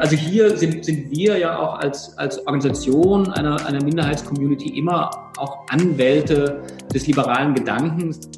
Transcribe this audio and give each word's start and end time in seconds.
Also 0.00 0.16
hier 0.16 0.56
sind, 0.56 0.82
sind 0.82 1.10
wir 1.10 1.36
ja 1.36 1.58
auch 1.58 1.78
als, 1.78 2.16
als 2.16 2.38
Organisation 2.46 3.28
einer, 3.32 3.66
einer 3.66 3.84
Minderheitscommunity 3.84 4.78
immer 4.78 5.10
auch 5.36 5.66
Anwälte 5.68 6.62
des 6.94 7.06
liberalen 7.06 7.52
Gedankens. 7.52 8.30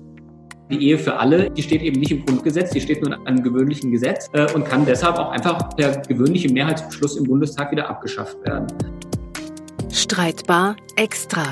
Die 0.73 0.89
Ehe 0.89 0.99
für 0.99 1.15
alle, 1.15 1.49
die 1.51 1.63
steht 1.63 1.83
eben 1.83 2.01
nicht 2.01 2.11
im 2.11 2.27
Grundgesetz, 2.27 2.73
die 2.73 2.81
steht 2.81 3.01
nur 3.01 3.15
in 3.15 3.27
einem 3.29 3.45
gewöhnlichen 3.45 3.93
Gesetz 3.93 4.29
äh, 4.33 4.53
und 4.55 4.65
kann 4.65 4.85
deshalb 4.85 5.17
auch 5.21 5.31
einfach 5.31 5.77
per 5.77 5.99
gewöhnliche 5.99 6.53
Mehrheitsbeschluss 6.53 7.17
im 7.17 7.29
Bundestag 7.29 7.71
wieder 7.71 7.89
abgeschafft 7.89 8.37
werden. 8.45 8.67
Streitbar 9.93 10.75
extra. 10.97 11.45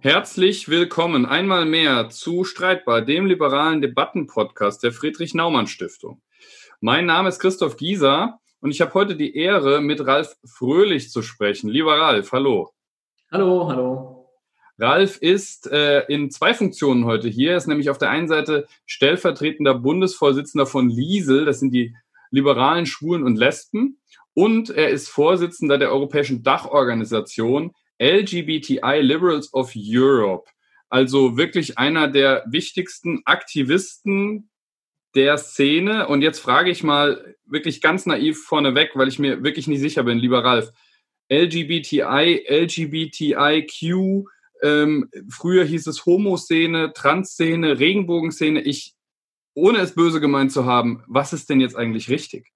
Herzlich 0.00 0.68
willkommen 0.68 1.24
einmal 1.24 1.64
mehr 1.64 2.10
zu 2.10 2.44
Streitbar, 2.44 3.00
dem 3.00 3.24
liberalen 3.24 3.80
Debattenpodcast 3.80 4.82
der 4.82 4.92
Friedrich 4.92 5.32
Naumann 5.32 5.66
Stiftung. 5.66 6.20
Mein 6.80 7.06
Name 7.06 7.30
ist 7.30 7.38
Christoph 7.38 7.78
Gieser 7.78 8.38
und 8.60 8.70
ich 8.70 8.82
habe 8.82 8.92
heute 8.92 9.16
die 9.16 9.34
Ehre, 9.34 9.80
mit 9.80 10.06
Ralf 10.06 10.36
Fröhlich 10.44 11.10
zu 11.10 11.22
sprechen. 11.22 11.70
Lieber 11.70 11.98
Ralf, 11.98 12.32
hallo. 12.32 12.70
Hallo, 13.32 13.66
hallo. 13.68 14.28
Ralf 14.78 15.16
ist 15.16 15.66
äh, 15.68 16.04
in 16.08 16.30
zwei 16.30 16.52
Funktionen 16.52 17.06
heute 17.06 17.28
hier. 17.28 17.52
Er 17.52 17.56
ist 17.56 17.66
nämlich 17.66 17.88
auf 17.88 17.96
der 17.96 18.10
einen 18.10 18.28
Seite 18.28 18.66
stellvertretender 18.84 19.74
Bundesvorsitzender 19.74 20.66
von 20.66 20.90
Liesel, 20.90 21.46
das 21.46 21.60
sind 21.60 21.72
die 21.72 21.96
liberalen 22.30 22.84
Schwulen 22.84 23.24
und 23.24 23.36
Lesben, 23.36 23.98
und 24.34 24.68
er 24.68 24.90
ist 24.90 25.08
Vorsitzender 25.08 25.78
der 25.78 25.90
Europäischen 25.90 26.42
Dachorganisation 26.42 27.72
LGBTI 27.98 29.00
Liberals 29.00 29.54
of 29.54 29.72
Europe. 29.74 30.50
Also 30.90 31.38
wirklich 31.38 31.78
einer 31.78 32.06
der 32.08 32.44
wichtigsten 32.46 33.22
Aktivisten 33.24 34.50
der 35.16 35.38
Szene. 35.38 36.06
Und 36.06 36.22
jetzt 36.22 36.38
frage 36.38 36.70
ich 36.70 36.84
mal 36.84 37.34
wirklich 37.46 37.80
ganz 37.80 38.06
naiv 38.06 38.44
vorneweg, 38.44 38.90
weil 38.94 39.08
ich 39.08 39.18
mir 39.18 39.42
wirklich 39.42 39.66
nicht 39.66 39.80
sicher 39.80 40.04
bin, 40.04 40.18
lieber 40.18 40.44
Ralf. 40.44 40.72
LGBTI, 41.28 42.46
LGBTIQ, 42.48 44.26
ähm, 44.62 45.10
früher 45.28 45.64
hieß 45.64 45.86
es 45.86 46.06
Homo-Szene, 46.06 46.92
Trans-Szene, 46.92 47.78
Regenbogenszene. 47.78 48.60
Ich, 48.60 48.94
ohne 49.54 49.78
es 49.78 49.94
böse 49.94 50.20
gemeint 50.20 50.52
zu 50.52 50.66
haben, 50.66 51.02
was 51.08 51.32
ist 51.32 51.50
denn 51.50 51.60
jetzt 51.60 51.76
eigentlich 51.76 52.08
richtig? 52.08 52.52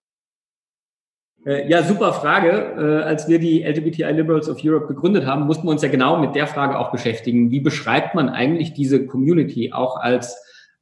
Äh, 1.46 1.68
ja, 1.68 1.82
super 1.82 2.12
Frage. 2.12 2.50
Äh, 2.50 3.02
als 3.02 3.26
wir 3.28 3.38
die 3.38 3.62
LGBTI 3.62 4.12
Liberals 4.12 4.48
of 4.48 4.58
Europe 4.62 4.86
gegründet 4.86 5.26
haben, 5.26 5.46
mussten 5.46 5.66
wir 5.66 5.70
uns 5.70 5.82
ja 5.82 5.88
genau 5.88 6.18
mit 6.20 6.34
der 6.34 6.46
Frage 6.46 6.78
auch 6.78 6.92
beschäftigen. 6.92 7.50
Wie 7.50 7.60
beschreibt 7.60 8.14
man 8.14 8.28
eigentlich 8.28 8.74
diese 8.74 9.06
Community 9.06 9.72
auch 9.72 9.96
als 9.96 10.36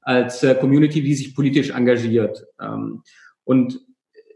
als 0.09 0.43
äh, 0.43 0.55
Community, 0.55 1.03
die 1.03 1.15
sich 1.15 1.35
politisch 1.35 1.69
engagiert. 1.69 2.47
Ähm, 2.59 3.03
und 3.45 3.79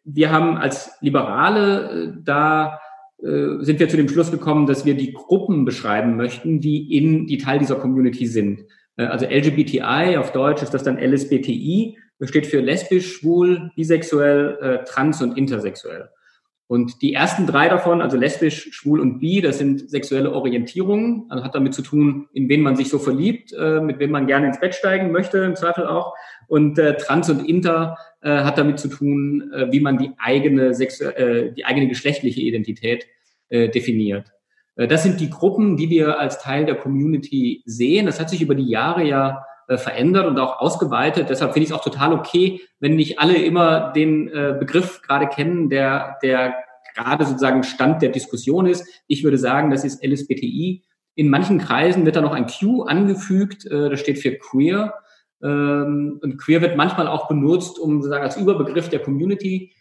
wir 0.05 0.31
haben 0.31 0.59
als 0.59 0.91
Liberale 1.01 1.91
äh, 1.91 2.13
da 2.23 2.79
äh, 3.23 3.57
sind 3.61 3.81
wir 3.81 3.89
zu 3.89 3.97
dem 3.97 4.11
Schluss 4.11 4.31
gekommen, 4.31 4.67
dass 4.67 4.85
wir 4.85 4.95
die 4.95 5.15
Gruppen 5.15 5.65
beschreiben 5.65 6.17
möchten, 6.17 6.61
die 6.61 6.95
in 6.95 7.27
die 7.27 7.39
Teil 7.39 7.59
dieser 7.59 7.77
Community 7.77 8.27
sind. 8.27 8.65
Also 8.97 9.25
LGBTI 9.25 10.19
auf 10.19 10.33
Deutsch 10.33 10.63
ist 10.63 10.75
das 10.75 10.83
dann 10.83 10.99
LSBTI, 10.99 11.97
steht 12.25 12.47
für 12.47 12.61
lesbisch, 12.61 13.17
schwul, 13.17 13.71
bisexuell, 13.75 14.85
trans 14.85 15.23
und 15.23 15.39
intersexuell. 15.39 16.11
Und 16.73 17.03
die 17.03 17.13
ersten 17.13 17.47
drei 17.47 17.69
davon, 17.69 18.01
also 18.01 18.17
lesbisch, 18.17 18.71
schwul 18.73 18.99
und 18.99 19.19
bi, 19.19 19.43
das 19.43 19.59
sind 19.59 19.91
sexuelle 19.91 20.33
Orientierungen, 20.33 21.27
also 21.29 21.45
hat 21.45 21.55
damit 21.55 21.75
zu 21.75 21.83
tun, 21.83 22.29
in 22.33 22.49
wen 22.49 22.63
man 22.63 22.77
sich 22.77 22.89
so 22.89 22.99
verliebt, 22.99 23.53
äh, 23.53 23.83
mit 23.83 23.99
wem 23.99 24.11
man 24.11 24.27
gerne 24.27 24.47
ins 24.47 24.59
Bett 24.59 24.75
steigen 24.75 25.13
möchte, 25.13 25.37
im 25.41 25.55
Zweifel 25.55 25.87
auch. 25.87 26.15
Und 26.49 26.79
äh, 26.79 26.97
trans 26.97 27.29
und 27.29 27.47
inter 27.47 27.99
äh, 28.23 28.31
hat 28.31 28.57
damit 28.57 28.79
zu 28.79 28.89
tun, 28.89 29.53
äh, 29.53 29.71
wie 29.71 29.81
man 29.81 29.99
die 29.99 30.13
eigene, 30.17 30.69
äh, 30.69 31.53
die 31.53 31.67
eigene 31.67 31.89
geschlechtliche 31.89 32.41
Identität 32.41 33.05
äh, 33.51 33.69
definiert. 33.69 34.33
Äh, 34.77 34.89
das 34.89 35.03
sind 35.03 35.21
die 35.21 35.29
Gruppen, 35.29 35.77
die 35.77 35.91
wir 35.91 36.19
als 36.19 36.39
Teil 36.39 36.65
der 36.65 36.77
Community 36.77 37.63
sehen. 37.67 38.07
Das 38.07 38.19
hat 38.19 38.31
sich 38.31 38.41
über 38.41 38.55
die 38.55 38.71
Jahre 38.71 39.05
ja 39.05 39.45
verändert 39.69 40.27
und 40.27 40.39
auch 40.39 40.59
ausgeweitet. 40.59 41.31
Deshalb 41.31 41.53
finde 41.53 41.65
ich 41.65 41.71
es 41.71 41.77
auch 41.77 41.85
total 41.85 42.13
okay, 42.13 42.61
wenn 42.81 42.97
nicht 42.97 43.21
alle 43.21 43.37
immer 43.37 43.93
den 43.93 44.27
Begriff 44.27 45.01
gerade 45.03 45.29
kennen, 45.29 45.71
der, 45.71 46.19
der 46.23 46.57
gerade 46.95 47.25
sozusagen 47.25 47.63
Stand 47.63 48.03
der 48.03 48.11
Diskussion 48.11 48.67
ist. 48.67 48.87
Ich 49.07 49.25
würde 49.25 49.39
sagen, 49.39 49.71
das 49.71 49.85
ist 49.85 50.05
LSBTI. 50.05 50.85
In 51.15 51.29
manchen 51.29 51.59
Kreisen 51.59 52.07
wird 52.07 52.17
da 52.17 52.21
noch 52.21 52.33
ein 52.33 52.47
Q 52.47 52.83
angefügt, 52.83 53.67
äh, 53.67 53.91
das 53.91 54.01
steht 54.01 54.19
für 54.19 54.37
queer. 54.39 54.95
Ähm, 55.43 56.21
und 56.23 56.39
queer 56.39 56.63
wird 56.63 56.77
manchmal 56.77 57.09
auch 57.09 57.29
benutzt, 57.29 57.79
um 57.79 58.01
sozusagen 58.01 58.25
als 58.25 58.37
Überbegriff 58.37 58.89
der 58.89 59.01
Community. 59.01 59.73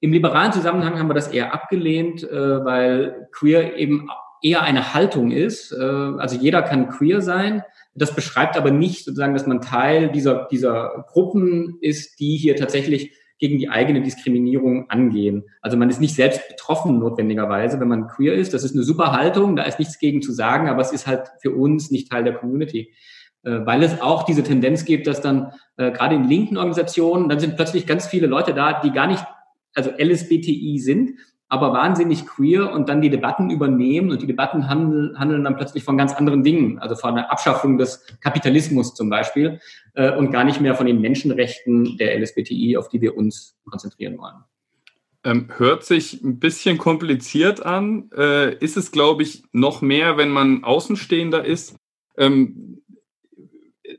Im 0.00 0.12
liberalen 0.12 0.52
Zusammenhang 0.52 0.98
haben 0.98 1.08
wir 1.08 1.14
das 1.14 1.28
eher 1.28 1.54
abgelehnt, 1.54 2.24
äh, 2.24 2.64
weil 2.64 3.28
queer 3.32 3.76
eben 3.76 4.08
eher 4.42 4.62
eine 4.62 4.94
Haltung 4.94 5.30
ist. 5.30 5.72
Äh, 5.72 5.76
also 5.80 6.36
jeder 6.36 6.62
kann 6.62 6.88
queer 6.88 7.20
sein. 7.20 7.62
Das 7.94 8.14
beschreibt 8.14 8.56
aber 8.56 8.70
nicht 8.70 9.04
sozusagen, 9.04 9.34
dass 9.34 9.46
man 9.46 9.60
Teil 9.60 10.10
dieser, 10.10 10.48
dieser 10.50 11.04
Gruppen 11.08 11.78
ist, 11.80 12.18
die 12.18 12.36
hier 12.36 12.56
tatsächlich 12.56 13.12
gegen 13.42 13.58
die 13.58 13.68
eigene 13.68 14.02
Diskriminierung 14.02 14.88
angehen. 14.88 15.42
Also 15.62 15.76
man 15.76 15.90
ist 15.90 16.00
nicht 16.00 16.14
selbst 16.14 16.46
betroffen 16.48 17.00
notwendigerweise, 17.00 17.80
wenn 17.80 17.88
man 17.88 18.06
queer 18.06 18.34
ist. 18.34 18.54
Das 18.54 18.62
ist 18.62 18.76
eine 18.76 18.84
super 18.84 19.10
Haltung, 19.10 19.56
da 19.56 19.64
ist 19.64 19.80
nichts 19.80 19.98
gegen 19.98 20.22
zu 20.22 20.30
sagen, 20.30 20.68
aber 20.68 20.80
es 20.80 20.92
ist 20.92 21.08
halt 21.08 21.26
für 21.40 21.50
uns 21.50 21.90
nicht 21.90 22.08
Teil 22.08 22.22
der 22.22 22.34
Community. 22.34 22.94
Äh, 23.42 23.66
weil 23.66 23.82
es 23.82 24.00
auch 24.00 24.22
diese 24.22 24.44
Tendenz 24.44 24.84
gibt, 24.84 25.08
dass 25.08 25.20
dann 25.20 25.50
äh, 25.76 25.90
gerade 25.90 26.14
in 26.14 26.22
linken 26.22 26.56
Organisationen, 26.56 27.28
dann 27.28 27.40
sind 27.40 27.56
plötzlich 27.56 27.84
ganz 27.84 28.06
viele 28.06 28.28
Leute 28.28 28.54
da, 28.54 28.80
die 28.80 28.92
gar 28.92 29.08
nicht, 29.08 29.24
also 29.74 29.90
LSBTI 29.90 30.78
sind, 30.78 31.10
aber 31.52 31.74
wahnsinnig 31.74 32.26
queer 32.26 32.72
und 32.72 32.88
dann 32.88 33.02
die 33.02 33.10
Debatten 33.10 33.50
übernehmen 33.50 34.10
und 34.10 34.22
die 34.22 34.26
Debatten 34.26 34.70
handeln, 34.70 35.18
handeln 35.18 35.44
dann 35.44 35.54
plötzlich 35.54 35.84
von 35.84 35.98
ganz 35.98 36.14
anderen 36.14 36.42
Dingen, 36.42 36.78
also 36.78 36.94
von 36.94 37.14
der 37.14 37.30
Abschaffung 37.30 37.76
des 37.76 38.06
Kapitalismus 38.22 38.94
zum 38.94 39.10
Beispiel 39.10 39.60
äh, 39.92 40.16
und 40.16 40.30
gar 40.30 40.44
nicht 40.44 40.62
mehr 40.62 40.74
von 40.74 40.86
den 40.86 41.02
Menschenrechten 41.02 41.98
der 41.98 42.18
LSBTI, 42.18 42.78
auf 42.78 42.88
die 42.88 43.02
wir 43.02 43.18
uns 43.18 43.54
konzentrieren 43.68 44.16
wollen. 44.16 44.36
Ähm, 45.24 45.48
hört 45.58 45.84
sich 45.84 46.22
ein 46.22 46.38
bisschen 46.38 46.78
kompliziert 46.78 47.66
an. 47.66 48.08
Äh, 48.16 48.56
ist 48.56 48.78
es, 48.78 48.90
glaube 48.90 49.22
ich, 49.22 49.44
noch 49.52 49.82
mehr, 49.82 50.16
wenn 50.16 50.30
man 50.30 50.64
Außenstehender 50.64 51.44
ist. 51.44 51.76
Ähm, 52.16 52.80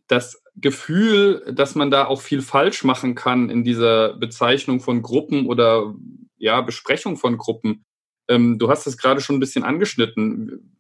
das 0.08 0.44
Gefühl, 0.56 1.54
dass 1.54 1.76
man 1.76 1.92
da 1.92 2.06
auch 2.06 2.22
viel 2.22 2.42
falsch 2.42 2.84
machen 2.84 3.14
kann 3.14 3.52
in 3.52 3.64
dieser 3.64 4.14
Bezeichnung 4.14 4.80
von 4.80 5.04
Gruppen 5.04 5.46
oder 5.46 5.94
ja, 6.44 6.60
Besprechung 6.60 7.16
von 7.16 7.38
Gruppen. 7.38 7.86
Ähm, 8.28 8.60
du 8.60 8.70
hast 8.70 8.86
es 8.86 8.98
gerade 8.98 9.22
schon 9.22 9.38
ein 9.38 9.40
bisschen 9.40 9.64
angeschnitten, 9.64 10.78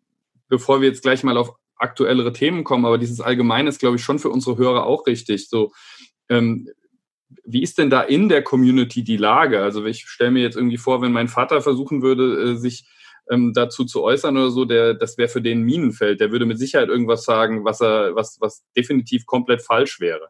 bevor 0.50 0.82
wir 0.82 0.90
jetzt 0.90 1.04
gleich 1.04 1.24
mal 1.24 1.38
auf 1.38 1.56
aktuellere 1.78 2.34
Themen 2.34 2.66
kommen, 2.66 2.86
aber 2.86 2.98
dieses 2.98 3.22
Allgemeine 3.22 3.70
ist, 3.70 3.80
glaube 3.80 3.96
ich, 3.96 4.04
schon 4.04 4.20
für 4.20 4.30
unsere 4.30 4.58
Hörer 4.58 4.86
auch 4.86 5.08
richtig. 5.08 5.48
So, 5.48 5.72
ähm, 6.28 6.70
wie 7.46 7.64
ist 7.64 7.78
denn 7.78 7.90
da 7.90 8.02
in 8.02 8.28
der 8.28 8.44
Community 8.44 9.06
die 9.06 9.16
Lage? 9.16 9.64
Also 9.64 9.86
ich 9.86 10.06
stelle 10.06 10.32
mir 10.32 10.42
jetzt 10.42 10.58
irgendwie 10.58 10.78
vor, 10.78 11.02
wenn 11.02 11.14
mein 11.14 11.30
Vater 11.30 11.62
versuchen 11.62 12.02
würde, 12.02 12.52
äh, 12.52 12.56
sich 12.58 12.86
ähm, 13.32 13.54
dazu 13.54 13.86
zu 13.86 14.04
äußern 14.04 14.36
oder 14.36 14.52
so, 14.52 14.66
der, 14.66 14.94
das 14.94 15.18
wäre 15.18 15.30
für 15.30 15.42
den 15.42 15.64
Minenfeld. 15.64 16.20
Der 16.20 16.32
würde 16.34 16.46
mit 16.46 16.60
Sicherheit 16.60 16.90
irgendwas 16.90 17.24
sagen, 17.24 17.64
was 17.64 17.82
er, 17.82 18.16
was, 18.16 18.38
was 18.42 18.66
definitiv 18.76 19.26
komplett 19.26 19.62
falsch 19.62 20.02
wäre. 20.02 20.28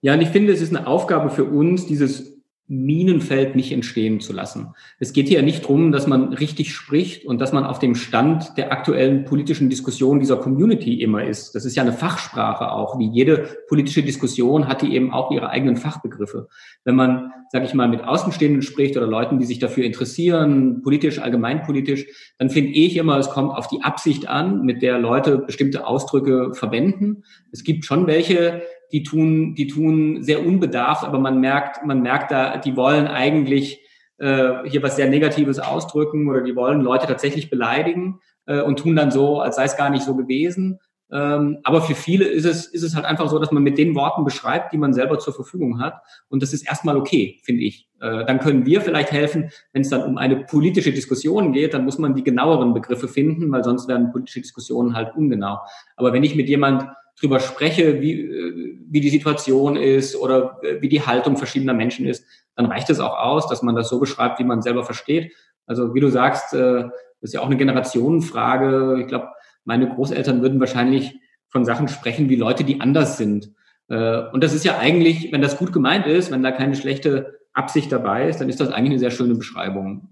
Ja, 0.00 0.14
und 0.14 0.20
ich 0.20 0.28
finde, 0.28 0.52
es 0.52 0.60
ist 0.60 0.74
eine 0.74 0.86
Aufgabe 0.86 1.30
für 1.30 1.44
uns, 1.44 1.86
dieses 1.86 2.35
Minenfeld 2.68 3.54
nicht 3.54 3.70
entstehen 3.70 4.20
zu 4.20 4.32
lassen. 4.32 4.74
Es 4.98 5.12
geht 5.12 5.28
hier 5.28 5.42
nicht 5.42 5.62
darum, 5.62 5.92
dass 5.92 6.08
man 6.08 6.32
richtig 6.32 6.74
spricht 6.74 7.24
und 7.24 7.40
dass 7.40 7.52
man 7.52 7.64
auf 7.64 7.78
dem 7.78 7.94
Stand 7.94 8.56
der 8.56 8.72
aktuellen 8.72 9.24
politischen 9.24 9.70
Diskussion 9.70 10.18
dieser 10.18 10.36
Community 10.36 11.00
immer 11.00 11.24
ist. 11.24 11.54
Das 11.54 11.64
ist 11.64 11.76
ja 11.76 11.82
eine 11.82 11.92
Fachsprache 11.92 12.72
auch. 12.72 12.98
Wie 12.98 13.08
jede 13.08 13.48
politische 13.68 14.02
Diskussion 14.02 14.66
hat 14.66 14.82
die 14.82 14.94
eben 14.94 15.12
auch 15.12 15.30
ihre 15.30 15.50
eigenen 15.50 15.76
Fachbegriffe. 15.76 16.48
Wenn 16.84 16.96
man, 16.96 17.30
sage 17.52 17.66
ich 17.66 17.74
mal, 17.74 17.88
mit 17.88 18.02
Außenstehenden 18.02 18.62
spricht 18.62 18.96
oder 18.96 19.06
Leuten, 19.06 19.38
die 19.38 19.46
sich 19.46 19.60
dafür 19.60 19.84
interessieren, 19.84 20.82
politisch, 20.82 21.20
allgemeinpolitisch, 21.20 22.34
dann 22.38 22.50
finde 22.50 22.72
ich 22.72 22.96
immer, 22.96 23.16
es 23.18 23.30
kommt 23.30 23.52
auf 23.56 23.68
die 23.68 23.82
Absicht 23.82 24.28
an, 24.28 24.62
mit 24.62 24.82
der 24.82 24.98
Leute 24.98 25.38
bestimmte 25.38 25.86
Ausdrücke 25.86 26.52
verwenden. 26.52 27.22
Es 27.52 27.62
gibt 27.62 27.84
schon 27.84 28.08
welche, 28.08 28.62
die 28.92 29.02
tun, 29.02 29.54
die 29.54 29.66
tun 29.66 30.22
sehr 30.22 30.44
unbedarft, 30.44 31.04
aber 31.04 31.18
man 31.18 31.40
merkt, 31.40 31.84
man 31.84 32.02
merkt 32.02 32.30
da, 32.30 32.56
die 32.56 32.76
wollen 32.76 33.06
eigentlich 33.06 33.80
äh, 34.18 34.64
hier 34.64 34.82
was 34.82 34.96
sehr 34.96 35.08
Negatives 35.08 35.58
ausdrücken 35.58 36.28
oder 36.28 36.42
die 36.42 36.56
wollen 36.56 36.80
Leute 36.80 37.06
tatsächlich 37.06 37.50
beleidigen 37.50 38.20
äh, 38.46 38.60
und 38.60 38.78
tun 38.78 38.96
dann 38.96 39.10
so, 39.10 39.40
als 39.40 39.56
sei 39.56 39.64
es 39.64 39.76
gar 39.76 39.90
nicht 39.90 40.04
so 40.04 40.14
gewesen. 40.16 40.78
Ähm, 41.12 41.58
aber 41.62 41.82
für 41.82 41.94
viele 41.94 42.24
ist 42.24 42.44
es, 42.44 42.66
ist 42.66 42.82
es 42.82 42.96
halt 42.96 43.04
einfach 43.04 43.28
so, 43.28 43.38
dass 43.38 43.52
man 43.52 43.62
mit 43.62 43.78
den 43.78 43.94
Worten 43.94 44.24
beschreibt, 44.24 44.72
die 44.72 44.78
man 44.78 44.92
selber 44.92 45.18
zur 45.18 45.34
Verfügung 45.34 45.80
hat. 45.80 46.02
Und 46.28 46.42
das 46.42 46.52
ist 46.52 46.66
erstmal 46.66 46.96
okay, 46.96 47.38
finde 47.44 47.62
ich. 47.62 47.88
Äh, 48.00 48.24
dann 48.24 48.40
können 48.40 48.66
wir 48.66 48.80
vielleicht 48.80 49.12
helfen, 49.12 49.50
wenn 49.72 49.82
es 49.82 49.90
dann 49.90 50.02
um 50.02 50.18
eine 50.18 50.36
politische 50.36 50.92
Diskussion 50.92 51.52
geht, 51.52 51.74
dann 51.74 51.84
muss 51.84 51.98
man 51.98 52.14
die 52.14 52.24
genaueren 52.24 52.74
Begriffe 52.74 53.06
finden, 53.06 53.52
weil 53.52 53.62
sonst 53.62 53.86
werden 53.86 54.10
politische 54.10 54.40
Diskussionen 54.40 54.96
halt 54.96 55.14
ungenau. 55.14 55.58
Aber 55.94 56.12
wenn 56.12 56.24
ich 56.24 56.34
mit 56.34 56.48
jemand 56.48 56.88
drüber 57.18 57.40
spreche, 57.40 58.00
wie, 58.00 58.20
äh, 58.20 58.78
wie 58.88 59.00
die 59.00 59.08
Situation 59.10 59.76
ist 59.76 60.16
oder 60.16 60.58
äh, 60.62 60.80
wie 60.80 60.88
die 60.88 61.02
Haltung 61.02 61.36
verschiedener 61.36 61.74
Menschen 61.74 62.06
ist, 62.06 62.24
dann 62.54 62.66
reicht 62.66 62.90
es 62.90 63.00
auch 63.00 63.16
aus, 63.16 63.48
dass 63.48 63.62
man 63.62 63.74
das 63.74 63.88
so 63.88 63.98
beschreibt, 63.98 64.38
wie 64.38 64.44
man 64.44 64.62
selber 64.62 64.84
versteht. 64.84 65.32
Also 65.66 65.94
wie 65.94 66.00
du 66.00 66.08
sagst, 66.10 66.54
äh, 66.54 66.84
das 67.20 67.30
ist 67.30 67.34
ja 67.34 67.40
auch 67.40 67.46
eine 67.46 67.56
Generationenfrage. 67.56 68.98
Ich 69.00 69.06
glaube, 69.08 69.28
meine 69.64 69.88
Großeltern 69.88 70.42
würden 70.42 70.60
wahrscheinlich 70.60 71.18
von 71.48 71.64
Sachen 71.64 71.88
sprechen 71.88 72.28
wie 72.28 72.36
Leute, 72.36 72.62
die 72.62 72.80
anders 72.80 73.16
sind. 73.16 73.52
Und 73.88 74.44
das 74.44 74.52
ist 74.52 74.64
ja 74.64 74.78
eigentlich, 74.78 75.32
wenn 75.32 75.40
das 75.40 75.56
gut 75.56 75.72
gemeint 75.72 76.06
ist, 76.06 76.30
wenn 76.30 76.42
da 76.42 76.50
keine 76.50 76.76
schlechte 76.76 77.38
Absicht 77.52 77.90
dabei 77.90 78.28
ist, 78.28 78.40
dann 78.40 78.48
ist 78.48 78.60
das 78.60 78.68
eigentlich 78.68 78.90
eine 78.90 78.98
sehr 78.98 79.10
schöne 79.10 79.34
Beschreibung. 79.34 80.08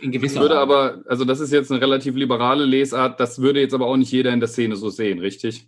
In 0.00 0.12
gewisser 0.12 0.40
würde 0.40 0.58
Art. 0.58 0.70
aber, 0.70 1.02
also 1.06 1.24
das 1.24 1.40
ist 1.40 1.52
jetzt 1.52 1.72
eine 1.72 1.80
relativ 1.80 2.14
liberale 2.14 2.66
Lesart, 2.66 3.18
das 3.18 3.40
würde 3.40 3.60
jetzt 3.60 3.72
aber 3.72 3.86
auch 3.86 3.96
nicht 3.96 4.12
jeder 4.12 4.32
in 4.32 4.40
der 4.40 4.48
Szene 4.48 4.76
so 4.76 4.90
sehen, 4.90 5.18
richtig? 5.18 5.66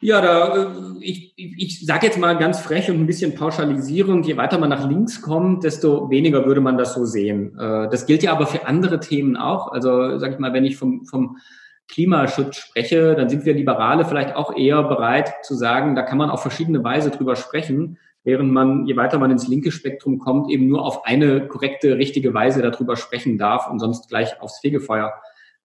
Ja, 0.00 0.20
da, 0.20 0.56
äh, 0.56 0.66
ich, 1.00 1.32
ich 1.36 1.86
sage 1.86 2.06
jetzt 2.06 2.18
mal 2.18 2.34
ganz 2.36 2.60
frech 2.60 2.90
und 2.90 3.00
ein 3.00 3.06
bisschen 3.06 3.34
pauschalisierend, 3.34 4.26
je 4.26 4.36
weiter 4.36 4.58
man 4.58 4.68
nach 4.68 4.86
links 4.88 5.22
kommt, 5.22 5.64
desto 5.64 6.10
weniger 6.10 6.44
würde 6.44 6.60
man 6.60 6.76
das 6.76 6.94
so 6.94 7.06
sehen. 7.06 7.58
Äh, 7.58 7.88
das 7.88 8.04
gilt 8.06 8.22
ja 8.22 8.32
aber 8.32 8.46
für 8.46 8.66
andere 8.66 9.00
Themen 9.00 9.36
auch. 9.36 9.72
Also 9.72 10.18
sage 10.18 10.34
ich 10.34 10.38
mal, 10.38 10.52
wenn 10.52 10.66
ich 10.66 10.76
vom, 10.76 11.06
vom 11.06 11.38
Klimaschutz 11.88 12.56
spreche, 12.56 13.14
dann 13.14 13.28
sind 13.28 13.46
wir 13.46 13.54
Liberale 13.54 14.04
vielleicht 14.04 14.34
auch 14.34 14.54
eher 14.54 14.82
bereit 14.82 15.32
zu 15.44 15.54
sagen, 15.54 15.94
da 15.94 16.02
kann 16.02 16.18
man 16.18 16.30
auf 16.30 16.42
verschiedene 16.42 16.82
Weise 16.84 17.10
drüber 17.10 17.36
sprechen, 17.36 17.98
während 18.24 18.52
man, 18.52 18.86
je 18.86 18.96
weiter 18.96 19.18
man 19.18 19.30
ins 19.30 19.48
linke 19.48 19.70
Spektrum 19.70 20.18
kommt, 20.18 20.50
eben 20.50 20.66
nur 20.66 20.84
auf 20.84 21.06
eine 21.06 21.46
korrekte, 21.46 21.96
richtige 21.96 22.34
Weise 22.34 22.60
darüber 22.60 22.96
sprechen 22.96 23.38
darf 23.38 23.70
und 23.70 23.78
sonst 23.78 24.08
gleich 24.08 24.40
aufs 24.42 24.58
Fegefeuer 24.58 25.14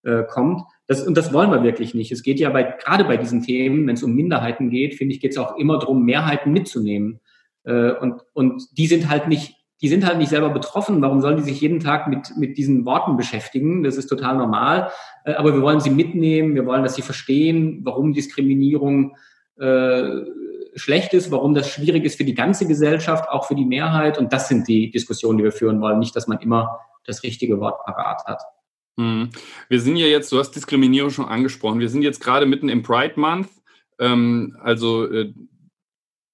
äh, 0.04 0.24
kommt. 0.24 0.62
Das, 0.92 1.08
und 1.08 1.16
das 1.16 1.32
wollen 1.32 1.52
wir 1.52 1.64
wirklich 1.64 1.94
nicht. 1.94 2.12
Es 2.12 2.22
geht 2.22 2.38
ja 2.42 2.50
bei, 2.50 2.64
gerade 2.64 3.06
bei 3.06 3.16
diesen 3.16 3.42
Themen, 3.42 3.88
wenn 3.88 3.96
es 3.96 4.04
um 4.04 4.14
Minderheiten 4.14 4.70
geht, 4.70 4.96
finde 4.96 5.16
ich, 5.16 5.22
geht 5.22 5.32
es 5.32 5.38
auch 5.38 5.56
immer 5.56 5.80
darum, 5.80 6.04
Mehrheiten 6.04 6.52
mitzunehmen. 6.52 7.22
Äh, 7.64 7.92
und, 7.94 8.16
und 8.34 8.78
die 8.78 8.88
sind 8.88 9.10
halt 9.10 9.30
nicht, 9.30 9.56
die 9.82 9.88
sind 9.88 10.06
halt 10.06 10.18
nicht 10.18 10.28
selber 10.28 10.50
betroffen. 10.50 11.02
Warum 11.02 11.22
sollen 11.22 11.38
die 11.38 11.44
sich 11.44 11.62
jeden 11.62 11.80
Tag 11.80 12.10
mit, 12.10 12.36
mit 12.36 12.58
diesen 12.58 12.84
Worten 12.84 13.16
beschäftigen? 13.16 13.84
Das 13.84 13.96
ist 13.96 14.08
total 14.08 14.36
normal. 14.36 14.92
Äh, 15.24 15.36
aber 15.36 15.54
wir 15.54 15.62
wollen 15.62 15.80
sie 15.80 15.92
mitnehmen. 15.92 16.56
Wir 16.56 16.66
wollen, 16.66 16.84
dass 16.84 16.96
sie 16.96 17.04
verstehen, 17.04 17.80
warum 17.86 18.12
Diskriminierung 18.12 19.16
äh, 19.62 20.26
schlecht 20.76 21.14
ist, 21.14 21.32
warum 21.32 21.54
das 21.54 21.70
schwierig 21.70 22.04
ist 22.04 22.18
für 22.18 22.26
die 22.26 22.36
ganze 22.36 22.68
Gesellschaft, 22.68 23.30
auch 23.30 23.46
für 23.46 23.56
die 23.56 23.64
Mehrheit. 23.66 24.18
Und 24.18 24.34
das 24.34 24.50
sind 24.50 24.68
die 24.68 24.92
Diskussionen, 24.92 25.38
die 25.38 25.46
wir 25.46 25.54
führen 25.54 25.80
wollen. 25.80 26.00
Nicht, 26.00 26.18
dass 26.18 26.28
man 26.28 26.40
immer 26.40 26.82
das 27.06 27.24
richtige 27.24 27.62
Wort 27.62 27.82
parat 27.86 28.26
hat. 28.26 28.42
Mhm. 28.98 29.30
Wir 29.70 29.80
sind 29.80 29.96
ja 29.98 30.08
jetzt, 30.08 30.32
du 30.32 30.38
hast 30.38 30.52
Diskriminierung 30.52 31.10
schon 31.10 31.26
angesprochen, 31.26 31.80
wir 31.80 31.90
sind 31.90 32.02
jetzt 32.02 32.20
gerade 32.20 32.46
mitten 32.46 32.70
im 32.70 32.84
Pride 32.84 33.20
Month. 33.20 33.50
Ähm, 34.00 34.58
also 34.62 35.06
äh, 35.06 35.34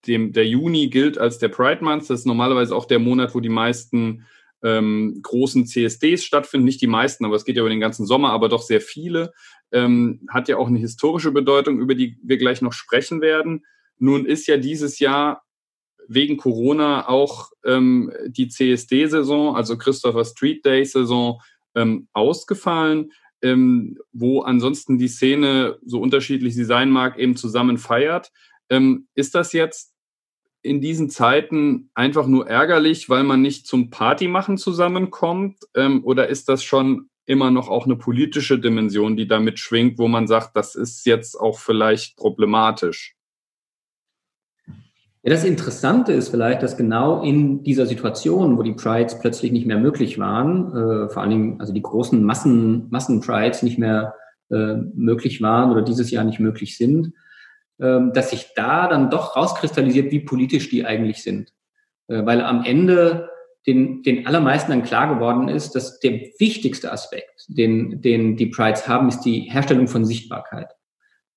dem, 0.07 0.31
der 0.31 0.47
Juni 0.47 0.87
gilt 0.87 1.17
als 1.17 1.37
der 1.37 1.49
Pride 1.49 1.83
Month. 1.83 2.09
Das 2.09 2.21
ist 2.21 2.25
normalerweise 2.25 2.75
auch 2.75 2.85
der 2.85 2.99
Monat, 2.99 3.35
wo 3.35 3.39
die 3.39 3.49
meisten 3.49 4.25
ähm, 4.63 5.19
großen 5.21 5.65
CSDs 5.65 6.23
stattfinden. 6.23 6.65
Nicht 6.65 6.81
die 6.81 6.87
meisten, 6.87 7.25
aber 7.25 7.35
es 7.35 7.45
geht 7.45 7.57
ja 7.57 7.61
über 7.61 7.69
den 7.69 7.79
ganzen 7.79 8.05
Sommer, 8.05 8.31
aber 8.31 8.49
doch 8.49 8.61
sehr 8.61 8.81
viele. 8.81 9.33
Ähm, 9.71 10.25
hat 10.29 10.47
ja 10.47 10.57
auch 10.57 10.67
eine 10.67 10.79
historische 10.79 11.31
Bedeutung, 11.31 11.79
über 11.79 11.93
die 11.93 12.17
wir 12.23 12.37
gleich 12.37 12.61
noch 12.61 12.73
sprechen 12.73 13.21
werden. 13.21 13.65
Nun 13.99 14.25
ist 14.25 14.47
ja 14.47 14.57
dieses 14.57 14.99
Jahr 14.99 15.43
wegen 16.07 16.37
Corona 16.37 17.09
auch 17.09 17.49
ähm, 17.65 18.11
die 18.27 18.47
CSD-Saison, 18.47 19.55
also 19.55 19.77
Christopher 19.77 20.23
Street 20.23 20.65
Day-Saison, 20.65 21.41
ähm, 21.75 22.07
ausgefallen, 22.13 23.11
ähm, 23.41 23.97
wo 24.11 24.41
ansonsten 24.41 24.97
die 24.97 25.07
Szene, 25.07 25.77
so 25.85 25.99
unterschiedlich 25.99 26.55
sie 26.55 26.65
sein 26.65 26.89
mag, 26.89 27.17
eben 27.19 27.35
zusammen 27.35 27.77
feiert. 27.77 28.31
Ähm, 28.69 29.07
ist 29.15 29.35
das 29.35 29.53
jetzt 29.53 29.93
in 30.61 30.81
diesen 30.81 31.09
Zeiten 31.09 31.89
einfach 31.93 32.27
nur 32.27 32.47
ärgerlich, 32.47 33.09
weil 33.09 33.23
man 33.23 33.41
nicht 33.41 33.67
zum 33.67 33.89
Partymachen 33.89 34.57
zusammenkommt? 34.57 35.57
Ähm, 35.75 36.03
oder 36.03 36.27
ist 36.27 36.49
das 36.49 36.63
schon 36.63 37.09
immer 37.25 37.51
noch 37.51 37.69
auch 37.69 37.85
eine 37.85 37.97
politische 37.97 38.59
Dimension, 38.59 39.17
die 39.17 39.27
damit 39.27 39.59
schwingt, 39.59 39.97
wo 39.97 40.07
man 40.07 40.27
sagt, 40.27 40.55
das 40.55 40.75
ist 40.75 41.05
jetzt 41.05 41.35
auch 41.35 41.59
vielleicht 41.59 42.15
problematisch? 42.17 43.16
Ja, 45.27 45.33
das 45.33 45.43
Interessante 45.43 46.13
ist 46.13 46.29
vielleicht, 46.29 46.63
dass 46.63 46.77
genau 46.77 47.21
in 47.21 47.61
dieser 47.61 47.85
Situation, 47.85 48.57
wo 48.57 48.63
die 48.63 48.71
Prides 48.71 49.19
plötzlich 49.19 49.51
nicht 49.51 49.65
mehr 49.65 49.77
möglich 49.77 50.17
waren, 50.17 50.67
äh, 50.69 51.09
vor 51.09 51.21
allen 51.21 51.31
Dingen 51.31 51.59
also 51.59 51.73
die 51.73 51.81
großen 51.81 52.23
Massen, 52.23 52.87
Massen-Prides 52.91 53.61
nicht 53.61 53.77
mehr 53.77 54.15
äh, 54.49 54.75
möglich 54.93 55.41
waren 55.41 55.69
oder 55.69 55.81
dieses 55.81 56.11
Jahr 56.11 56.23
nicht 56.23 56.39
möglich 56.39 56.77
sind, 56.77 57.11
äh, 57.77 57.99
dass 58.13 58.29
sich 58.29 58.53
da 58.55 58.87
dann 58.87 59.09
doch 59.09 59.35
rauskristallisiert, 59.35 60.13
wie 60.13 60.21
politisch 60.21 60.69
die 60.69 60.85
eigentlich 60.85 61.21
sind. 61.21 61.51
Äh, 62.07 62.25
weil 62.25 62.39
am 62.39 62.63
Ende 62.63 63.29
den, 63.67 64.03
den 64.03 64.27
allermeisten 64.27 64.71
dann 64.71 64.83
klar 64.83 65.13
geworden 65.13 65.49
ist, 65.49 65.75
dass 65.75 65.99
der 65.99 66.21
wichtigste 66.39 66.89
Aspekt, 66.89 67.47
den, 67.49 68.01
den 68.01 68.37
die 68.37 68.45
Prides 68.47 68.87
haben, 68.87 69.09
ist 69.09 69.23
die 69.23 69.41
Herstellung 69.41 69.89
von 69.89 70.05
Sichtbarkeit. 70.05 70.71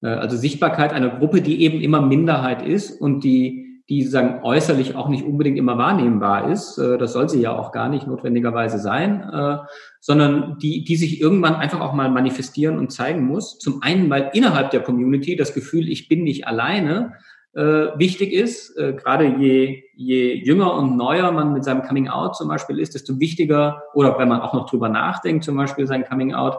Äh, 0.01 0.11
also 0.11 0.37
Sichtbarkeit 0.37 0.93
einer 0.93 1.19
Gruppe, 1.19 1.43
die 1.43 1.63
eben 1.63 1.81
immer 1.81 2.01
Minderheit 2.01 2.63
ist 2.63 2.93
und 2.93 3.25
die 3.25 3.67
die 3.91 4.05
sagen 4.05 4.45
äußerlich 4.45 4.95
auch 4.95 5.09
nicht 5.09 5.25
unbedingt 5.25 5.59
immer 5.59 5.77
wahrnehmbar 5.77 6.51
ist. 6.53 6.79
Äh, 6.79 6.97
das 6.97 7.13
soll 7.13 7.29
sie 7.29 7.43
ja 7.43 7.59
auch 7.59 7.73
gar 7.73 7.89
nicht 7.89 8.07
notwendigerweise 8.07 8.79
sein, 8.79 9.29
äh, 9.29 9.57
sondern 9.99 10.59
die, 10.63 10.85
die 10.85 10.97
sich 10.97 11.21
irgendwann 11.21 11.57
einfach 11.57 11.81
auch 11.81 11.93
mal 11.93 12.09
manifestieren 12.09 12.79
und 12.79 12.93
zeigen 12.93 13.27
muss. 13.27 13.59
Zum 13.59 13.83
einen, 13.83 14.09
weil 14.09 14.31
innerhalb 14.33 14.71
der 14.71 14.83
Community 14.83 15.35
das 15.35 15.53
Gefühl, 15.55 15.89
ich 15.89 16.09
bin 16.09 16.23
nicht 16.23 16.47
alleine, 16.47 17.15
äh, 17.53 17.99
wichtig 17.99 18.33
ist. 18.33 18.77
Gerade 18.77 19.27
je, 19.27 19.83
je 19.97 20.35
jünger 20.35 20.73
und 20.75 20.97
neuer 20.97 21.33
man 21.33 21.53
mit 21.53 21.65
seinem 21.65 21.83
Coming 21.83 22.07
Out 22.07 22.37
zum 22.37 22.47
Beispiel 22.47 22.79
ist, 22.79 22.95
desto 22.95 23.19
wichtiger, 23.19 23.83
oder 23.93 24.17
wenn 24.21 24.29
man 24.29 24.41
auch 24.41 24.55
noch 24.55 24.71
drüber 24.71 24.89
nachdenkt, 24.89 25.43
zum 25.43 25.57
Beispiel 25.57 25.89
sein 25.89 26.05
Coming 26.05 26.33
Out 26.33 26.59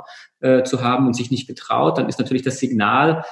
zu 0.65 0.83
haben 0.83 1.07
und 1.07 1.15
sich 1.15 1.31
nicht 1.31 1.47
getraut, 1.47 1.97
dann 1.97 2.09
ist 2.09 2.19
natürlich 2.19 2.41
das 2.41 2.59
Signal, 2.59 3.23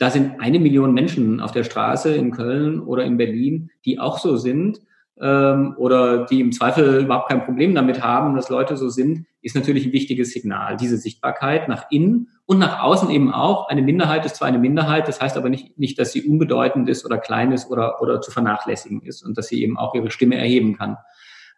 da 0.00 0.10
sind 0.10 0.40
eine 0.40 0.58
Million 0.58 0.94
Menschen 0.94 1.40
auf 1.40 1.52
der 1.52 1.62
Straße 1.62 2.14
in 2.14 2.30
Köln 2.30 2.80
oder 2.80 3.04
in 3.04 3.18
Berlin, 3.18 3.70
die 3.84 3.98
auch 3.98 4.18
so 4.18 4.38
sind 4.38 4.80
ähm, 5.20 5.74
oder 5.76 6.24
die 6.24 6.40
im 6.40 6.52
Zweifel 6.52 7.04
überhaupt 7.04 7.28
kein 7.28 7.44
Problem 7.44 7.74
damit 7.74 8.02
haben, 8.02 8.34
dass 8.34 8.48
Leute 8.48 8.78
so 8.78 8.88
sind, 8.88 9.26
ist 9.42 9.54
natürlich 9.54 9.84
ein 9.84 9.92
wichtiges 9.92 10.32
Signal. 10.32 10.78
Diese 10.78 10.96
Sichtbarkeit 10.96 11.68
nach 11.68 11.90
innen 11.90 12.28
und 12.46 12.58
nach 12.58 12.82
außen 12.82 13.10
eben 13.10 13.30
auch. 13.30 13.68
Eine 13.68 13.82
Minderheit 13.82 14.24
ist 14.24 14.36
zwar 14.36 14.48
eine 14.48 14.58
Minderheit, 14.58 15.06
das 15.06 15.20
heißt 15.20 15.36
aber 15.36 15.50
nicht, 15.50 15.78
nicht 15.78 15.98
dass 15.98 16.12
sie 16.12 16.22
unbedeutend 16.22 16.88
ist 16.88 17.04
oder 17.04 17.18
klein 17.18 17.52
ist 17.52 17.70
oder, 17.70 18.00
oder 18.00 18.22
zu 18.22 18.30
vernachlässigen 18.30 19.02
ist 19.02 19.22
und 19.22 19.36
dass 19.36 19.48
sie 19.48 19.62
eben 19.62 19.76
auch 19.76 19.94
ihre 19.94 20.10
Stimme 20.10 20.38
erheben 20.38 20.78
kann. 20.78 20.96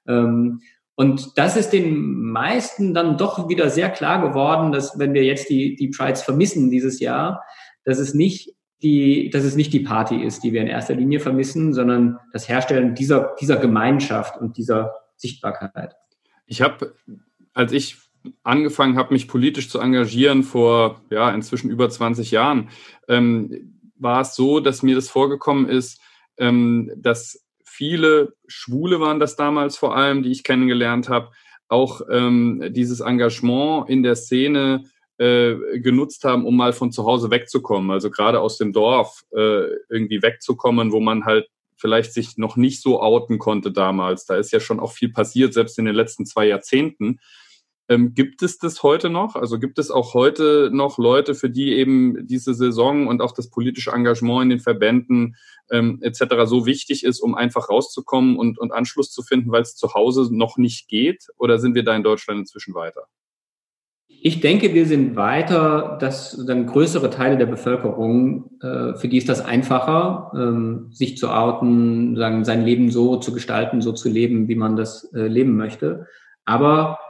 Ähm, 0.09 0.63
und 0.97 1.39
das 1.39 1.57
ist 1.57 1.73
den 1.73 2.23
meisten 2.33 2.93
dann 2.93 3.17
doch 3.17 3.49
wieder 3.49 3.71
sehr 3.71 3.89
klar 3.89 4.21
geworden, 4.21 4.73
dass 4.73 4.99
wenn 4.99 5.15
wir 5.15 5.23
jetzt 5.23 5.49
die, 5.49 5.77
die 5.77 5.89
Prides 5.89 6.23
vermissen 6.23 6.71
dieses 6.71 6.99
Jahr, 6.99 7.45
dass 7.85 7.99
es 7.99 8.15
nicht 8.15 8.55
die, 8.83 9.31
dass 9.31 9.45
es 9.45 9.55
nicht 9.55 9.73
die 9.73 9.81
Party 9.81 10.23
ist, 10.23 10.43
die 10.43 10.53
wir 10.53 10.61
in 10.61 10.67
erster 10.67 10.95
Linie 10.95 11.21
vermissen, 11.21 11.73
sondern 11.73 12.19
das 12.33 12.49
Herstellen 12.49 12.95
dieser, 12.95 13.35
dieser 13.41 13.57
Gemeinschaft 13.57 14.41
und 14.41 14.57
dieser 14.57 14.95
Sichtbarkeit. 15.17 15.95
Ich 16.47 16.63
habe, 16.63 16.95
als 17.55 17.73
ich 17.73 17.99
angefangen 18.43 18.97
habe, 18.97 19.15
mich 19.15 19.29
politisch 19.29 19.69
zu 19.69 19.79
engagieren 19.79 20.43
vor 20.43 21.01
ja 21.11 21.31
inzwischen 21.31 21.71
über 21.71 21.89
20 21.89 22.31
Jahren, 22.31 22.71
ähm, 23.09 23.79
war 23.97 24.21
es 24.23 24.35
so, 24.35 24.61
dass 24.61 24.83
mir 24.83 24.97
das 24.97 25.09
vorgekommen 25.09 25.69
ist, 25.69 26.01
ähm, 26.39 26.91
dass 26.97 27.47
viele 27.65 28.35
Schwule 28.47 29.01
waren 29.01 29.21
das 29.21 29.37
damals 29.37 29.77
vor 29.77 29.97
allem, 29.97 30.23
die 30.23 30.31
ich 30.31 30.45
kennengelernt 30.45 31.09
habe, 31.09 31.31
auch 31.69 32.03
ähm, 32.11 32.69
dieses 32.71 33.01
Engagement 33.01 33.89
in 33.89 34.03
der 34.03 34.17
Szene 34.17 34.85
äh, 35.19 35.79
genutzt 35.81 36.25
haben, 36.25 36.47
um 36.47 36.57
mal 36.57 36.73
von 36.73 36.93
zu 36.93 37.05
Hause 37.05 37.31
wegzukommen. 37.31 37.91
Also 37.91 38.11
gerade 38.11 38.41
aus 38.41 38.59
dem 38.59 38.73
Dorf 38.73 39.25
äh, 39.33 39.67
irgendwie 39.89 40.23
wegzukommen, 40.23 40.93
wo 40.93 41.01
man 41.01 41.25
halt 41.25 41.49
vielleicht 41.77 42.13
sich 42.13 42.39
noch 42.39 42.57
nicht 42.57 42.81
so 42.81 43.01
outen 43.03 43.39
konnte 43.39 43.73
damals. 43.73 44.25
Da 44.25 44.37
ist 44.37 44.53
ja 44.53 44.61
schon 44.61 44.81
auch 44.81 44.93
viel 44.93 45.11
passiert, 45.11 45.53
selbst 45.53 45.79
in 45.79 45.85
den 45.85 45.95
letzten 45.95 46.27
zwei 46.27 46.47
Jahrzehnten. 46.47 47.19
Ähm, 47.89 48.15
gibt 48.15 48.43
es 48.43 48.59
das 48.59 48.83
heute 48.83 49.11
noch? 49.11 49.35
Also 49.35 49.59
gibt 49.59 49.79
es 49.79 49.91
auch 49.91 50.15
heute 50.15 50.71
noch 50.73 50.99
Leute, 50.99 51.35
für 51.35 51.51
die 51.51 51.73
eben 51.73 52.27
diese 52.27 52.55
Saison 52.55 53.09
und 53.09 53.21
auch 53.21 53.33
das 53.33 53.51
politische 53.51 53.91
Engagement 53.91 54.45
in 54.45 54.49
den 54.51 54.61
Verbänden 54.61 55.37
ähm, 55.71 55.99
etc. 56.01 56.45
so 56.45 56.65
wichtig 56.65 57.05
ist, 57.05 57.21
um 57.21 57.35
einfach 57.35 57.69
rauszukommen 57.69 58.37
und, 58.37 58.59
und 58.59 58.73
Anschluss 58.73 59.11
zu 59.11 59.23
finden, 59.23 59.51
weil 59.51 59.63
es 59.63 59.75
zu 59.75 59.95
Hause 59.95 60.29
noch 60.31 60.57
nicht 60.57 60.89
geht? 60.89 61.27
Oder 61.37 61.59
sind 61.59 61.75
wir 61.75 61.83
da 61.83 61.95
in 61.97 62.05
Deutschland 62.05 62.41
inzwischen 62.41 62.75
weiter? 62.75 63.09
Ich 64.25 64.39
denke, 64.39 64.73
wir 64.73 64.87
sind 64.87 65.17
weiter, 65.17 65.99
dass 66.01 66.41
dann 66.47 66.67
größere 66.67 67.11
Teile 67.11 67.37
der 67.37 67.47
Bevölkerung, 67.47 68.53
äh, 68.63 68.95
für 68.95 69.09
die 69.09 69.19
ist 69.19 69.29
das 69.29 69.45
einfacher, 69.45 70.31
ähm, 70.37 70.91
sich 70.93 71.17
zu 71.17 71.29
outen, 71.29 72.15
sagen, 72.17 72.45
sein 72.45 72.65
Leben 72.65 72.93
so 72.93 73.17
zu 73.17 73.35
gestalten, 73.35 73.81
so 73.81 73.91
zu 73.91 74.09
leben, 74.09 74.47
wie 74.47 74.55
man 74.55 74.77
das 74.77 75.13
äh, 75.13 75.27
leben 75.27 75.57
möchte. 75.57 76.07
Aber 76.45 77.01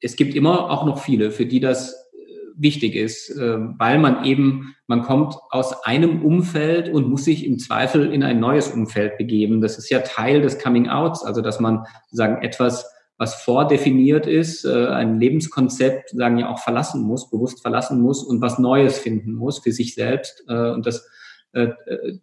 es 0.00 0.16
gibt 0.16 0.34
immer 0.34 0.70
auch 0.70 0.84
noch 0.84 0.98
viele, 0.98 1.30
für 1.30 1.46
die 1.46 1.60
das 1.60 1.92
äh, 1.92 2.18
wichtig 2.56 2.96
ist, 2.96 3.30
äh, 3.30 3.58
weil 3.78 4.00
man 4.00 4.24
eben, 4.24 4.74
man 4.88 5.02
kommt 5.02 5.36
aus 5.50 5.84
einem 5.84 6.24
Umfeld 6.24 6.88
und 6.88 7.08
muss 7.08 7.26
sich 7.26 7.46
im 7.46 7.60
Zweifel 7.60 8.12
in 8.12 8.24
ein 8.24 8.40
neues 8.40 8.70
Umfeld 8.70 9.18
begeben. 9.18 9.60
Das 9.60 9.78
ist 9.78 9.88
ja 9.88 10.00
Teil 10.00 10.42
des 10.42 10.58
Coming 10.58 10.88
Outs, 10.88 11.24
also 11.24 11.42
dass 11.42 11.60
man 11.60 11.84
sagen 12.10 12.42
etwas, 12.42 12.90
was 13.20 13.34
vordefiniert 13.34 14.26
ist, 14.26 14.64
äh, 14.64 14.86
ein 14.86 15.20
Lebenskonzept, 15.20 16.08
sagen 16.08 16.38
ja 16.38 16.48
auch 16.48 16.58
verlassen 16.58 17.02
muss, 17.02 17.28
bewusst 17.28 17.60
verlassen 17.60 18.00
muss 18.00 18.24
und 18.24 18.40
was 18.40 18.58
Neues 18.58 18.98
finden 18.98 19.34
muss 19.34 19.58
für 19.58 19.72
sich 19.72 19.94
selbst. 19.94 20.42
Äh, 20.48 20.70
und 20.70 20.86
das, 20.86 21.06
äh, 21.52 21.68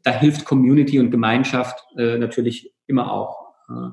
da 0.02 0.12
hilft 0.12 0.46
Community 0.46 1.00
und 1.00 1.12
Gemeinschaft 1.12 1.86
äh, 1.98 2.18
natürlich 2.18 2.74
immer 2.88 3.14
auch. 3.14 3.54
Äh, 3.70 3.92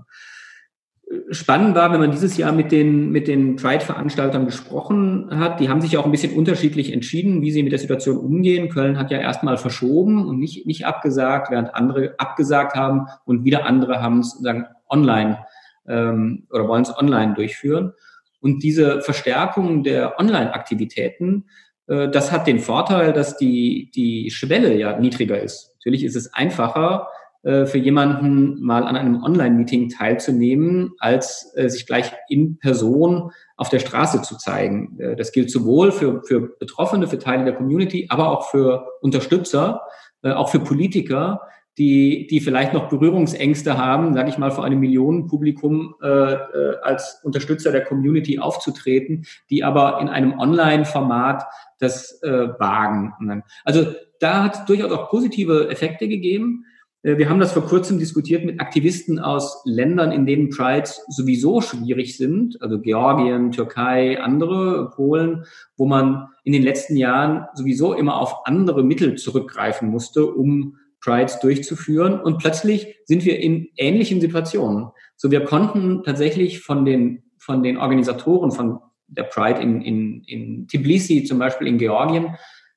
spannend 1.29 1.75
war, 1.75 1.93
wenn 1.93 2.01
man 2.01 2.11
dieses 2.11 2.39
Jahr 2.39 2.53
mit 2.53 2.73
den, 2.73 3.11
mit 3.13 3.29
den 3.29 3.57
Pride-Veranstaltern 3.57 4.47
gesprochen 4.47 5.29
hat. 5.31 5.61
Die 5.61 5.69
haben 5.69 5.83
sich 5.83 5.99
auch 5.99 6.07
ein 6.07 6.11
bisschen 6.11 6.35
unterschiedlich 6.35 6.91
entschieden, 6.91 7.43
wie 7.43 7.51
sie 7.51 7.63
mit 7.63 7.73
der 7.73 7.81
Situation 7.81 8.17
umgehen. 8.17 8.71
Köln 8.71 8.99
hat 8.99 9.11
ja 9.11 9.19
erstmal 9.19 9.59
verschoben 9.59 10.27
und 10.27 10.39
nicht, 10.39 10.65
nicht 10.65 10.87
abgesagt, 10.87 11.51
während 11.51 11.75
andere 11.75 12.15
abgesagt 12.17 12.75
haben 12.75 13.09
und 13.27 13.45
wieder 13.45 13.67
andere 13.67 14.01
haben 14.01 14.21
es 14.21 14.39
sagen, 14.41 14.65
online 14.89 15.37
ähm, 15.89 16.47
oder 16.51 16.69
wollen 16.69 16.83
es 16.83 16.97
online 16.97 17.35
durchführen. 17.35 17.93
Und 18.41 18.63
diese 18.63 19.01
Verstärkung 19.01 19.83
der 19.83 20.19
Online-Aktivitäten, 20.19 21.47
äh, 21.87 22.09
das 22.09 22.33
hat 22.33 22.47
den 22.47 22.59
Vorteil, 22.59 23.13
dass 23.13 23.37
die, 23.37 23.91
die 23.95 24.31
Schwelle 24.31 24.77
ja 24.77 24.99
niedriger 24.99 25.41
ist. 25.41 25.75
Natürlich 25.79 26.05
ist 26.05 26.17
es 26.17 26.33
einfacher, 26.33 27.09
äh, 27.45 27.67
für 27.67 27.77
jemanden 27.77 28.63
mal 28.63 28.85
an 28.85 28.97
einem 28.97 29.23
Online-Meeting 29.23 29.91
teilzunehmen, 29.91 30.93
als 30.99 31.53
äh, 31.57 31.69
sich 31.69 31.85
gleich 31.85 32.11
in 32.31 32.59
Person 32.59 33.33
auf 33.59 33.69
der 33.69 33.81
Straße 33.81 34.23
zu 34.23 34.39
zeigen. 34.39 34.99
Äh, 34.99 35.15
das 35.15 35.31
gilt 35.31 35.51
sowohl 35.51 35.93
für, 35.93 36.23
für 36.23 36.57
Betroffene, 36.59 37.07
für 37.07 37.19
Teile 37.19 37.45
der 37.45 37.53
Community, 37.55 38.07
aber 38.09 38.31
auch 38.31 38.49
für 38.51 38.87
Unterstützer, 39.03 39.83
auch 40.23 40.49
für 40.49 40.61
Politiker, 40.61 41.43
die, 41.79 42.27
die 42.29 42.41
vielleicht 42.41 42.73
noch 42.73 42.89
Berührungsängste 42.89 43.77
haben, 43.77 44.15
sage 44.15 44.29
ich 44.29 44.39
mal, 44.39 44.51
vor 44.51 44.65
einem 44.65 44.81
Millionenpublikum 44.81 45.95
äh, 46.01 46.07
als 46.83 47.21
Unterstützer 47.25 47.73
der 47.73 47.85
Community 47.85 48.39
aufzutreten, 48.39 49.27
die 49.51 49.65
aber 49.65 50.01
in 50.01 50.09
einem 50.09 50.39
Online-Format 50.39 51.45
das 51.81 52.23
äh, 52.23 52.49
wagen. 52.59 53.43
Also 53.65 53.87
da 54.21 54.45
hat 54.45 54.55
es 54.55 54.65
durchaus 54.67 54.93
auch 54.93 55.11
positive 55.11 55.69
Effekte 55.69 56.09
gegeben. 56.09 56.65
Äh, 57.03 57.19
wir 57.19 57.29
haben 57.29 57.41
das 57.41 57.53
vor 57.53 57.67
kurzem 57.67 57.99
diskutiert 57.99 58.45
mit 58.45 58.61
Aktivisten 58.61 59.19
aus 59.19 59.63
Ländern, 59.65 60.13
in 60.13 60.27
denen 60.27 60.51
Prides 60.51 61.05
sowieso 61.09 61.61
schwierig 61.61 62.17
sind, 62.17 62.61
also 62.63 62.81
Georgien, 62.81 63.53
Türkei, 63.53 64.21
andere, 64.21 64.91
Polen, 64.91 65.45
wo 65.77 65.87
man 65.87 66.29
in 66.45 66.53
den 66.53 66.63
letzten 66.63 66.97
Jahren 66.97 67.47
sowieso 67.55 67.95
immer 67.95 68.21
auf 68.21 68.47
andere 68.47 68.83
Mittel 68.83 69.17
zurückgreifen 69.17 69.89
musste, 69.89 70.27
um 70.27 70.77
Prides 71.05 71.39
durchzuführen. 71.41 72.21
Und 72.21 72.39
plötzlich 72.39 72.97
sind 73.05 73.25
wir 73.25 73.39
in 73.39 73.69
ähnlichen 73.77 74.21
Situationen. 74.21 74.89
So, 75.17 75.31
wir 75.31 75.45
konnten 75.45 76.03
tatsächlich 76.03 76.61
von 76.61 76.85
den, 76.85 77.23
von 77.39 77.63
den 77.63 77.77
Organisatoren 77.77 78.51
von 78.51 78.81
der 79.07 79.25
Pride 79.25 79.61
in, 79.61 79.83
in, 79.83 80.25
in 80.25 80.67
Tbilisi, 80.67 81.25
zum 81.25 81.39
Beispiel 81.39 81.67
in 81.67 81.79
Georgien, 81.79 82.37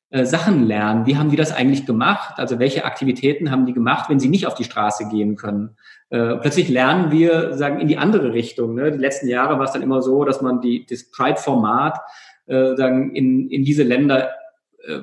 äh, 0.10 0.26
Sachen 0.26 0.66
lernen. 0.68 1.06
Wie 1.06 1.18
haben 1.18 1.30
die 1.30 1.38
das 1.38 1.54
eigentlich 1.54 1.86
gemacht? 1.86 2.34
Also 2.38 2.60
welche 2.60 2.86
Aktivitäten 2.86 3.50
haben 3.50 3.66
die 3.66 3.74
gemacht, 3.74 4.10
wenn 4.10 4.20
sie 4.20 4.30
nicht 4.30 4.46
auf 4.46 4.56
die 4.56 4.66
Straße 4.66 5.08
gehen 5.10 5.36
können? 5.36 5.78
Äh, 6.10 6.36
plötzlich 6.36 6.70
lernen 6.70 7.12
wir, 7.12 7.54
sagen, 7.54 7.80
in 7.80 7.88
die 7.88 7.98
andere 7.98 8.34
Richtung. 8.34 8.76
Ne? 8.76 8.92
Die 8.92 9.00
letzten 9.00 9.28
Jahre 9.28 9.58
war 9.58 9.66
es 9.66 9.72
dann 9.72 9.82
immer 9.82 10.02
so, 10.02 10.24
dass 10.26 10.42
man 10.42 10.62
die, 10.62 10.86
das 10.86 11.10
Pride-Format 11.12 12.00
äh, 12.46 12.76
sagen, 12.76 13.16
in, 13.16 13.50
in 13.50 13.64
diese 13.64 13.84
Länder 13.84 14.30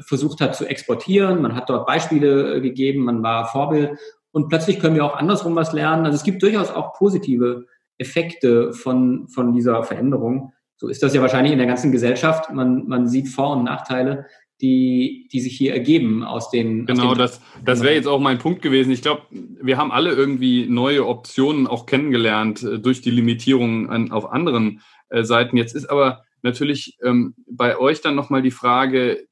versucht 0.00 0.40
hat 0.40 0.56
zu 0.56 0.66
exportieren. 0.66 1.42
Man 1.42 1.54
hat 1.54 1.70
dort 1.70 1.86
Beispiele 1.86 2.56
äh, 2.56 2.60
gegeben, 2.60 3.04
man 3.04 3.22
war 3.22 3.46
Vorbild. 3.46 3.98
Und 4.32 4.48
plötzlich 4.48 4.80
können 4.80 4.96
wir 4.96 5.04
auch 5.04 5.16
andersrum 5.16 5.54
was 5.54 5.72
lernen. 5.72 6.06
Also 6.06 6.16
es 6.16 6.24
gibt 6.24 6.42
durchaus 6.42 6.70
auch 6.70 6.94
positive 6.94 7.66
Effekte 7.98 8.72
von, 8.72 9.28
von 9.28 9.52
dieser 9.52 9.84
Veränderung. 9.84 10.52
So 10.76 10.88
ist 10.88 11.02
das 11.02 11.14
ja 11.14 11.20
wahrscheinlich 11.20 11.52
in 11.52 11.58
der 11.58 11.68
ganzen 11.68 11.92
Gesellschaft. 11.92 12.52
Man, 12.52 12.88
man 12.88 13.06
sieht 13.06 13.28
Vor- 13.28 13.56
und 13.56 13.64
Nachteile 13.64 14.26
die, 14.60 15.28
die 15.32 15.40
sich 15.40 15.56
hier 15.56 15.74
ergeben 15.74 16.22
aus 16.22 16.50
den. 16.50 16.86
Genau, 16.86 17.08
aus 17.08 17.12
den 17.12 17.18
das, 17.18 17.40
das 17.64 17.82
wäre 17.82 17.94
jetzt 17.94 18.06
auch 18.06 18.20
mein 18.20 18.38
Punkt 18.38 18.62
gewesen. 18.62 18.92
Ich 18.92 19.02
glaube, 19.02 19.22
wir 19.30 19.76
haben 19.76 19.92
alle 19.92 20.12
irgendwie 20.12 20.66
neue 20.66 21.06
Optionen 21.06 21.66
auch 21.66 21.86
kennengelernt 21.86 22.62
äh, 22.62 22.78
durch 22.78 23.02
die 23.02 23.10
Limitierungen 23.10 23.90
an, 23.90 24.12
auf 24.12 24.30
anderen 24.30 24.80
äh, 25.08 25.24
Seiten. 25.24 25.56
Jetzt 25.56 25.74
ist 25.74 25.86
aber 25.86 26.22
natürlich 26.42 26.96
ähm, 27.02 27.34
bei 27.46 27.78
euch 27.78 28.00
dann 28.00 28.14
nochmal 28.14 28.42
die 28.42 28.50
Frage, 28.50 29.26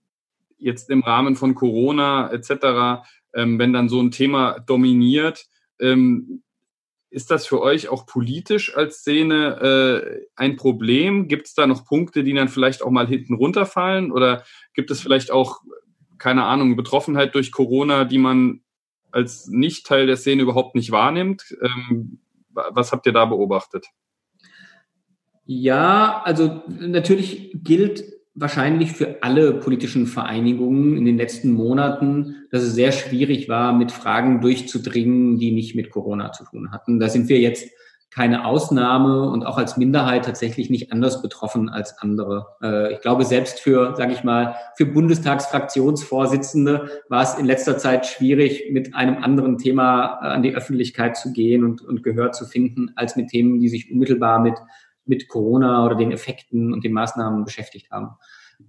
jetzt 0.63 0.91
im 0.91 1.03
Rahmen 1.03 1.37
von 1.37 1.55
Corona 1.55 2.31
etc., 2.33 3.05
ähm, 3.35 3.59
wenn 3.59 3.73
dann 3.73 3.89
so 3.89 4.01
ein 4.01 4.11
Thema 4.11 4.59
dominiert, 4.61 5.47
ähm, 5.81 6.43
ist 7.13 7.31
das 7.31 7.47
für 7.47 7.61
euch 7.61 7.89
auch 7.89 8.07
politisch 8.07 8.75
als 8.75 8.99
Szene 8.99 9.61
äh, 9.61 10.27
ein 10.35 10.57
Problem? 10.57 11.29
Gibt 11.29 11.47
es 11.47 11.55
da 11.55 11.67
noch 11.67 11.85
Punkte, 11.85 12.25
die 12.25 12.33
dann 12.33 12.49
vielleicht 12.49 12.83
auch 12.83 12.91
mal 12.91 13.07
hinten 13.07 13.35
runterfallen? 13.35 14.11
Oder 14.11 14.45
gibt 14.73 14.91
es 14.91 15.01
vielleicht 15.01 15.31
auch, 15.31 15.61
keine 16.17 16.45
Ahnung, 16.45 16.75
Betroffenheit 16.75 17.35
durch 17.35 17.53
Corona, 17.53 18.05
die 18.05 18.19
man 18.19 18.63
als 19.11 19.47
nicht 19.49 19.87
Teil 19.87 20.07
der 20.07 20.17
Szene 20.17 20.43
überhaupt 20.43 20.75
nicht 20.75 20.91
wahrnimmt? 20.91 21.55
Ähm, 21.63 22.21
was 22.55 22.93
habt 22.93 23.07
ihr 23.07 23.13
da 23.13 23.27
beobachtet? 23.27 23.87
Ja, 25.45 26.23
also 26.25 26.63
natürlich 26.67 27.51
gilt 27.63 28.05
wahrscheinlich 28.35 28.93
für 28.93 29.23
alle 29.23 29.55
politischen 29.55 30.07
Vereinigungen 30.07 30.97
in 30.97 31.05
den 31.05 31.17
letzten 31.17 31.53
Monaten, 31.53 32.47
dass 32.51 32.63
es 32.63 32.75
sehr 32.75 32.93
schwierig 32.93 33.49
war, 33.49 33.73
mit 33.73 33.93
Fragen 33.93 34.41
durchzudringen, 34.41 35.39
die 35.39 35.53
nicht 35.53 35.75
mit 35.75 35.91
Corona 35.91 36.33
zu 36.33 36.45
tun 36.45 36.73
hatten. 36.73 36.99
Da 36.99 37.09
sind 37.09 37.29
wir 37.29 37.41
jetzt 37.41 37.69
keine 38.13 38.45
Ausnahme 38.45 39.31
und 39.31 39.47
auch 39.47 39.57
als 39.57 39.79
Minderheit 39.79 40.27
tatsächlich 40.27 40.69
nicht 40.69 40.93
anders 40.93 41.23
betroffen 41.23 41.71
als 41.71 41.99
andere. 41.99 42.49
Äh, 42.63 42.93
ich 42.93 43.01
glaube, 43.01 43.25
selbst 43.25 43.61
für, 43.61 43.97
sage 43.97 44.13
ich 44.13 44.23
mal, 44.23 44.55
für 44.77 44.85
Bundestagsfraktionsvorsitzende 44.85 46.91
war 47.09 47.23
es 47.23 47.35
in 47.35 47.47
letzter 47.47 47.79
Zeit 47.79 48.05
schwierig, 48.05 48.65
mit 48.71 48.95
einem 48.95 49.23
anderen 49.23 49.57
Thema 49.57 50.19
äh, 50.21 50.27
an 50.27 50.43
die 50.43 50.55
Öffentlichkeit 50.55 51.17
zu 51.17 51.33
gehen 51.33 51.65
und, 51.65 51.81
und 51.81 52.03
Gehör 52.03 52.33
zu 52.33 52.45
finden, 52.45 52.93
als 52.97 53.17
mit 53.17 53.29
Themen, 53.29 53.61
die 53.61 53.71
sich 53.71 53.91
unmittelbar 53.91 54.41
mit 54.41 54.59
mit 55.05 55.29
Corona 55.29 55.85
oder 55.85 55.95
den 55.95 56.13
Effekten 56.13 56.73
und 56.73 56.85
den 56.85 56.93
Maßnahmen 56.93 57.45
beschäftigt 57.45 57.91
haben. 57.91 58.17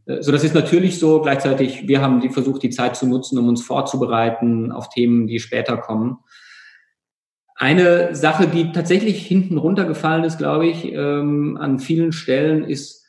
Äh, 0.05 0.21
so, 0.21 0.31
das 0.31 0.43
ist 0.43 0.55
natürlich 0.55 0.99
so. 0.99 1.21
Gleichzeitig, 1.21 1.87
wir 1.87 2.01
haben 2.01 2.21
die 2.21 2.29
versucht, 2.29 2.63
die 2.63 2.69
Zeit 2.69 2.95
zu 2.95 3.07
nutzen, 3.07 3.37
um 3.37 3.47
uns 3.47 3.63
vorzubereiten 3.63 4.71
auf 4.71 4.89
Themen, 4.89 5.27
die 5.27 5.39
später 5.39 5.77
kommen. 5.77 6.19
Eine 7.55 8.15
Sache, 8.15 8.47
die 8.47 8.71
tatsächlich 8.71 9.25
hinten 9.25 9.57
runtergefallen 9.57 10.23
ist, 10.23 10.37
glaube 10.37 10.67
ich, 10.67 10.91
ähm, 10.91 11.57
an 11.59 11.79
vielen 11.79 12.11
Stellen, 12.11 12.63
ist 12.63 13.05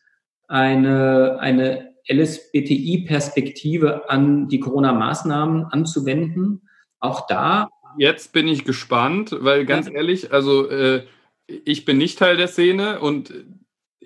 eine, 0.48 1.38
eine 1.40 1.94
LSBTI-Perspektive 2.08 4.10
an 4.10 4.48
die 4.48 4.60
Corona-Maßnahmen 4.60 5.64
anzuwenden. 5.64 6.68
Auch 7.00 7.26
da. 7.26 7.70
Jetzt 7.96 8.32
bin 8.32 8.46
ich 8.46 8.64
gespannt, 8.64 9.34
weil 9.40 9.64
ganz 9.64 9.90
ehrlich, 9.90 10.32
also 10.32 10.68
äh, 10.68 11.04
ich 11.46 11.84
bin 11.84 11.98
nicht 11.98 12.18
Teil 12.18 12.36
der 12.36 12.48
Szene 12.48 13.00
und 13.00 13.32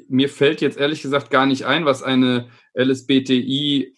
mir 0.08 0.28
fällt 0.28 0.60
jetzt 0.60 0.78
ehrlich 0.78 1.02
gesagt 1.02 1.30
gar 1.30 1.46
nicht 1.46 1.66
ein, 1.66 1.84
was 1.84 2.02
eine 2.02 2.48
LSBTI 2.74 3.94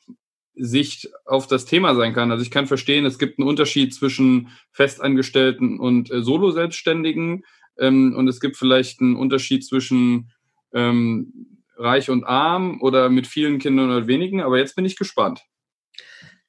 Sicht 0.54 1.08
auf 1.24 1.46
das 1.46 1.64
Thema 1.64 1.94
sein 1.94 2.12
kann. 2.12 2.30
Also 2.30 2.42
ich 2.42 2.50
kann 2.50 2.66
verstehen, 2.66 3.06
es 3.06 3.18
gibt 3.18 3.38
einen 3.38 3.48
Unterschied 3.48 3.94
zwischen 3.94 4.48
Festangestellten 4.72 5.78
und 5.78 6.10
äh, 6.10 6.22
Solo-Selbstständigen 6.22 7.44
ähm, 7.78 8.14
und 8.16 8.28
es 8.28 8.40
gibt 8.40 8.56
vielleicht 8.56 9.00
einen 9.00 9.16
Unterschied 9.16 9.64
zwischen 9.64 10.32
ähm, 10.74 11.62
reich 11.76 12.10
und 12.10 12.24
arm 12.24 12.80
oder 12.82 13.08
mit 13.08 13.26
vielen 13.26 13.58
Kindern 13.58 13.90
oder 13.90 14.06
wenigen, 14.06 14.42
aber 14.42 14.58
jetzt 14.58 14.76
bin 14.76 14.84
ich 14.84 14.96
gespannt. 14.96 15.40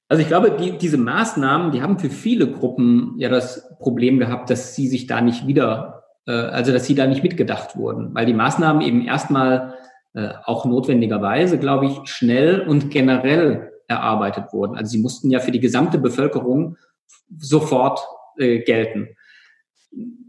Also 0.10 0.24
ich 0.24 0.28
glaube, 0.28 0.58
die, 0.60 0.78
diese 0.78 0.98
Maßnahmen, 0.98 1.72
die 1.72 1.82
haben 1.82 1.98
für 1.98 2.10
viele 2.10 2.52
Gruppen 2.52 3.14
ja 3.18 3.30
das 3.30 3.70
Problem 3.80 4.20
gehabt, 4.20 4.50
dass 4.50 4.76
sie 4.76 4.90
sich 4.90 5.08
da 5.08 5.22
nicht 5.22 5.48
wieder 5.48 6.01
also 6.32 6.72
dass 6.72 6.86
sie 6.86 6.96
da 6.96 7.08
nicht 7.08 7.24
mitgedacht 7.24 7.76
wurden, 7.76 8.14
weil 8.14 8.26
die 8.26 8.34
Maßnahmen 8.34 8.82
eben 8.82 9.06
erstmal 9.06 9.76
äh, 10.14 10.30
auch 10.44 10.66
notwendigerweise, 10.66 11.58
glaube 11.58 11.88
ich, 11.88 12.10
schnell 12.10 12.62
und 12.62 12.90
generell 12.90 13.72
erarbeitet 13.88 14.54
wurden. 14.54 14.76
Also 14.76 14.92
sie 14.92 15.02
mussten 15.02 15.30
ja 15.30 15.40
für 15.40 15.52
die 15.52 15.60
gesamte 15.60 15.98
Bevölkerung 15.98 16.78
sofort 17.38 18.00
äh, 18.38 18.60
gelten. 18.60 19.10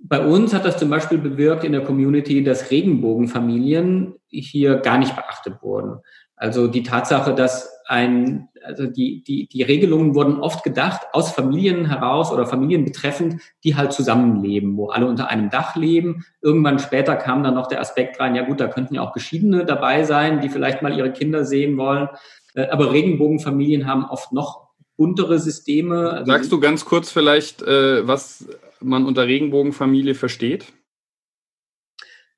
Bei 0.05 0.25
uns 0.25 0.53
hat 0.53 0.65
das 0.65 0.79
zum 0.79 0.91
Beispiel 0.91 1.19
bewirkt 1.19 1.65
in 1.65 1.73
der 1.73 1.85
Community, 1.85 2.43
dass 2.43 2.71
Regenbogenfamilien 2.71 4.15
hier 4.29 4.77
gar 4.77 4.99
nicht 4.99 5.15
beachtet 5.15 5.63
wurden. 5.63 6.01
Also 6.37 6.67
die 6.67 6.83
Tatsache, 6.83 7.35
dass 7.35 7.71
ein, 7.93 8.49
also 8.65 8.87
die, 8.87 9.23
die, 9.23 9.47
die 9.49 9.63
Regelungen 9.63 10.15
wurden 10.15 10.41
oft 10.41 10.65
gedacht 10.65 11.03
aus 11.13 11.31
Familien 11.31 11.85
heraus 11.85 12.33
oder 12.33 12.47
Familien 12.47 12.87
betreffend, 12.87 13.43
die 13.65 13.77
halt 13.77 13.93
zusammenleben, 13.93 14.79
wo 14.79 14.89
alle 14.89 15.07
unter 15.07 15.29
einem 15.29 15.51
Dach 15.51 15.77
leben. 15.77 16.25
Irgendwann 16.41 16.79
später 16.79 17.17
kam 17.17 17.43
dann 17.43 17.55
noch 17.55 17.67
der 17.67 17.83
Aspekt 17.83 18.19
rein, 18.19 18.35
ja 18.35 18.45
gut, 18.45 18.61
da 18.61 18.69
könnten 18.69 18.95
ja 18.95 19.03
auch 19.03 19.13
Geschiedene 19.13 19.67
dabei 19.67 20.05
sein, 20.05 20.41
die 20.41 20.49
vielleicht 20.49 20.81
mal 20.81 20.97
ihre 20.97 21.13
Kinder 21.13 21.45
sehen 21.45 21.77
wollen. 21.77 22.09
Äh, 22.55 22.69
aber 22.69 22.93
Regenbogenfamilien 22.93 23.87
haben 23.87 24.07
oft 24.07 24.33
noch 24.33 24.69
buntere 24.97 25.39
Systeme. 25.39 26.11
Also 26.11 26.33
Sagst 26.33 26.51
du 26.51 26.61
ganz 26.61 26.87
kurz 26.87 27.13
vielleicht, 27.13 27.61
äh, 27.61 28.07
was 28.09 28.49
man 28.81 29.05
unter 29.05 29.27
Regenbogenfamilie 29.27 30.15
versteht? 30.15 30.73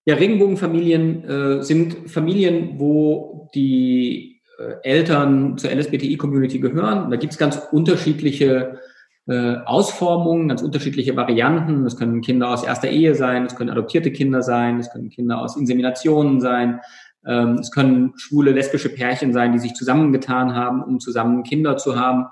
Ja, 0.05 0.17
Regenbogenfamilien 0.17 1.25
äh, 1.25 1.63
sind 1.63 2.11
Familien, 2.11 2.81
wo 2.81 3.49
die 3.55 4.34
Eltern 4.83 5.59
zur 5.59 5.71
LSBTI-Community 5.71 6.59
gehören. 6.61 7.11
Da 7.11 7.17
gibt 7.17 7.33
es 7.33 7.39
ganz 7.39 7.61
unterschiedliche 7.73 8.81
äh, 9.27 9.57
Ausformungen, 9.65 10.49
ganz 10.49 10.63
unterschiedliche 10.63 11.17
Varianten. 11.17 11.85
Das 11.85 11.97
können 11.97 12.21
Kinder 12.21 12.51
aus 12.51 12.63
erster 12.63 12.89
Ehe 12.89 13.15
sein, 13.15 13.47
es 13.47 13.57
können 13.57 13.71
adoptierte 13.71 14.13
Kinder 14.13 14.43
sein, 14.43 14.79
es 14.79 14.91
können 14.91 15.09
Kinder 15.09 15.39
aus 15.41 15.57
Inseminationen 15.57 16.41
sein, 16.41 16.81
ähm, 17.27 17.55
es 17.55 17.71
können 17.71 18.13
schwule, 18.17 18.53
lesbische 18.53 18.91
Pärchen 18.91 19.33
sein, 19.33 19.53
die 19.53 19.59
sich 19.59 19.75
zusammengetan 19.75 20.55
haben, 20.55 20.83
um 20.83 21.01
zusammen 21.01 21.43
Kinder 21.43 21.77
zu 21.77 21.99
haben. 21.99 22.27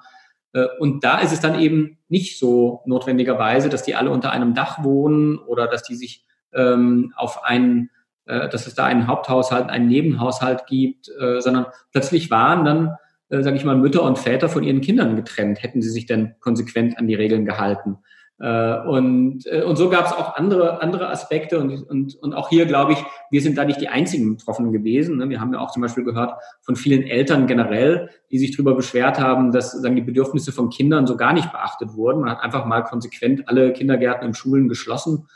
Äh, 0.53 0.67
und 0.79 1.03
da 1.03 1.21
ist 1.21 1.33
es 1.33 1.41
dann 1.41 1.59
eben 1.59 1.99
nicht 2.09 2.39
so 2.39 2.83
notwendigerweise, 2.85 3.69
dass 3.69 3.83
die 3.83 3.95
alle 3.95 4.11
unter 4.11 4.31
einem 4.31 4.55
Dach 4.55 4.85
wohnen 4.85 5.39
oder 5.39 5.67
dass 5.67 5.83
die 5.83 5.95
sich 5.95 6.27
ähm, 6.53 7.13
auf 7.17 7.45
einen, 7.45 7.85
äh, 7.85 7.89
dass 8.27 8.67
es 8.67 8.75
da 8.75 8.85
einen 8.85 9.07
Haupthaushalt, 9.07 9.69
einen 9.69 9.89
Nebenhaushalt 9.89 10.67
gibt, 10.67 11.09
äh, 11.21 11.41
sondern 11.41 11.67
plötzlich 11.91 12.31
waren 12.31 12.65
dann, 12.65 12.97
äh, 13.29 13.43
sage 13.43 13.57
ich 13.57 13.65
mal, 13.65 13.77
Mütter 13.77 14.03
und 14.03 14.19
Väter 14.19 14.49
von 14.49 14.63
ihren 14.63 14.81
Kindern 14.81 15.17
getrennt, 15.17 15.63
hätten 15.63 15.83
sie 15.83 15.91
sich 15.91 16.07
denn 16.07 16.35
konsequent 16.41 16.99
an 16.99 17.07
die 17.07 17.15
Regeln 17.15 17.45
gehalten. 17.45 17.99
Äh, 18.43 18.81
und, 18.89 19.47
äh, 19.47 19.63
und 19.63 19.77
so 19.77 19.89
gab 19.89 20.07
es 20.07 20.13
auch 20.13 20.35
andere, 20.35 20.83
andere 20.83 21.09
Aspekte 21.11 21.61
und, 21.61 21.89
und, 21.89 22.17
und 22.17 22.35
auch 22.35 22.49
hier 22.49 22.67
glaube 22.67 22.93
ich, 22.93 22.99
wir 23.31 23.41
sind 23.41 23.57
da 23.57 23.65
nicht 23.65 23.81
die 23.81 23.89
einzigen 23.89 24.37
Betroffenen 24.37 24.73
gewesen. 24.73 25.19
Ne? 25.19 25.29
Wir 25.29 25.41
haben 25.41 25.53
ja 25.53 25.61
auch 25.61 25.71
zum 25.71 25.81
Beispiel 25.81 26.03
gehört 26.03 26.35
von 26.61 26.75
vielen 26.75 27.05
Eltern 27.05 27.47
generell, 27.47 28.11
die 28.33 28.39
sich 28.39 28.51
darüber 28.51 28.75
beschwert 28.75 29.21
haben, 29.21 29.53
dass 29.53 29.71
sagen, 29.71 29.95
die 29.95 30.03
Bedürfnisse 30.03 30.51
von 30.51 30.71
Kindern 30.71 31.07
so 31.07 31.17
gar 31.17 31.33
nicht 31.35 31.53
beachtet 31.53 31.95
wurden. 31.95 32.23
Man 32.23 32.31
hat 32.31 32.41
einfach 32.41 32.65
mal 32.65 32.83
konsequent 32.83 33.49
alle 33.49 33.73
Kindergärten 33.73 34.27
und 34.27 34.37
Schulen 34.37 34.69
geschlossen, 34.69 35.29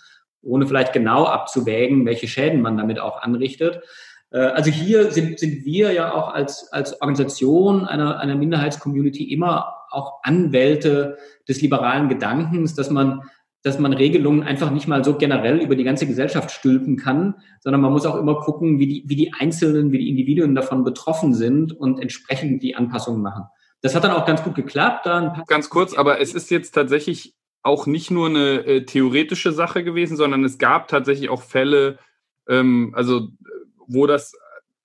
ohne 0.42 0.66
vielleicht 0.66 0.92
genau 0.92 1.24
abzuwägen, 1.24 2.06
welche 2.06 2.28
Schäden 2.28 2.62
man 2.62 2.76
damit 2.76 2.98
auch 2.98 3.22
anrichtet. 3.22 3.82
Äh, 4.30 4.38
also 4.38 4.70
hier 4.70 5.10
sind, 5.10 5.38
sind 5.38 5.64
wir 5.64 5.92
ja 5.92 6.14
auch 6.14 6.32
als, 6.32 6.72
als 6.72 7.00
Organisation 7.00 7.84
einer, 7.84 8.18
einer 8.20 8.34
Minderheitscommunity 8.34 9.32
immer 9.32 9.74
auch 9.90 10.20
Anwälte 10.22 11.16
des 11.48 11.60
liberalen 11.62 12.08
Gedankens, 12.08 12.74
dass 12.74 12.90
man, 12.90 13.22
dass 13.62 13.78
man 13.78 13.92
Regelungen 13.92 14.42
einfach 14.42 14.70
nicht 14.70 14.88
mal 14.88 15.04
so 15.04 15.16
generell 15.16 15.58
über 15.58 15.76
die 15.76 15.84
ganze 15.84 16.06
Gesellschaft 16.06 16.50
stülpen 16.50 16.96
kann, 16.96 17.36
sondern 17.60 17.80
man 17.80 17.92
muss 17.92 18.06
auch 18.06 18.16
immer 18.16 18.40
gucken, 18.40 18.78
wie 18.78 18.86
die, 18.86 19.04
wie 19.06 19.16
die 19.16 19.32
Einzelnen, 19.32 19.92
wie 19.92 19.98
die 19.98 20.10
Individuen 20.10 20.54
davon 20.54 20.84
betroffen 20.84 21.34
sind 21.34 21.72
und 21.72 22.00
entsprechend 22.00 22.62
die 22.62 22.76
Anpassungen 22.76 23.22
machen. 23.22 23.44
Das 23.80 23.94
hat 23.94 24.04
dann 24.04 24.12
auch 24.12 24.26
ganz 24.26 24.42
gut 24.42 24.54
geklappt. 24.54 25.06
Dann 25.06 25.42
ganz 25.46 25.70
kurz, 25.70 25.94
aber 25.94 26.20
es 26.20 26.34
ist 26.34 26.50
jetzt 26.50 26.72
tatsächlich 26.72 27.35
auch 27.66 27.86
nicht 27.86 28.10
nur 28.10 28.28
eine 28.28 28.64
äh, 28.64 28.84
theoretische 28.84 29.52
Sache 29.52 29.82
gewesen, 29.82 30.16
sondern 30.16 30.44
es 30.44 30.56
gab 30.56 30.88
tatsächlich 30.88 31.28
auch 31.28 31.42
Fälle, 31.42 31.98
ähm, 32.48 32.92
also 32.94 33.28
wo 33.88 34.06
das 34.06 34.34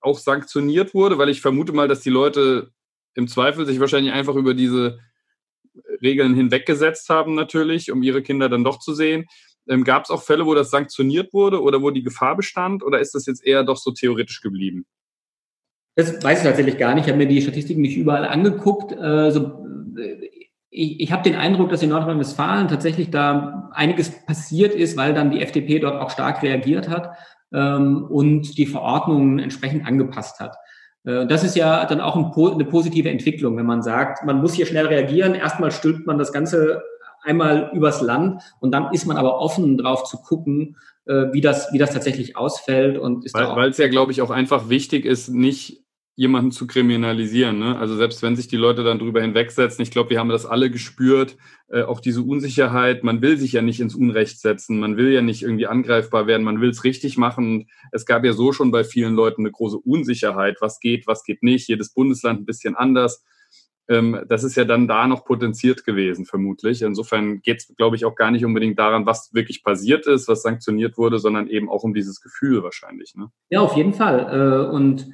auch 0.00 0.18
sanktioniert 0.18 0.92
wurde, 0.92 1.16
weil 1.16 1.28
ich 1.28 1.40
vermute 1.40 1.72
mal, 1.72 1.88
dass 1.88 2.00
die 2.00 2.10
Leute 2.10 2.72
im 3.14 3.28
Zweifel 3.28 3.66
sich 3.66 3.78
wahrscheinlich 3.78 4.12
einfach 4.12 4.34
über 4.34 4.52
diese 4.54 4.98
Regeln 6.02 6.34
hinweggesetzt 6.34 7.08
haben, 7.08 7.34
natürlich, 7.34 7.92
um 7.92 8.02
ihre 8.02 8.22
Kinder 8.22 8.48
dann 8.48 8.64
doch 8.64 8.80
zu 8.80 8.94
sehen. 8.94 9.26
Ähm, 9.68 9.84
Gab 9.84 10.04
es 10.04 10.10
auch 10.10 10.22
Fälle, 10.22 10.44
wo 10.44 10.54
das 10.54 10.70
sanktioniert 10.70 11.32
wurde 11.32 11.62
oder 11.62 11.82
wo 11.82 11.90
die 11.90 12.02
Gefahr 12.02 12.36
bestand 12.36 12.82
oder 12.82 12.98
ist 12.98 13.14
das 13.14 13.26
jetzt 13.26 13.46
eher 13.46 13.62
doch 13.62 13.76
so 13.76 13.92
theoretisch 13.92 14.40
geblieben? 14.40 14.86
Das 15.94 16.22
weiß 16.22 16.38
ich 16.38 16.44
tatsächlich 16.44 16.78
gar 16.78 16.94
nicht. 16.94 17.04
Ich 17.04 17.12
habe 17.12 17.22
mir 17.22 17.28
die 17.28 17.42
Statistiken 17.42 17.82
nicht 17.82 17.96
überall 17.96 18.24
angeguckt. 18.24 18.92
Also, 18.92 19.62
ich, 20.72 21.00
ich 21.00 21.12
habe 21.12 21.22
den 21.22 21.36
Eindruck, 21.36 21.68
dass 21.68 21.82
in 21.82 21.90
Nordrhein-Westfalen 21.90 22.66
tatsächlich 22.66 23.10
da 23.10 23.70
einiges 23.74 24.24
passiert 24.24 24.74
ist, 24.74 24.96
weil 24.96 25.12
dann 25.12 25.30
die 25.30 25.42
FDP 25.42 25.78
dort 25.78 26.00
auch 26.00 26.10
stark 26.10 26.42
reagiert 26.42 26.88
hat 26.88 27.10
ähm, 27.52 28.06
und 28.08 28.56
die 28.56 28.66
Verordnungen 28.66 29.38
entsprechend 29.38 29.86
angepasst 29.86 30.40
hat. 30.40 30.56
Äh, 31.04 31.26
das 31.26 31.44
ist 31.44 31.56
ja 31.56 31.84
dann 31.84 32.00
auch 32.00 32.16
eine 32.16 32.64
positive 32.64 33.10
Entwicklung, 33.10 33.56
wenn 33.58 33.66
man 33.66 33.82
sagt, 33.82 34.24
man 34.24 34.40
muss 34.40 34.54
hier 34.54 34.64
schnell 34.64 34.86
reagieren. 34.86 35.34
Erstmal 35.34 35.70
stülpt 35.70 36.06
man 36.06 36.18
das 36.18 36.32
Ganze 36.32 36.82
einmal 37.22 37.70
übers 37.74 38.00
Land 38.00 38.42
und 38.60 38.72
dann 38.72 38.92
ist 38.92 39.06
man 39.06 39.18
aber 39.18 39.38
offen 39.38 39.76
drauf 39.76 40.04
zu 40.04 40.22
gucken, 40.22 40.76
äh, 41.04 41.26
wie 41.32 41.42
das, 41.42 41.70
wie 41.72 41.78
das 41.78 41.92
tatsächlich 41.92 42.36
ausfällt. 42.38 42.96
Und 42.96 43.26
ist 43.26 43.34
weil 43.34 43.70
es 43.70 43.78
ja, 43.78 43.88
glaube 43.88 44.10
ich, 44.10 44.22
auch 44.22 44.30
einfach 44.30 44.70
wichtig 44.70 45.04
ist, 45.04 45.28
nicht 45.28 45.81
jemanden 46.22 46.52
zu 46.52 46.68
kriminalisieren. 46.68 47.58
Ne? 47.58 47.76
Also 47.76 47.96
selbst 47.96 48.22
wenn 48.22 48.36
sich 48.36 48.46
die 48.46 48.56
Leute 48.56 48.84
dann 48.84 49.00
drüber 49.00 49.20
hinwegsetzen, 49.20 49.82
ich 49.82 49.90
glaube, 49.90 50.10
wir 50.10 50.20
haben 50.20 50.28
das 50.28 50.46
alle 50.46 50.70
gespürt, 50.70 51.36
äh, 51.68 51.82
auch 51.82 51.98
diese 51.98 52.22
Unsicherheit, 52.22 53.02
man 53.02 53.22
will 53.22 53.36
sich 53.36 53.54
ja 53.54 53.60
nicht 53.60 53.80
ins 53.80 53.96
Unrecht 53.96 54.38
setzen, 54.38 54.78
man 54.78 54.96
will 54.96 55.12
ja 55.12 55.20
nicht 55.20 55.42
irgendwie 55.42 55.66
angreifbar 55.66 56.28
werden, 56.28 56.44
man 56.44 56.60
will 56.60 56.70
es 56.70 56.84
richtig 56.84 57.18
machen. 57.18 57.66
Es 57.90 58.06
gab 58.06 58.24
ja 58.24 58.34
so 58.34 58.52
schon 58.52 58.70
bei 58.70 58.84
vielen 58.84 59.16
Leuten 59.16 59.42
eine 59.42 59.50
große 59.50 59.78
Unsicherheit, 59.78 60.58
was 60.60 60.78
geht, 60.78 61.08
was 61.08 61.24
geht 61.24 61.42
nicht, 61.42 61.66
jedes 61.68 61.92
Bundesland 61.92 62.42
ein 62.42 62.46
bisschen 62.46 62.76
anders. 62.76 63.24
Ähm, 63.88 64.20
das 64.28 64.44
ist 64.44 64.54
ja 64.54 64.64
dann 64.64 64.86
da 64.86 65.08
noch 65.08 65.24
potenziert 65.24 65.84
gewesen, 65.84 66.24
vermutlich. 66.24 66.82
Insofern 66.82 67.42
geht 67.42 67.58
es, 67.58 67.74
glaube 67.76 67.96
ich, 67.96 68.04
auch 68.04 68.14
gar 68.14 68.30
nicht 68.30 68.44
unbedingt 68.44 68.78
daran, 68.78 69.06
was 69.06 69.34
wirklich 69.34 69.64
passiert 69.64 70.06
ist, 70.06 70.28
was 70.28 70.42
sanktioniert 70.42 70.96
wurde, 70.98 71.18
sondern 71.18 71.48
eben 71.48 71.68
auch 71.68 71.82
um 71.82 71.94
dieses 71.94 72.20
Gefühl 72.20 72.62
wahrscheinlich. 72.62 73.16
Ne? 73.16 73.32
Ja, 73.50 73.60
auf 73.60 73.76
jeden 73.76 73.92
Fall. 73.92 74.20
Äh, 74.30 74.72
und 74.72 75.10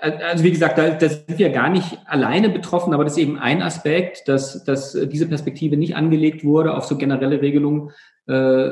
also 0.00 0.44
wie 0.44 0.50
gesagt, 0.50 0.78
da, 0.78 0.90
da 0.90 1.08
sind 1.08 1.38
wir 1.38 1.50
gar 1.50 1.68
nicht 1.68 1.98
alleine 2.06 2.48
betroffen, 2.48 2.94
aber 2.94 3.04
das 3.04 3.14
ist 3.14 3.22
eben 3.22 3.38
ein 3.38 3.62
Aspekt, 3.62 4.28
dass, 4.28 4.64
dass 4.64 4.92
diese 4.92 5.26
Perspektive 5.26 5.76
nicht 5.76 5.96
angelegt 5.96 6.44
wurde 6.44 6.74
auf 6.74 6.84
so 6.84 6.96
generelle 6.96 7.42
Regelungen. 7.42 7.90
Äh, 8.26 8.70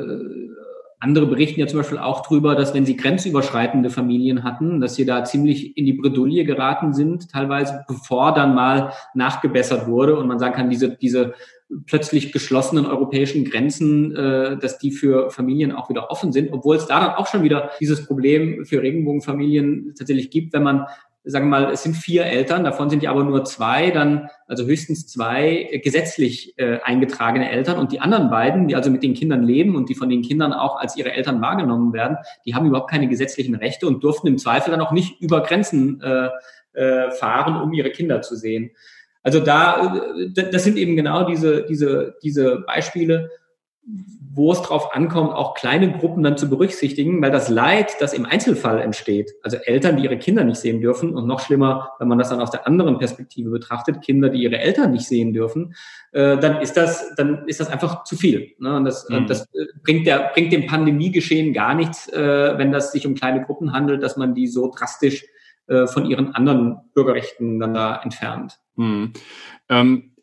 andere 1.05 1.27
berichten 1.27 1.59
ja 1.59 1.67
zum 1.67 1.79
Beispiel 1.79 1.99
auch 1.99 2.25
drüber, 2.25 2.55
dass 2.55 2.73
wenn 2.73 2.85
sie 2.85 2.97
grenzüberschreitende 2.97 3.91
Familien 3.91 4.43
hatten, 4.43 4.81
dass 4.81 4.95
sie 4.95 5.05
da 5.05 5.23
ziemlich 5.23 5.77
in 5.77 5.85
die 5.85 5.93
Bredouille 5.93 6.45
geraten 6.45 6.93
sind, 6.93 7.31
teilweise 7.31 7.85
bevor 7.87 8.33
dann 8.33 8.55
mal 8.55 8.91
nachgebessert 9.13 9.87
wurde 9.87 10.17
und 10.17 10.27
man 10.27 10.39
sagen 10.39 10.55
kann, 10.55 10.69
diese, 10.71 10.89
diese 10.89 11.35
plötzlich 11.85 12.31
geschlossenen 12.31 12.87
europäischen 12.87 13.45
Grenzen, 13.45 14.15
äh, 14.15 14.57
dass 14.57 14.79
die 14.79 14.91
für 14.91 15.29
Familien 15.29 15.71
auch 15.71 15.89
wieder 15.89 16.09
offen 16.09 16.31
sind, 16.31 16.51
obwohl 16.51 16.75
es 16.75 16.87
da 16.87 16.99
dann 16.99 17.15
auch 17.15 17.27
schon 17.27 17.43
wieder 17.43 17.69
dieses 17.79 18.07
Problem 18.07 18.65
für 18.65 18.81
Regenbogenfamilien 18.81 19.93
tatsächlich 19.95 20.31
gibt, 20.31 20.53
wenn 20.53 20.63
man 20.63 20.87
sagen 21.25 21.47
wir 21.47 21.59
mal, 21.59 21.71
es 21.71 21.83
sind 21.83 21.95
vier 21.95 22.25
Eltern, 22.25 22.63
davon 22.63 22.89
sind 22.89 23.03
ja 23.03 23.11
aber 23.11 23.23
nur 23.23 23.43
zwei, 23.45 23.91
dann 23.91 24.29
also 24.47 24.65
höchstens 24.65 25.07
zwei 25.07 25.81
gesetzlich 25.83 26.57
äh, 26.57 26.79
eingetragene 26.81 27.49
Eltern 27.49 27.79
und 27.79 27.91
die 27.91 27.99
anderen 27.99 28.29
beiden, 28.29 28.67
die 28.67 28.75
also 28.75 28.91
mit 28.91 29.03
den 29.03 29.13
Kindern 29.13 29.43
leben 29.43 29.75
und 29.75 29.89
die 29.89 29.95
von 29.95 30.09
den 30.09 30.21
Kindern 30.21 30.53
auch 30.53 30.77
als 30.77 30.95
ihre 30.97 31.11
Eltern 31.11 31.41
wahrgenommen 31.41 31.93
werden, 31.93 32.17
die 32.45 32.53
haben 32.53 32.67
überhaupt 32.67 32.91
keine 32.91 33.07
gesetzlichen 33.07 33.55
Rechte 33.55 33.87
und 33.87 34.03
durften 34.03 34.27
im 34.27 34.37
Zweifel 34.37 34.71
dann 34.71 34.81
auch 34.81 34.91
nicht 34.91 35.19
über 35.19 35.41
Grenzen 35.41 36.01
äh, 36.01 36.29
äh, 36.73 37.11
fahren, 37.11 37.61
um 37.61 37.73
ihre 37.73 37.89
Kinder 37.89 38.21
zu 38.21 38.35
sehen. 38.35 38.71
Also 39.23 39.39
da, 39.39 39.99
das 40.35 40.63
sind 40.63 40.77
eben 40.77 40.95
genau 40.95 41.25
diese, 41.25 41.65
diese, 41.65 42.15
diese 42.21 42.57
Beispiele, 42.67 43.31
wo 44.33 44.51
es 44.51 44.61
drauf 44.61 44.93
ankommt, 44.93 45.31
auch 45.31 45.53
kleine 45.53 45.91
Gruppen 45.91 46.23
dann 46.23 46.37
zu 46.37 46.49
berücksichtigen, 46.49 47.21
weil 47.21 47.31
das 47.31 47.49
Leid, 47.49 47.95
das 47.99 48.13
im 48.13 48.25
Einzelfall 48.25 48.81
entsteht, 48.81 49.33
also 49.43 49.57
Eltern, 49.57 49.95
die 49.95 50.03
ihre 50.03 50.17
Kinder 50.17 50.43
nicht 50.43 50.59
sehen 50.59 50.81
dürfen 50.81 51.13
und 51.15 51.25
noch 51.27 51.39
schlimmer, 51.39 51.91
wenn 51.99 52.07
man 52.07 52.17
das 52.17 52.29
dann 52.29 52.41
aus 52.41 52.51
der 52.51 52.67
anderen 52.67 52.97
Perspektive 52.97 53.49
betrachtet, 53.49 54.01
Kinder, 54.01 54.29
die 54.29 54.41
ihre 54.41 54.57
Eltern 54.57 54.91
nicht 54.91 55.07
sehen 55.07 55.33
dürfen, 55.33 55.75
äh, 56.11 56.37
dann 56.37 56.61
ist 56.61 56.75
das, 56.75 57.15
dann 57.15 57.47
ist 57.47 57.59
das 57.59 57.69
einfach 57.69 58.03
zu 58.03 58.17
viel. 58.17 58.53
Ne? 58.59 58.75
Und 58.75 58.85
das, 58.85 59.07
mhm. 59.09 59.27
das 59.27 59.47
bringt 59.83 60.07
der, 60.07 60.31
bringt 60.33 60.51
dem 60.51 60.65
Pandemiegeschehen 60.65 61.53
gar 61.53 61.75
nichts, 61.75 62.09
äh, 62.09 62.57
wenn 62.57 62.71
das 62.71 62.91
sich 62.91 63.07
um 63.07 63.15
kleine 63.15 63.43
Gruppen 63.43 63.71
handelt, 63.71 64.03
dass 64.03 64.17
man 64.17 64.33
die 64.33 64.47
so 64.47 64.69
drastisch 64.69 65.25
äh, 65.67 65.87
von 65.87 66.05
ihren 66.05 66.35
anderen 66.35 66.77
Bürgerrechten 66.93 67.59
dann 67.59 67.73
da 67.73 68.01
entfernt. 68.03 68.59
Hm. 68.75 69.13
Ähm, 69.69 70.14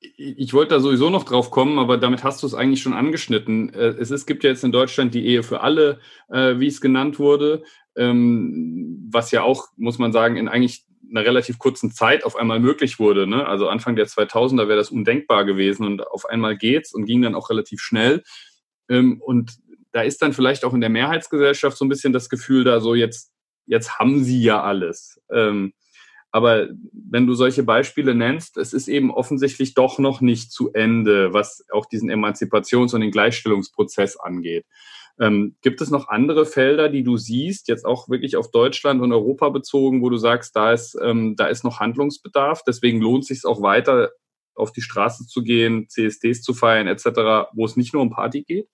ich 0.00 0.54
wollte 0.54 0.74
da 0.74 0.80
sowieso 0.80 1.10
noch 1.10 1.24
drauf 1.24 1.50
kommen, 1.50 1.78
aber 1.78 1.98
damit 1.98 2.24
hast 2.24 2.42
du 2.42 2.46
es 2.46 2.54
eigentlich 2.54 2.82
schon 2.82 2.94
angeschnitten. 2.94 3.72
Äh, 3.74 3.96
es, 3.98 4.10
ist, 4.10 4.26
gibt 4.26 4.44
ja 4.44 4.50
jetzt 4.50 4.64
in 4.64 4.72
Deutschland 4.72 5.14
die 5.14 5.26
Ehe 5.26 5.42
für 5.42 5.60
alle, 5.60 6.00
äh, 6.28 6.58
wie 6.58 6.68
es 6.68 6.80
genannt 6.80 7.18
wurde, 7.18 7.62
ähm, 7.96 9.08
was 9.10 9.30
ja 9.30 9.42
auch, 9.42 9.68
muss 9.76 9.98
man 9.98 10.12
sagen, 10.12 10.36
in 10.36 10.48
eigentlich 10.48 10.84
einer 11.10 11.24
relativ 11.24 11.58
kurzen 11.58 11.90
Zeit 11.90 12.24
auf 12.24 12.36
einmal 12.36 12.60
möglich 12.60 12.98
wurde. 12.98 13.26
Ne? 13.26 13.46
Also 13.46 13.68
Anfang 13.68 13.96
der 13.96 14.06
2000er 14.06 14.68
wäre 14.68 14.76
das 14.76 14.90
undenkbar 14.90 15.44
gewesen 15.44 15.84
und 15.84 16.06
auf 16.06 16.24
einmal 16.24 16.56
geht's 16.56 16.94
und 16.94 17.04
ging 17.04 17.20
dann 17.20 17.34
auch 17.34 17.50
relativ 17.50 17.80
schnell. 17.80 18.22
Ähm, 18.88 19.20
und 19.20 19.58
da 19.92 20.02
ist 20.02 20.22
dann 20.22 20.32
vielleicht 20.32 20.64
auch 20.64 20.72
in 20.72 20.80
der 20.80 20.90
Mehrheitsgesellschaft 20.90 21.76
so 21.76 21.84
ein 21.84 21.88
bisschen 21.88 22.12
das 22.12 22.28
Gefühl 22.30 22.64
da 22.64 22.80
so, 22.80 22.94
jetzt, 22.94 23.32
jetzt 23.66 23.98
haben 23.98 24.22
sie 24.22 24.42
ja 24.42 24.62
alles. 24.62 25.20
Aber 26.32 26.68
wenn 26.92 27.26
du 27.26 27.34
solche 27.34 27.64
Beispiele 27.64 28.14
nennst, 28.14 28.56
es 28.56 28.72
ist 28.72 28.88
eben 28.88 29.10
offensichtlich 29.10 29.74
doch 29.74 29.98
noch 29.98 30.20
nicht 30.20 30.52
zu 30.52 30.72
Ende, 30.72 31.32
was 31.32 31.64
auch 31.72 31.86
diesen 31.86 32.10
Emanzipations- 32.10 32.94
und 32.94 33.00
den 33.00 33.10
Gleichstellungsprozess 33.10 34.16
angeht. 34.16 34.64
Ähm, 35.18 35.56
gibt 35.60 35.80
es 35.80 35.90
noch 35.90 36.08
andere 36.08 36.46
Felder, 36.46 36.88
die 36.88 37.02
du 37.02 37.16
siehst, 37.16 37.68
jetzt 37.68 37.84
auch 37.84 38.08
wirklich 38.08 38.36
auf 38.36 38.50
Deutschland 38.50 39.02
und 39.02 39.12
Europa 39.12 39.50
bezogen, 39.50 40.02
wo 40.02 40.08
du 40.08 40.16
sagst, 40.16 40.56
da 40.56 40.72
ist, 40.72 40.96
ähm, 41.02 41.34
da 41.36 41.46
ist 41.46 41.64
noch 41.64 41.80
Handlungsbedarf, 41.80 42.62
deswegen 42.66 43.00
lohnt 43.00 43.24
es 43.24 43.28
sich 43.28 43.44
auch 43.44 43.60
weiter 43.60 44.10
auf 44.54 44.72
die 44.72 44.80
Straße 44.80 45.26
zu 45.26 45.42
gehen, 45.42 45.88
CSDs 45.88 46.42
zu 46.42 46.54
feiern 46.54 46.86
etc., 46.86 47.50
wo 47.52 47.64
es 47.64 47.76
nicht 47.76 47.92
nur 47.92 48.02
um 48.02 48.10
Party 48.10 48.42
geht? 48.42 48.68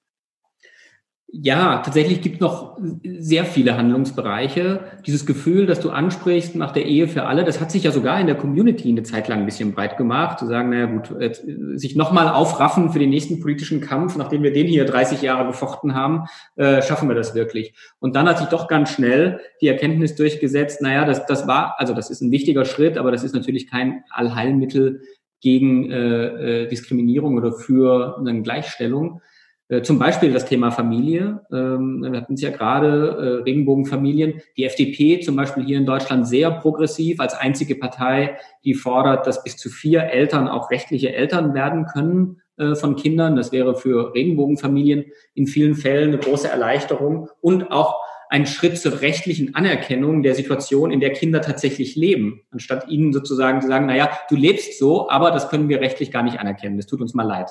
Ja, 1.29 1.79
tatsächlich 1.79 2.21
gibt 2.21 2.37
es 2.37 2.41
noch 2.41 2.79
sehr 3.19 3.45
viele 3.45 3.77
Handlungsbereiche. 3.77 4.85
Dieses 5.07 5.27
Gefühl, 5.27 5.67
das 5.67 5.81
du 5.81 5.91
ansprichst 5.91 6.55
nach 6.55 6.71
der 6.71 6.87
Ehe 6.87 7.09
für 7.09 7.25
alle, 7.25 7.43
das 7.43 7.61
hat 7.61 7.73
sich 7.73 7.83
ja 7.83 7.91
sogar 7.91 8.21
in 8.21 8.29
der 8.29 8.37
Community 8.37 8.89
eine 8.89 9.03
Zeit 9.03 9.27
lang 9.27 9.41
ein 9.41 9.45
bisschen 9.45 9.75
breit 9.75 9.97
gemacht. 9.97 10.39
Zu 10.39 10.47
sagen, 10.47 10.71
naja 10.71 10.87
gut, 10.87 11.11
jetzt, 11.21 11.45
sich 11.75 11.97
nochmal 11.97 12.29
aufraffen 12.29 12.93
für 12.93 13.01
den 13.01 13.11
nächsten 13.11 13.41
politischen 13.41 13.81
Kampf, 13.81 14.17
nachdem 14.17 14.45
wir 14.45 14.53
den 14.53 14.69
hier 14.69 14.85
30 14.85 15.21
Jahre 15.21 15.49
gefochten 15.49 15.97
haben, 15.97 16.27
äh, 16.55 16.81
schaffen 16.81 17.09
wir 17.09 17.17
das 17.17 17.35
wirklich. 17.35 17.75
Und 17.99 18.15
dann 18.15 18.29
hat 18.29 18.39
sich 18.39 18.47
doch 18.47 18.69
ganz 18.69 18.91
schnell 18.91 19.41
die 19.61 19.67
Erkenntnis 19.67 20.15
durchgesetzt, 20.15 20.81
naja, 20.81 21.05
das, 21.05 21.27
das 21.27 21.49
war, 21.49 21.75
also 21.79 21.93
das 21.93 22.09
ist 22.09 22.21
ein 22.21 22.31
wichtiger 22.31 22.65
Schritt, 22.65 22.97
aber 22.97 23.11
das 23.11 23.25
ist 23.25 23.35
natürlich 23.35 23.69
kein 23.69 24.05
Allheilmittel 24.11 25.01
gegen 25.41 25.91
äh, 25.91 26.63
äh, 26.63 26.69
Diskriminierung 26.69 27.37
oder 27.37 27.53
für 27.53 28.17
eine 28.17 28.43
Gleichstellung. 28.43 29.21
Äh, 29.69 29.83
zum 29.83 29.99
Beispiel 29.99 30.33
das 30.33 30.47
Thema 30.47 30.71
Familie. 30.71 31.45
Ähm, 31.53 32.03
wir 32.03 32.21
hatten 32.21 32.35
es 32.35 32.43
ja 32.43 32.51
gerade, 32.51 33.41
äh, 33.41 33.43
Regenbogenfamilien. 33.43 34.41
Die 34.57 34.65
FDP 34.65 35.21
zum 35.21 35.35
Beispiel 35.37 35.65
hier 35.65 35.79
in 35.79 35.87
Deutschland 35.87 36.29
sehr 36.29 36.51
progressiv 36.51 37.19
als 37.21 37.35
einzige 37.35 37.75
Partei, 37.75 38.37
die 38.65 38.75
fordert, 38.75 39.27
dass 39.27 39.43
bis 39.43 39.57
zu 39.57 39.69
vier 39.69 40.05
Eltern 40.05 40.49
auch 40.49 40.71
rechtliche 40.71 41.13
Eltern 41.13 41.55
werden 41.55 41.87
können 41.87 42.41
äh, 42.59 42.77
von 42.77 42.95
Kindern. 42.95 43.35
Das 43.35 43.51
wäre 43.51 43.75
für 43.75 44.15
Regenbogenfamilien 44.15 45.07
in 45.35 45.47
vielen 45.47 45.75
Fällen 45.75 46.11
eine 46.11 46.19
große 46.19 46.49
Erleichterung 46.49 47.29
und 47.41 47.73
auch 47.73 47.97
ein 48.29 48.47
Schritt 48.47 48.79
zur 48.79 49.01
rechtlichen 49.01 49.55
Anerkennung 49.55 50.23
der 50.23 50.35
Situation, 50.35 50.91
in 50.91 51.01
der 51.01 51.13
Kinder 51.13 51.41
tatsächlich 51.41 51.97
leben, 51.97 52.43
anstatt 52.51 52.89
ihnen 52.89 53.13
sozusagen 53.13 53.61
zu 53.61 53.69
sagen, 53.69 53.87
naja, 53.87 54.11
du 54.29 54.37
lebst 54.37 54.79
so, 54.79 55.09
aber 55.09 55.31
das 55.31 55.49
können 55.49 55.69
wir 55.69 55.81
rechtlich 55.81 56.11
gar 56.11 56.23
nicht 56.23 56.41
anerkennen. 56.41 56.77
Das 56.77 56.87
tut 56.87 57.01
uns 57.01 57.15
mal 57.15 57.23
leid. 57.23 57.51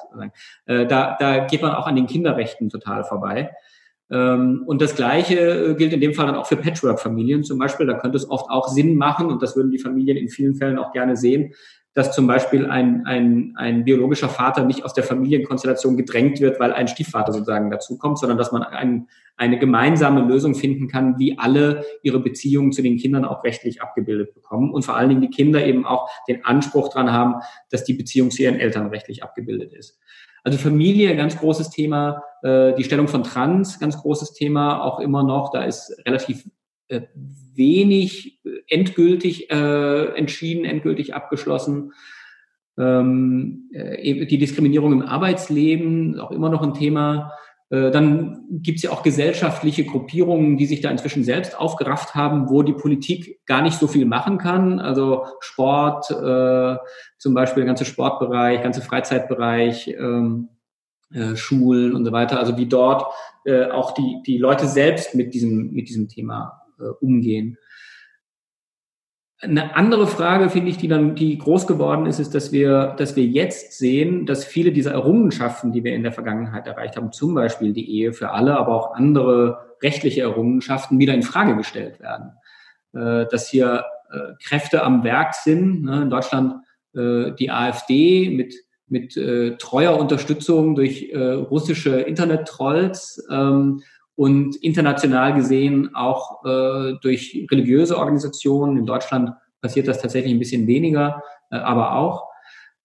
Äh, 0.65 0.85
da, 0.85 1.15
da 1.19 1.45
geht 1.45 1.61
man 1.61 1.73
auch 1.73 1.87
an 1.87 1.95
den 1.95 2.07
Kinderrechten 2.07 2.69
total 2.69 3.03
vorbei. 3.03 3.51
Ähm, 4.11 4.63
und 4.65 4.81
das 4.81 4.95
Gleiche 4.95 5.39
äh, 5.39 5.75
gilt 5.75 5.93
in 5.93 6.01
dem 6.01 6.13
Fall 6.13 6.27
dann 6.27 6.35
auch 6.35 6.45
für 6.45 6.57
Patchwork-Familien 6.57 7.43
zum 7.43 7.57
Beispiel. 7.57 7.87
Da 7.87 7.95
könnte 7.95 8.17
es 8.17 8.29
oft 8.29 8.49
auch 8.49 8.67
Sinn 8.67 8.95
machen, 8.95 9.27
und 9.27 9.41
das 9.41 9.55
würden 9.55 9.71
die 9.71 9.79
Familien 9.79 10.17
in 10.17 10.29
vielen 10.29 10.55
Fällen 10.55 10.77
auch 10.77 10.91
gerne 10.91 11.17
sehen, 11.17 11.53
dass 11.95 12.13
zum 12.13 12.27
Beispiel 12.27 12.69
ein, 12.69 13.05
ein, 13.05 13.53
ein 13.55 13.85
biologischer 13.85 14.27
Vater 14.27 14.65
nicht 14.65 14.83
aus 14.83 14.93
der 14.93 15.05
Familienkonstellation 15.05 15.95
gedrängt 15.95 16.41
wird, 16.41 16.59
weil 16.59 16.73
ein 16.73 16.89
Stiefvater 16.89 17.31
sozusagen 17.31 17.71
dazukommt, 17.71 18.19
sondern 18.19 18.37
dass 18.37 18.51
man 18.51 18.63
ein, 18.63 19.07
eine 19.37 19.57
gemeinsame 19.57 20.21
Lösung 20.21 20.55
finden 20.55 20.89
kann, 20.89 21.17
wie 21.19 21.39
alle 21.39 21.85
ihre 22.03 22.19
Beziehungen 22.19 22.73
zu 22.73 22.81
den 22.81 22.97
Kindern 22.97 23.23
auch 23.23 23.45
rechtlich 23.45 23.81
abgebildet 23.81 24.33
bekommen 24.33 24.71
und 24.71 24.83
vor 24.83 24.97
allen 24.97 25.07
Dingen 25.07 25.21
die 25.21 25.29
Kinder 25.29 25.65
eben 25.65 25.85
auch 25.85 26.09
den 26.27 26.43
Anspruch 26.43 26.89
dran 26.89 27.13
haben, 27.13 27.35
dass 27.71 27.85
die 27.85 27.93
Beziehung 27.93 28.29
zu 28.29 28.43
ihren 28.43 28.59
Eltern 28.59 28.87
rechtlich 28.87 29.23
abgebildet 29.23 29.71
ist. 29.71 29.97
Also 30.43 30.57
Familie, 30.57 31.15
ganz 31.15 31.37
großes 31.37 31.69
Thema, 31.69 32.23
äh, 32.43 32.75
die 32.75 32.83
Stellung 32.83 33.07
von 33.07 33.23
Trans, 33.23 33.79
ganz 33.79 33.97
großes 34.01 34.33
Thema, 34.33 34.83
auch 34.83 34.99
immer 34.99 35.23
noch, 35.23 35.49
da 35.49 35.63
ist 35.63 35.97
relativ 36.05 36.43
äh, 36.89 37.01
wenig 37.55 38.39
endgültig 38.67 39.49
äh, 39.49 40.05
entschieden, 40.15 40.65
endgültig 40.65 41.13
abgeschlossen. 41.13 41.93
Ähm, 42.77 43.69
äh, 43.73 44.25
die 44.25 44.37
Diskriminierung 44.37 44.91
im 44.91 45.01
Arbeitsleben, 45.01 46.19
auch 46.19 46.31
immer 46.31 46.49
noch 46.49 46.61
ein 46.61 46.73
Thema. 46.73 47.31
Äh, 47.69 47.91
dann 47.91 48.45
gibt 48.49 48.77
es 48.77 48.83
ja 48.83 48.91
auch 48.91 49.01
gesellschaftliche 49.01 49.85
Gruppierungen, 49.85 50.57
die 50.57 50.65
sich 50.65 50.81
da 50.81 50.89
inzwischen 50.89 51.23
selbst 51.23 51.57
aufgerafft 51.57 52.15
haben, 52.15 52.49
wo 52.49 52.63
die 52.63 52.73
Politik 52.73 53.45
gar 53.45 53.61
nicht 53.61 53.79
so 53.79 53.87
viel 53.87 54.05
machen 54.05 54.37
kann. 54.37 54.79
Also 54.79 55.25
Sport, 55.39 56.11
äh, 56.11 56.77
zum 57.17 57.33
Beispiel 57.33 57.61
der 57.61 57.67
ganze 57.67 57.85
Sportbereich, 57.85 58.61
ganze 58.61 58.81
Freizeitbereich, 58.81 59.87
ähm, 59.97 60.49
äh, 61.13 61.35
Schulen 61.35 61.95
und 61.95 62.05
so 62.05 62.11
weiter. 62.11 62.39
Also 62.39 62.57
wie 62.57 62.67
dort 62.67 63.05
äh, 63.45 63.65
auch 63.65 63.93
die, 63.93 64.21
die 64.25 64.37
Leute 64.37 64.67
selbst 64.67 65.15
mit 65.15 65.33
diesem, 65.33 65.71
mit 65.71 65.87
diesem 65.87 66.07
Thema 66.07 66.64
umgehen. 67.01 67.57
Eine 69.41 69.75
andere 69.75 70.07
Frage, 70.07 70.49
finde 70.49 70.71
ich, 70.71 70.77
die 70.77 70.87
dann, 70.87 71.15
die 71.15 71.37
groß 71.37 71.67
geworden 71.67 72.05
ist, 72.05 72.19
ist, 72.19 72.33
dass 72.33 72.51
wir, 72.51 72.95
dass 72.97 73.15
wir 73.15 73.25
jetzt 73.25 73.77
sehen, 73.77 74.25
dass 74.25 74.45
viele 74.45 74.71
dieser 74.71 74.91
Errungenschaften, 74.91 75.71
die 75.71 75.83
wir 75.83 75.93
in 75.93 76.03
der 76.03 76.13
Vergangenheit 76.13 76.67
erreicht 76.67 76.95
haben, 76.95 77.11
zum 77.11 77.35
Beispiel 77.35 77.73
die 77.73 77.99
Ehe 77.99 78.13
für 78.13 78.31
alle, 78.31 78.57
aber 78.57 78.73
auch 78.73 78.95
andere 78.95 79.75
rechtliche 79.83 80.21
Errungenschaften 80.21 80.99
wieder 80.99 81.13
in 81.13 81.21
Frage 81.21 81.55
gestellt 81.57 81.99
werden. 81.99 82.31
Äh, 82.93 83.25
dass 83.29 83.49
hier 83.49 83.85
äh, 84.09 84.33
Kräfte 84.41 84.83
am 84.83 85.03
Werk 85.03 85.35
sind. 85.35 85.83
Ne? 85.83 86.03
In 86.03 86.09
Deutschland 86.09 86.55
die 86.97 87.51
AfD 87.51 88.29
mit, 88.29 88.55
mit 88.87 89.19
treuer 89.59 89.99
Unterstützung 89.99 90.75
durch 90.75 91.11
russische 91.13 91.99
Internet-Trolls, 91.99 93.27
ähm, 93.29 93.81
und 94.15 94.55
international 94.57 95.33
gesehen 95.33 95.93
auch 95.93 96.45
äh, 96.45 96.93
durch 97.01 97.47
religiöse 97.51 97.97
Organisationen. 97.97 98.77
In 98.77 98.85
Deutschland 98.85 99.31
passiert 99.61 99.87
das 99.87 100.01
tatsächlich 100.01 100.33
ein 100.33 100.39
bisschen 100.39 100.67
weniger, 100.67 101.21
äh, 101.51 101.57
aber 101.57 101.95
auch, 101.95 102.29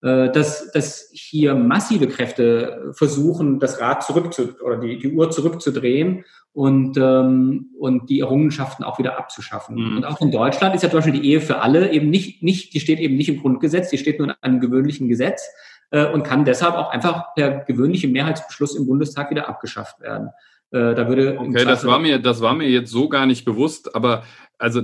äh, 0.02 0.30
dass, 0.30 0.72
dass 0.72 1.10
hier 1.12 1.54
massive 1.54 2.08
Kräfte 2.08 2.92
versuchen, 2.92 3.60
das 3.60 3.80
Rad 3.80 4.02
zurückzu 4.02 4.54
oder 4.64 4.78
die, 4.78 4.98
die 4.98 5.12
Uhr 5.12 5.30
zurückzudrehen 5.30 6.24
und, 6.52 6.96
ähm, 6.96 7.70
und 7.78 8.10
die 8.10 8.20
Errungenschaften 8.20 8.82
auch 8.82 8.98
wieder 8.98 9.18
abzuschaffen. 9.18 9.76
Mhm. 9.76 9.96
Und 9.98 10.04
auch 10.04 10.20
in 10.20 10.32
Deutschland 10.32 10.74
ist 10.74 10.82
ja 10.82 10.90
zum 10.90 10.98
Beispiel 10.98 11.20
die 11.20 11.28
Ehe 11.30 11.40
für 11.40 11.60
alle 11.60 11.92
eben 11.92 12.10
nicht, 12.10 12.42
nicht, 12.42 12.74
die 12.74 12.80
steht 12.80 12.98
eben 12.98 13.16
nicht 13.16 13.28
im 13.28 13.40
Grundgesetz, 13.40 13.90
die 13.90 13.98
steht 13.98 14.18
nur 14.18 14.28
in 14.28 14.34
einem 14.40 14.60
gewöhnlichen 14.60 15.08
Gesetz 15.08 15.48
äh, 15.90 16.06
und 16.06 16.24
kann 16.24 16.44
deshalb 16.44 16.74
auch 16.74 16.90
einfach 16.90 17.34
per 17.34 17.64
gewöhnlichem 17.64 18.10
Mehrheitsbeschluss 18.10 18.74
im 18.74 18.86
Bundestag 18.86 19.30
wieder 19.30 19.48
abgeschafft 19.48 20.00
werden. 20.00 20.30
Äh, 20.72 20.94
da 20.94 21.08
würde 21.08 21.38
okay, 21.38 21.64
das 21.64 21.84
war 21.84 21.98
mir, 21.98 22.18
das 22.18 22.40
war 22.40 22.54
mir 22.54 22.68
jetzt 22.68 22.90
so 22.90 23.08
gar 23.08 23.26
nicht 23.26 23.44
bewusst, 23.44 23.94
aber 23.94 24.24
also 24.58 24.82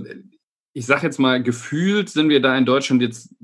ich 0.72 0.84
sage 0.84 1.06
jetzt 1.06 1.18
mal, 1.18 1.42
gefühlt 1.42 2.10
sind 2.10 2.28
wir 2.28 2.40
da 2.40 2.56
in 2.56 2.66
Deutschland 2.66 3.00
jetzt, 3.00 3.34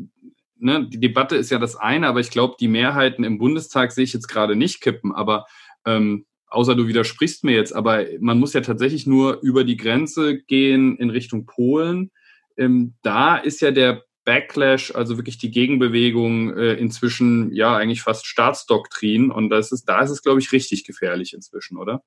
ne, 0.58 0.86
die 0.86 1.00
Debatte 1.00 1.36
ist 1.36 1.50
ja 1.50 1.58
das 1.58 1.76
eine, 1.76 2.08
aber 2.08 2.20
ich 2.20 2.30
glaube, 2.30 2.56
die 2.60 2.68
Mehrheiten 2.68 3.24
im 3.24 3.38
Bundestag 3.38 3.92
sehe 3.92 4.04
ich 4.04 4.12
jetzt 4.12 4.28
gerade 4.28 4.56
nicht 4.56 4.80
kippen, 4.80 5.12
aber 5.12 5.46
ähm, 5.86 6.26
außer 6.48 6.74
du 6.74 6.86
widersprichst 6.86 7.44
mir 7.44 7.54
jetzt, 7.54 7.74
aber 7.74 8.04
man 8.20 8.38
muss 8.38 8.52
ja 8.52 8.60
tatsächlich 8.60 9.06
nur 9.06 9.40
über 9.40 9.64
die 9.64 9.76
Grenze 9.76 10.42
gehen 10.42 10.96
in 10.98 11.10
Richtung 11.10 11.46
Polen. 11.46 12.10
Ähm, 12.56 12.94
da 13.02 13.36
ist 13.36 13.60
ja 13.62 13.70
der 13.70 14.02
Backlash, 14.24 14.94
also 14.94 15.16
wirklich 15.16 15.38
die 15.38 15.50
Gegenbewegung 15.50 16.56
äh, 16.56 16.74
inzwischen 16.74 17.52
ja 17.52 17.76
eigentlich 17.76 18.02
fast 18.02 18.26
Staatsdoktrin 18.26 19.30
und 19.30 19.48
das 19.48 19.72
ist, 19.72 19.86
da 19.86 20.00
ist 20.00 20.10
es, 20.10 20.22
glaube 20.22 20.40
ich, 20.40 20.52
richtig 20.52 20.84
gefährlich 20.84 21.32
inzwischen, 21.32 21.78
oder? 21.78 22.02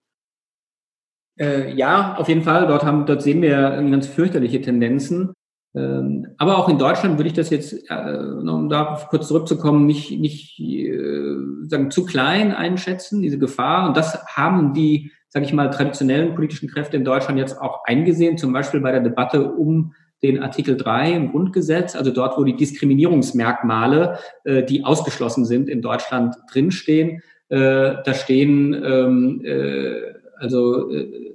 Äh, 1.37 1.73
ja, 1.73 2.15
auf 2.17 2.27
jeden 2.27 2.43
Fall. 2.43 2.67
Dort, 2.67 2.83
haben, 2.83 3.05
dort 3.05 3.21
sehen 3.21 3.41
wir 3.41 3.83
ganz 3.89 4.07
fürchterliche 4.07 4.61
Tendenzen. 4.61 5.33
Ähm, 5.75 6.27
aber 6.37 6.57
auch 6.57 6.69
in 6.69 6.77
Deutschland 6.77 7.17
würde 7.17 7.27
ich 7.27 7.33
das 7.33 7.49
jetzt, 7.49 7.89
äh, 7.89 8.17
um 8.47 8.69
da 8.69 9.05
kurz 9.09 9.27
zurückzukommen, 9.27 9.85
nicht, 9.85 10.11
nicht 10.11 10.57
äh, 10.59 11.35
sagen, 11.63 11.91
zu 11.91 12.05
klein 12.05 12.53
einschätzen, 12.53 13.21
diese 13.21 13.37
Gefahr. 13.37 13.87
Und 13.87 13.97
das 13.97 14.25
haben 14.27 14.73
die, 14.73 15.11
sage 15.27 15.45
ich 15.45 15.53
mal, 15.53 15.69
traditionellen 15.69 16.33
politischen 16.33 16.69
Kräfte 16.69 16.95
in 16.95 17.03
Deutschland 17.03 17.37
jetzt 17.37 17.59
auch 17.59 17.83
eingesehen, 17.83 18.37
zum 18.37 18.53
Beispiel 18.53 18.79
bei 18.79 18.91
der 18.91 19.01
Debatte 19.01 19.51
um 19.51 19.93
den 20.23 20.41
Artikel 20.41 20.77
3 20.77 21.11
im 21.11 21.31
Grundgesetz, 21.31 21.95
also 21.95 22.09
dort, 22.09 22.37
wo 22.37 22.45
die 22.45 22.55
Diskriminierungsmerkmale, 22.55 24.17
äh, 24.45 24.63
die 24.63 24.85
ausgeschlossen 24.85 25.43
sind, 25.43 25.67
in 25.67 25.81
Deutschland 25.81 26.35
drinstehen. 26.51 27.21
Äh, 27.49 27.95
da 28.03 28.13
stehen 28.13 28.73
ähm, 28.73 29.41
äh, 29.43 30.15
also 30.45 30.91
äh, 30.91 31.33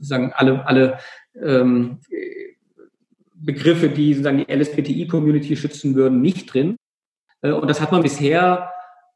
sagen 0.00 0.32
alle, 0.34 0.66
alle 0.66 0.98
ähm, 1.40 2.00
Begriffe, 3.34 3.88
die 3.88 4.14
sozusagen 4.14 4.44
die 4.44 4.52
LSBTI-Community 4.52 5.56
schützen 5.56 5.94
würden, 5.94 6.20
nicht 6.20 6.52
drin. 6.52 6.76
Äh, 7.42 7.52
und 7.52 7.68
das 7.68 7.80
hat 7.80 7.92
man 7.92 8.02
bisher, 8.02 8.70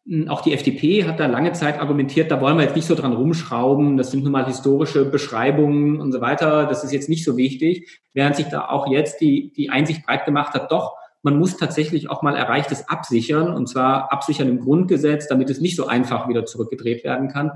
hm, 0.06 0.28
auch 0.28 0.40
die 0.40 0.54
FDP 0.54 1.04
hat 1.04 1.18
da 1.18 1.26
lange 1.26 1.52
Zeit 1.52 1.80
argumentiert, 1.80 2.30
da 2.30 2.40
wollen 2.40 2.56
wir 2.56 2.64
jetzt 2.64 2.76
nicht 2.76 2.86
so 2.86 2.94
dran 2.94 3.12
rumschrauben, 3.12 3.96
das 3.96 4.10
sind 4.10 4.22
nun 4.22 4.32
mal 4.32 4.46
historische 4.46 5.04
Beschreibungen 5.04 6.00
und 6.00 6.12
so 6.12 6.20
weiter, 6.20 6.66
das 6.66 6.84
ist 6.84 6.92
jetzt 6.92 7.08
nicht 7.08 7.24
so 7.24 7.36
wichtig, 7.36 8.00
während 8.12 8.36
sich 8.36 8.46
da 8.46 8.68
auch 8.68 8.86
jetzt 8.86 9.20
die, 9.20 9.52
die 9.52 9.70
Einsicht 9.70 10.06
breit 10.06 10.24
gemacht 10.24 10.54
hat, 10.54 10.70
doch, 10.70 10.96
man 11.22 11.38
muss 11.38 11.56
tatsächlich 11.56 12.10
auch 12.10 12.20
mal 12.20 12.36
Erreichtes 12.36 12.86
absichern, 12.86 13.48
und 13.48 13.66
zwar 13.66 14.12
absichern 14.12 14.46
im 14.46 14.60
Grundgesetz, 14.60 15.26
damit 15.26 15.48
es 15.48 15.58
nicht 15.58 15.74
so 15.74 15.86
einfach 15.86 16.28
wieder 16.28 16.44
zurückgedreht 16.44 17.02
werden 17.02 17.28
kann 17.28 17.52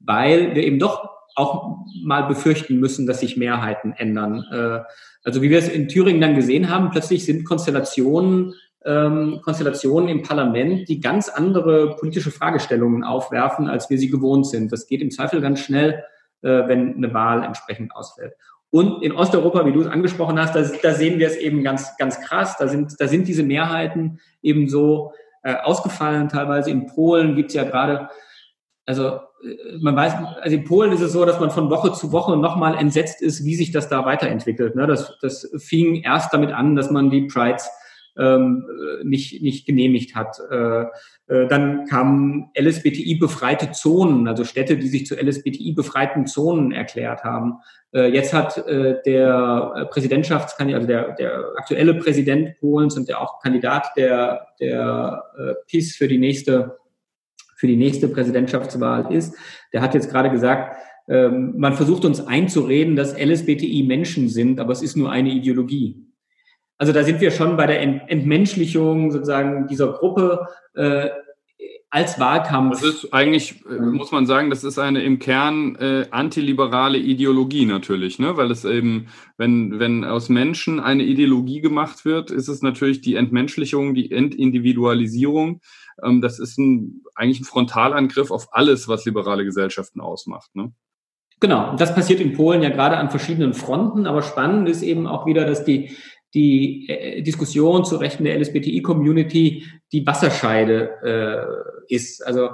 weil 0.00 0.54
wir 0.54 0.64
eben 0.64 0.78
doch 0.78 1.08
auch 1.34 1.78
mal 2.02 2.22
befürchten 2.22 2.80
müssen, 2.80 3.06
dass 3.06 3.20
sich 3.20 3.36
Mehrheiten 3.36 3.92
ändern. 3.92 4.44
Äh, 4.50 4.80
also 5.24 5.42
wie 5.42 5.50
wir 5.50 5.58
es 5.58 5.68
in 5.68 5.88
Thüringen 5.88 6.20
dann 6.20 6.34
gesehen 6.34 6.70
haben, 6.70 6.90
plötzlich 6.90 7.24
sind 7.24 7.44
Konstellationen 7.44 8.54
ähm, 8.84 9.40
Konstellationen 9.42 10.08
im 10.08 10.22
Parlament, 10.22 10.88
die 10.88 11.00
ganz 11.00 11.28
andere 11.28 11.96
politische 11.96 12.30
Fragestellungen 12.30 13.04
aufwerfen, 13.04 13.68
als 13.68 13.90
wir 13.90 13.98
sie 13.98 14.08
gewohnt 14.08 14.46
sind. 14.46 14.72
Das 14.72 14.86
geht 14.86 15.02
im 15.02 15.10
Zweifel 15.10 15.40
ganz 15.40 15.60
schnell, 15.60 16.04
äh, 16.42 16.48
wenn 16.68 16.96
eine 16.96 17.12
Wahl 17.12 17.42
entsprechend 17.42 17.94
ausfällt. 17.94 18.34
Und 18.70 19.02
in 19.02 19.12
Osteuropa, 19.12 19.64
wie 19.66 19.72
du 19.72 19.80
es 19.80 19.86
angesprochen 19.86 20.38
hast, 20.38 20.54
da, 20.54 20.62
da 20.82 20.94
sehen 20.94 21.18
wir 21.18 21.26
es 21.26 21.36
eben 21.36 21.62
ganz, 21.62 21.96
ganz 21.96 22.20
krass. 22.20 22.56
Da 22.58 22.68
sind, 22.68 22.94
da 22.98 23.08
sind 23.08 23.26
diese 23.26 23.42
Mehrheiten 23.42 24.20
eben 24.42 24.68
so 24.68 25.12
äh, 25.42 25.54
ausgefallen. 25.54 26.28
Teilweise 26.28 26.70
in 26.70 26.86
Polen 26.86 27.34
gibt 27.34 27.50
es 27.50 27.54
ja 27.54 27.64
gerade, 27.64 28.08
also 28.88 29.20
äh, 29.44 29.76
man 29.80 29.94
weiß, 29.94 30.14
also 30.40 30.56
in 30.56 30.64
Polen 30.64 30.92
ist 30.92 31.02
es 31.02 31.12
so, 31.12 31.24
dass 31.26 31.38
man 31.38 31.50
von 31.50 31.68
Woche 31.68 31.92
zu 31.92 32.10
Woche 32.10 32.36
nochmal 32.38 32.76
entsetzt 32.78 33.20
ist, 33.20 33.44
wie 33.44 33.54
sich 33.54 33.70
das 33.70 33.90
da 33.90 34.06
weiterentwickelt. 34.06 34.74
Ne? 34.74 34.86
Das, 34.86 35.18
das 35.20 35.50
fing 35.58 36.02
erst 36.02 36.32
damit 36.32 36.52
an, 36.52 36.74
dass 36.74 36.90
man 36.90 37.10
die 37.10 37.26
Prides 37.26 37.68
ähm, 38.16 38.66
nicht, 39.04 39.42
nicht 39.42 39.66
genehmigt 39.66 40.16
hat. 40.16 40.38
Äh, 40.50 40.84
äh, 41.28 41.46
dann 41.48 41.84
kamen 41.84 42.50
LSBTI-befreite 42.58 43.72
Zonen, 43.72 44.26
also 44.26 44.44
Städte, 44.44 44.78
die 44.78 44.88
sich 44.88 45.06
zu 45.06 45.16
LSBTI-befreiten 45.16 46.26
Zonen 46.26 46.72
erklärt 46.72 47.24
haben. 47.24 47.58
Äh, 47.92 48.08
jetzt 48.08 48.32
hat 48.32 48.56
äh, 48.66 49.02
der 49.04 49.86
Präsidentschaftskandidat, 49.90 50.80
also 50.80 50.88
der, 50.88 51.14
der 51.14 51.44
aktuelle 51.56 51.94
Präsident 51.94 52.58
Polens 52.58 52.96
und 52.96 53.06
der 53.06 53.20
auch 53.20 53.40
Kandidat 53.40 53.88
der, 53.98 54.48
der 54.58 55.24
äh, 55.38 55.54
PIS 55.68 55.94
für 55.94 56.08
die 56.08 56.18
nächste 56.18 56.78
für 57.58 57.66
die 57.66 57.76
nächste 57.76 58.08
Präsidentschaftswahl 58.08 59.12
ist, 59.12 59.34
der 59.72 59.82
hat 59.82 59.92
jetzt 59.92 60.10
gerade 60.10 60.30
gesagt, 60.30 60.76
ähm, 61.08 61.54
man 61.56 61.74
versucht 61.74 62.04
uns 62.04 62.24
einzureden, 62.24 62.94
dass 62.94 63.18
LSBTI 63.18 63.82
Menschen 63.82 64.28
sind, 64.28 64.60
aber 64.60 64.72
es 64.72 64.80
ist 64.82 64.96
nur 64.96 65.10
eine 65.10 65.30
Ideologie. 65.30 66.06
Also 66.76 66.92
da 66.92 67.02
sind 67.02 67.20
wir 67.20 67.32
schon 67.32 67.56
bei 67.56 67.66
der 67.66 67.82
Entmenschlichung 67.82 69.10
sozusagen 69.10 69.66
dieser 69.66 69.92
Gruppe 69.92 70.46
äh, 70.74 71.08
als 71.90 72.20
Wahlkampf. 72.20 72.80
Das 72.80 73.02
ist 73.02 73.12
eigentlich, 73.12 73.64
äh, 73.68 73.80
muss 73.80 74.12
man 74.12 74.26
sagen, 74.26 74.50
das 74.50 74.62
ist 74.62 74.78
eine 74.78 75.02
im 75.02 75.18
Kern 75.18 75.74
äh, 75.76 76.06
antiliberale 76.10 76.98
Ideologie 76.98 77.66
natürlich, 77.66 78.18
ne? 78.18 78.36
weil 78.36 78.50
es 78.50 78.64
eben, 78.64 79.08
wenn, 79.38 79.80
wenn 79.80 80.04
aus 80.04 80.28
Menschen 80.28 80.78
eine 80.78 81.02
Ideologie 81.02 81.60
gemacht 81.60 82.04
wird, 82.04 82.30
ist 82.30 82.48
es 82.48 82.62
natürlich 82.62 83.00
die 83.00 83.16
Entmenschlichung, 83.16 83.94
die 83.94 84.12
Entindividualisierung. 84.12 85.60
Ähm, 86.02 86.20
das 86.20 86.38
ist 86.38 86.58
ein, 86.58 87.02
eigentlich 87.14 87.40
ein 87.40 87.44
Frontalangriff 87.44 88.30
auf 88.30 88.48
alles, 88.52 88.88
was 88.88 89.04
liberale 89.04 89.44
Gesellschaften 89.44 90.00
ausmacht. 90.00 90.54
Ne? 90.54 90.72
Genau, 91.40 91.76
das 91.76 91.94
passiert 91.94 92.20
in 92.20 92.32
Polen 92.32 92.62
ja 92.62 92.70
gerade 92.70 92.96
an 92.96 93.10
verschiedenen 93.10 93.54
Fronten, 93.54 94.06
aber 94.06 94.22
spannend 94.22 94.68
ist 94.68 94.82
eben 94.82 95.06
auch 95.06 95.26
wieder, 95.26 95.44
dass 95.44 95.64
die 95.64 95.96
die 96.34 96.88
äh, 96.88 97.22
Diskussion 97.22 97.84
zu 97.84 97.96
Rechten 97.96 98.24
der 98.24 98.38
LSBTI-Community 98.38 99.64
die 99.92 100.06
Wasserscheide 100.06 100.90
äh, 101.88 101.94
ist. 101.94 102.26
Also 102.26 102.50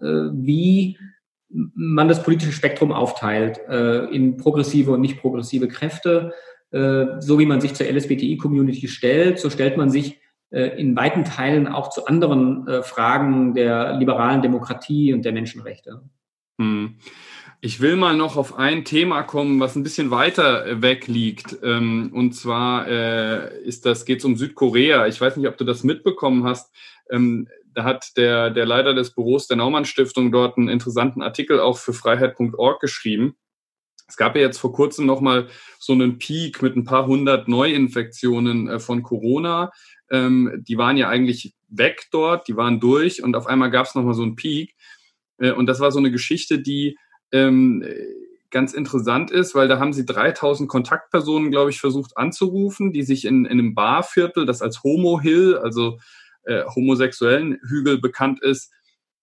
äh, 0.00 0.30
wie 0.32 0.98
man 1.50 2.08
das 2.08 2.22
politische 2.22 2.52
Spektrum 2.52 2.92
aufteilt 2.92 3.58
äh, 3.68 4.04
in 4.06 4.36
progressive 4.36 4.92
und 4.92 5.00
nicht 5.00 5.20
progressive 5.20 5.68
Kräfte. 5.68 6.32
Äh, 6.70 7.20
so 7.20 7.38
wie 7.38 7.46
man 7.46 7.60
sich 7.60 7.74
zur 7.74 7.86
LSBTI-Community 7.86 8.88
stellt, 8.88 9.38
so 9.38 9.48
stellt 9.48 9.76
man 9.76 9.90
sich 9.90 10.20
in 10.50 10.96
weiten 10.96 11.24
Teilen 11.24 11.68
auch 11.68 11.90
zu 11.90 12.06
anderen 12.06 12.66
äh, 12.66 12.82
Fragen 12.82 13.54
der 13.54 13.96
liberalen 13.96 14.42
Demokratie 14.42 15.12
und 15.12 15.24
der 15.24 15.32
Menschenrechte. 15.32 16.02
Hm. 16.60 16.96
Ich 17.60 17.80
will 17.80 17.96
mal 17.96 18.16
noch 18.16 18.36
auf 18.36 18.56
ein 18.56 18.84
Thema 18.84 19.22
kommen, 19.22 19.58
was 19.58 19.74
ein 19.74 19.82
bisschen 19.82 20.12
weiter 20.12 20.64
äh, 20.64 20.80
weg 20.80 21.08
liegt. 21.08 21.56
Ähm, 21.62 22.10
und 22.14 22.32
zwar 22.32 22.86
äh, 22.86 23.62
ist 23.62 23.84
das, 23.84 24.04
geht 24.04 24.20
es 24.20 24.24
um 24.24 24.36
Südkorea. 24.36 25.08
Ich 25.08 25.20
weiß 25.20 25.36
nicht, 25.36 25.48
ob 25.48 25.56
du 25.56 25.64
das 25.64 25.82
mitbekommen 25.82 26.44
hast. 26.44 26.72
Ähm, 27.10 27.48
da 27.74 27.82
hat 27.82 28.16
der, 28.16 28.50
der 28.50 28.64
Leiter 28.64 28.94
des 28.94 29.12
Büros 29.12 29.48
der 29.48 29.56
Naumann 29.56 29.84
Stiftung 29.84 30.30
dort 30.30 30.56
einen 30.56 30.68
interessanten 30.68 31.20
Artikel 31.20 31.58
auch 31.58 31.78
für 31.78 31.92
Freiheit.org 31.92 32.80
geschrieben. 32.80 33.36
Es 34.06 34.16
gab 34.16 34.36
ja 34.36 34.42
jetzt 34.42 34.58
vor 34.58 34.72
kurzem 34.72 35.04
nochmal 35.04 35.48
so 35.78 35.92
einen 35.92 36.18
Peak 36.18 36.62
mit 36.62 36.76
ein 36.76 36.84
paar 36.84 37.06
hundert 37.06 37.48
Neuinfektionen 37.48 38.68
äh, 38.68 38.78
von 38.78 39.02
Corona. 39.02 39.72
Ähm, 40.10 40.62
die 40.66 40.78
waren 40.78 40.96
ja 40.96 41.08
eigentlich 41.08 41.54
weg 41.68 42.06
dort, 42.10 42.48
die 42.48 42.56
waren 42.56 42.80
durch 42.80 43.22
und 43.22 43.36
auf 43.36 43.46
einmal 43.46 43.70
gab 43.70 43.86
es 43.86 43.94
nochmal 43.94 44.14
so 44.14 44.22
einen 44.22 44.36
Peak. 44.36 44.74
und 45.38 45.66
das 45.66 45.80
war 45.80 45.92
so 45.92 45.98
eine 45.98 46.10
Geschichte, 46.10 46.58
die 46.58 46.96
ähm, 47.30 47.84
ganz 48.50 48.72
interessant 48.72 49.30
ist, 49.30 49.54
weil 49.54 49.68
da 49.68 49.78
haben 49.78 49.92
sie 49.92 50.06
3000 50.06 50.68
Kontaktpersonen, 50.68 51.50
glaube 51.50 51.70
ich, 51.70 51.80
versucht 51.80 52.16
anzurufen, 52.16 52.92
die 52.92 53.02
sich 53.02 53.24
in, 53.24 53.44
in 53.44 53.58
einem 53.58 53.74
Barviertel, 53.74 54.46
das 54.46 54.62
als 54.62 54.82
Homo 54.82 55.20
Hill, 55.20 55.58
also 55.58 55.98
äh, 56.44 56.64
homosexuellen 56.64 57.58
Hügel 57.68 57.98
bekannt 58.00 58.42
ist, 58.42 58.72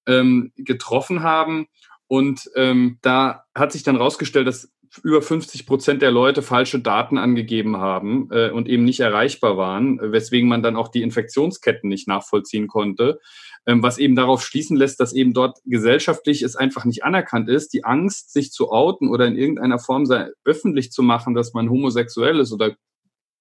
ähm, 0.06 0.52
getroffen 0.56 1.24
haben. 1.24 1.68
Und 2.08 2.52
ähm, 2.56 3.00
da 3.02 3.46
hat 3.56 3.72
sich 3.72 3.82
dann 3.82 3.96
rausgestellt, 3.96 4.48
dass 4.48 4.72
über 5.04 5.22
50 5.22 5.66
Prozent 5.66 6.02
der 6.02 6.12
Leute 6.12 6.42
falsche 6.42 6.80
Daten 6.80 7.18
angegeben 7.18 7.78
haben 7.78 8.30
äh, 8.32 8.50
und 8.50 8.68
eben 8.68 8.86
nicht 8.86 9.00
erreichbar 9.00 9.58
waren, 9.58 10.00
weswegen 10.02 10.48
man 10.50 10.64
dann 10.64 10.76
auch 10.76 10.88
die 10.88 11.02
Infektionsketten 11.02 11.90
nicht 11.90 12.08
nachvollziehen 12.08 12.68
konnte 12.68 13.20
ähm, 13.66 13.82
was 13.82 13.98
eben 13.98 14.16
darauf 14.16 14.44
schließen 14.44 14.78
lässt, 14.78 15.00
dass 15.00 15.14
eben 15.14 15.34
dort 15.34 15.58
gesellschaftlich 15.66 16.44
es 16.44 16.56
einfach 16.56 16.86
nicht 16.86 17.04
anerkannt 17.04 17.50
ist, 17.50 17.74
die 17.74 17.84
Angst, 17.84 18.32
sich 18.32 18.52
zu 18.52 18.72
outen 18.72 19.10
oder 19.10 19.26
in 19.26 19.36
irgendeiner 19.38 19.80
Form 19.80 20.06
sei, 20.06 20.30
öffentlich 20.44 20.92
zu 20.92 21.02
machen, 21.02 21.34
dass 21.34 21.54
man 21.54 21.70
homosexuell 21.70 22.40
ist 22.40 22.52
oder 22.52 22.76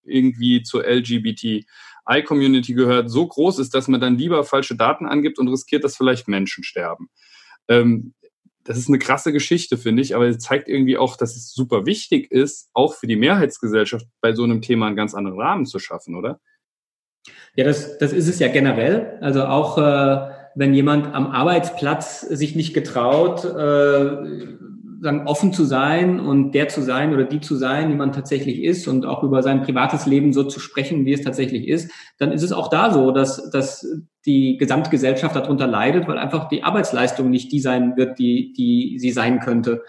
irgendwie 0.03 0.63
zur 0.63 0.85
LGBTI-Community 0.85 2.75
gehört, 2.75 3.11
so 3.11 3.27
groß 3.27 3.59
ist, 3.59 3.75
dass 3.75 3.89
man 3.89 4.01
dann 4.01 4.19
lieber 4.19 4.45
falsche 4.45 4.77
Daten 4.77 5.07
angibt 5.07 5.39
und 5.39 5.49
riskiert, 5.49 5.85
dass 5.85 5.97
vielleicht 5.97 6.29
Menschen 6.29 6.65
sterben. 6.65 7.09
Ähm, 7.69 8.15
das 8.65 8.79
ist 8.79 8.89
eine 8.89 8.99
krasse 8.99 9.33
Geschichte, 9.33 9.77
finde 9.77 10.03
ich, 10.03 10.15
aber 10.15 10.27
es 10.27 10.39
zeigt 10.39 10.69
irgendwie 10.69 10.97
auch, 10.97 11.17
dass 11.17 11.37
es 11.37 11.53
super 11.53 11.87
wichtig 11.87 12.31
ist, 12.31 12.71
auch 12.73 12.95
für 12.95 13.07
die 13.07 13.17
Mehrheitsgesellschaft 13.17 14.07
bei 14.21 14.33
so 14.33 14.43
einem 14.43 14.63
Thema 14.63 14.87
einen 14.87 14.97
ganz 14.97 15.15
anderen 15.15 15.41
Rahmen 15.41 15.67
zu 15.67 15.79
schaffen, 15.79 16.17
oder? 16.17 16.41
Ja, 17.57 17.65
das, 17.65 17.99
das 17.99 18.13
ist 18.13 18.29
es 18.29 18.39
ja 18.39 18.49
generell. 18.49 19.19
Also 19.21 19.45
auch 19.45 19.79
äh, 19.79 20.31
wenn 20.55 20.75
jemand 20.75 21.15
am 21.15 21.27
Arbeitsplatz 21.27 22.21
sich 22.21 22.57
nicht 22.57 22.75
getraut, 22.75 23.45
äh, 23.45 24.57
sagen, 25.05 25.27
offen 25.27 25.53
zu 25.53 25.65
sein 25.65 26.19
und 26.19 26.53
der 26.53 26.69
zu 26.69 26.81
sein 26.81 27.13
oder 27.13 27.25
die 27.25 27.41
zu 27.41 27.57
sein, 27.57 27.91
die 27.91 27.95
man 27.95 28.13
tatsächlich 28.13 28.63
ist 28.65 28.89
und 28.89 29.05
auch 29.05 29.23
über 29.23 29.43
sein 29.43 29.63
privates 29.63 30.07
Leben 30.07 30.33
so 30.33 30.45
zu 30.45 30.61
sprechen, 30.61 31.05
wie 31.05 31.13
es 31.13 31.23
tatsächlich 31.23 31.69
ist, 31.69 31.91
dann 32.19 32.33
ist 32.33 32.43
es 32.43 32.53
auch 32.53 32.69
da 32.69 32.91
so, 32.91 33.11
dass, 33.11 33.51
dass 33.51 33.87
die 34.25 34.57
Gesamtgesellschaft 34.57 35.37
darunter 35.37 35.67
leidet, 35.67 36.09
weil 36.09 36.17
einfach 36.17 36.49
die 36.49 36.65
Arbeitsleistung 36.65 37.29
nicht 37.29 37.53
die 37.53 37.61
sein 37.61 37.97
wird, 37.97 38.19
die, 38.19 38.55
die 38.57 38.99
sie 38.99 39.11
sein 39.11 39.41
könnte. 39.41 39.83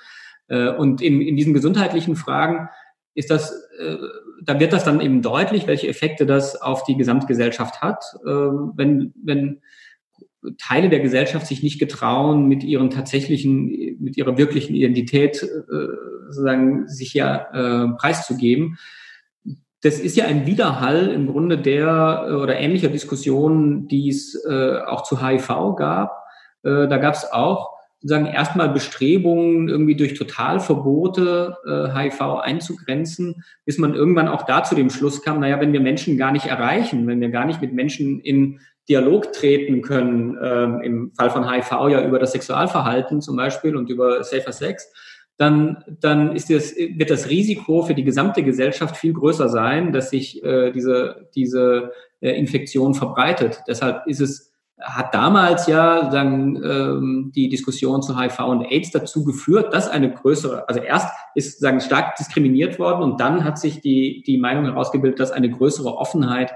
Äh, 0.49 0.71
und 0.71 1.01
in, 1.01 1.21
in 1.21 1.38
diesen 1.38 1.54
gesundheitlichen 1.54 2.17
Fragen 2.17 2.67
ist 3.13 3.32
das, 3.32 3.51
äh, 3.80 3.95
da 4.43 4.60
wird 4.60 4.73
das 4.73 4.84
dann 4.84 4.99
eben 4.99 5.21
deutlich, 5.21 5.65
welche 5.65 5.88
Effekte 5.88 6.25
das 6.25 6.62
auf 6.62 6.84
die 6.84 6.97
Gesamtgesellschaft 6.97 7.82
hat, 7.82 8.04
äh, 8.25 8.30
wenn, 8.30 9.13
wenn 9.23 9.62
Teile 10.58 10.89
der 10.89 10.99
Gesellschaft 10.99 11.47
sich 11.47 11.63
nicht 11.63 11.79
getrauen, 11.79 12.47
mit 12.47 12.63
ihren 12.63 12.89
tatsächlichen, 12.89 13.97
mit 13.99 14.17
ihrer 14.17 14.38
wirklichen 14.38 14.75
Identität 14.75 15.43
äh, 15.43 15.47
sozusagen 16.27 16.88
sich 16.88 17.13
ja 17.13 17.47
äh, 17.53 17.88
preiszugeben. 17.97 18.77
Das 19.81 19.99
ist 19.99 20.17
ja 20.17 20.25
ein 20.25 20.47
Widerhall 20.47 21.10
im 21.10 21.27
Grunde 21.27 21.58
der 21.58 22.25
äh, 22.27 22.34
oder 22.34 22.58
ähnlicher 22.58 22.89
Diskussionen, 22.89 23.88
die 23.88 24.10
es 24.10 24.36
äh, 24.45 24.79
auch 24.79 25.03
zu 25.03 25.25
HIV 25.25 25.75
gab. 25.77 26.23
Äh, 26.63 26.88
da 26.88 26.97
gab 26.97 27.13
es 27.13 27.31
auch 27.31 27.75
sagen 28.08 28.27
erstmal 28.27 28.69
Bestrebungen, 28.69 29.67
irgendwie 29.67 29.95
durch 29.95 30.13
Totalverbote 30.13 31.58
äh, 31.65 31.99
HIV 31.99 32.21
einzugrenzen, 32.39 33.43
bis 33.65 33.79
man 33.79 33.95
irgendwann 33.95 34.27
auch 34.27 34.43
da 34.43 34.63
zu 34.63 34.75
dem 34.75 34.91
Schluss 34.91 35.23
kam, 35.23 35.39
naja, 35.39 35.60
wenn 35.60 35.73
wir 35.73 35.79
Menschen 35.79 36.15
gar 36.15 36.31
nicht 36.31 36.45
erreichen, 36.45 37.08
wenn 37.08 37.19
wir 37.19 37.29
gar 37.29 37.45
nicht 37.45 37.62
mit 37.62 37.73
Menschen 37.73 38.19
in 38.19 38.60
Dialog 38.88 39.34
treten 39.34 39.82
können, 39.82 40.38
ähm, 40.41 40.82
im 40.82 41.12
Fall 41.13 41.30
von 41.30 41.50
HIV 41.50 41.71
ja 41.89 42.06
über 42.06 42.19
das 42.19 42.34
Sexualverhalten 42.34 43.21
zum 43.21 43.36
Beispiel 43.36 43.76
und 43.76 43.89
über 43.89 44.24
Safer 44.24 44.52
Sex, 44.52 44.91
dann, 45.38 45.84
dann 46.00 46.36
ist 46.36 46.50
das, 46.50 46.76
wird 46.76 47.10
das 47.10 47.30
Risiko 47.30 47.84
für 47.84 47.93
die 47.93 48.04
gesamte 48.04 48.43
Gesellschaft 48.43 48.95
viel 48.95 49.13
größer 49.13 49.50
sein, 49.50 49.91
dass 49.91 50.10
sich 50.10 50.43
äh, 50.43 50.71
diese, 50.71 51.28
diese 51.36 51.91
äh, 52.21 52.32
Infektion 52.32 52.93
verbreitet. 52.93 53.62
Deshalb 53.67 54.08
ist 54.08 54.21
es 54.21 54.56
hat 54.82 55.15
damals 55.15 55.67
ja 55.67 56.10
dann 56.10 56.62
ähm, 56.63 57.32
die 57.34 57.48
Diskussion 57.48 58.02
zu 58.02 58.19
HIV 58.19 58.39
und 58.39 58.65
AIDS 58.65 58.91
dazu 58.91 59.24
geführt, 59.24 59.74
dass 59.74 59.88
eine 59.88 60.13
größere, 60.13 60.67
also 60.67 60.82
erst 60.82 61.08
ist 61.34 61.60
sagen 61.62 61.80
stark 61.80 62.17
diskriminiert 62.17 62.78
worden 62.78 63.02
und 63.02 63.21
dann 63.21 63.45
hat 63.45 63.58
sich 63.58 63.80
die 63.80 64.21
die 64.28 64.38
Meinung 64.38 64.65
herausgebildet, 64.65 65.19
dass 65.19 65.32
eine 65.32 65.50
größere 65.50 65.95
Offenheit 65.95 66.54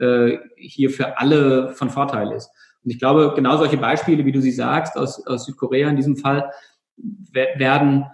äh, 0.00 0.38
hier 0.56 0.90
für 0.90 1.18
alle 1.18 1.74
von 1.74 1.90
Vorteil 1.90 2.32
ist. 2.32 2.50
Und 2.82 2.90
ich 2.90 2.98
glaube, 2.98 3.32
genau 3.36 3.56
solche 3.58 3.76
Beispiele, 3.76 4.24
wie 4.24 4.32
du 4.32 4.40
sie 4.40 4.52
sagst, 4.52 4.96
aus, 4.96 5.24
aus 5.26 5.46
Südkorea 5.46 5.88
in 5.88 5.96
diesem 5.96 6.16
Fall, 6.16 6.50
werden 7.32 8.06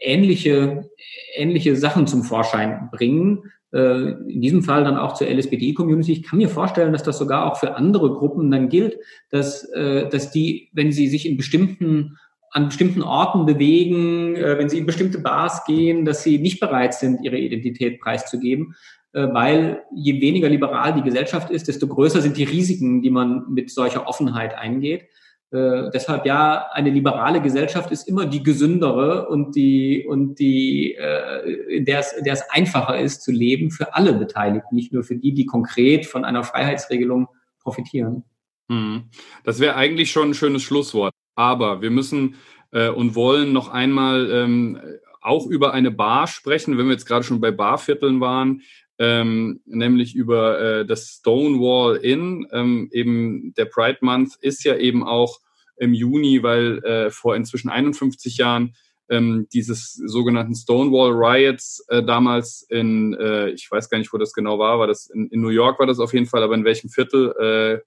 ähnliche, 0.00 0.88
ähnliche 1.34 1.76
Sachen 1.76 2.06
zum 2.06 2.22
Vorschein 2.22 2.88
bringen. 2.92 3.50
Äh, 3.72 4.12
in 4.28 4.40
diesem 4.40 4.62
Fall 4.62 4.84
dann 4.84 4.96
auch 4.96 5.14
zur 5.14 5.28
LSBD-Community. 5.28 6.12
Ich 6.12 6.22
kann 6.22 6.38
mir 6.38 6.48
vorstellen, 6.48 6.92
dass 6.92 7.02
das 7.02 7.18
sogar 7.18 7.50
auch 7.50 7.58
für 7.58 7.74
andere 7.74 8.12
Gruppen 8.14 8.50
dann 8.50 8.68
gilt, 8.68 8.98
dass, 9.30 9.64
äh, 9.72 10.08
dass 10.08 10.30
die, 10.30 10.70
wenn 10.72 10.92
sie 10.92 11.08
sich 11.08 11.26
in 11.26 11.36
bestimmten 11.36 12.18
an 12.54 12.66
bestimmten 12.66 13.00
Orten 13.00 13.46
bewegen, 13.46 14.36
äh, 14.36 14.58
wenn 14.58 14.68
sie 14.68 14.76
in 14.78 14.84
bestimmte 14.84 15.18
Bars 15.18 15.64
gehen, 15.64 16.04
dass 16.04 16.22
sie 16.22 16.38
nicht 16.38 16.60
bereit 16.60 16.92
sind, 16.92 17.24
ihre 17.24 17.38
Identität 17.38 17.98
preiszugeben, 17.98 18.74
weil 19.12 19.82
je 19.94 20.20
weniger 20.20 20.48
liberal 20.48 20.94
die 20.94 21.02
Gesellschaft 21.02 21.50
ist, 21.50 21.68
desto 21.68 21.86
größer 21.86 22.20
sind 22.22 22.36
die 22.36 22.44
Risiken, 22.44 23.02
die 23.02 23.10
man 23.10 23.44
mit 23.50 23.70
solcher 23.70 24.06
Offenheit 24.06 24.54
eingeht. 24.54 25.08
Äh, 25.52 25.90
deshalb 25.92 26.24
ja, 26.24 26.68
eine 26.72 26.88
liberale 26.88 27.42
Gesellschaft 27.42 27.90
ist 27.90 28.08
immer 28.08 28.24
die 28.24 28.42
gesündere 28.42 29.28
und 29.28 29.54
die 29.54 30.06
und 30.08 30.38
die, 30.38 30.94
äh, 30.94 31.76
in 31.76 31.84
der 31.84 31.98
es, 31.98 32.42
einfacher 32.48 32.98
ist 32.98 33.22
zu 33.22 33.32
leben 33.32 33.70
für 33.70 33.94
alle 33.94 34.14
Beteiligten, 34.14 34.74
nicht 34.74 34.94
nur 34.94 35.04
für 35.04 35.16
die, 35.16 35.34
die 35.34 35.44
konkret 35.44 36.06
von 36.06 36.24
einer 36.24 36.42
Freiheitsregelung 36.42 37.28
profitieren. 37.60 38.24
Mhm. 38.68 39.10
Das 39.44 39.60
wäre 39.60 39.76
eigentlich 39.76 40.10
schon 40.10 40.30
ein 40.30 40.34
schönes 40.34 40.62
Schlusswort. 40.62 41.12
Aber 41.34 41.82
wir 41.82 41.90
müssen 41.90 42.36
äh, 42.70 42.88
und 42.88 43.14
wollen 43.14 43.52
noch 43.52 43.68
einmal 43.68 44.30
ähm, 44.30 44.80
auch 45.20 45.46
über 45.46 45.74
eine 45.74 45.90
Bar 45.90 46.28
sprechen, 46.28 46.78
wenn 46.78 46.86
wir 46.86 46.92
jetzt 46.92 47.06
gerade 47.06 47.24
schon 47.24 47.42
bei 47.42 47.50
Barvierteln 47.50 48.20
waren 48.20 48.62
ähm, 49.02 49.60
nämlich 49.64 50.14
über 50.14 50.60
äh, 50.60 50.86
das 50.86 51.08
Stonewall 51.08 51.96
Inn. 51.96 52.46
Ähm, 52.52 52.88
eben 52.92 53.52
der 53.54 53.64
Pride 53.64 53.98
Month 54.00 54.36
ist 54.40 54.62
ja 54.62 54.76
eben 54.76 55.02
auch 55.02 55.40
im 55.76 55.92
Juni, 55.92 56.44
weil 56.44 56.78
äh, 56.84 57.10
vor 57.10 57.34
inzwischen 57.34 57.68
51 57.68 58.36
Jahren 58.36 58.76
ähm, 59.08 59.48
dieses 59.52 59.94
sogenannten 59.94 60.54
Stonewall 60.54 61.10
Riots 61.14 61.84
äh, 61.88 62.04
damals 62.04 62.64
in, 62.70 63.14
äh, 63.14 63.50
ich 63.50 63.68
weiß 63.68 63.90
gar 63.90 63.98
nicht, 63.98 64.12
wo 64.12 64.18
das 64.18 64.32
genau 64.32 64.60
war, 64.60 64.78
war 64.78 64.86
das 64.86 65.10
in, 65.10 65.26
in 65.30 65.40
New 65.40 65.48
York 65.48 65.80
war 65.80 65.86
das 65.88 65.98
auf 65.98 66.14
jeden 66.14 66.26
Fall, 66.26 66.44
aber 66.44 66.54
in 66.54 66.64
welchem 66.64 66.88
Viertel, 66.88 67.32
äh, 67.40 67.80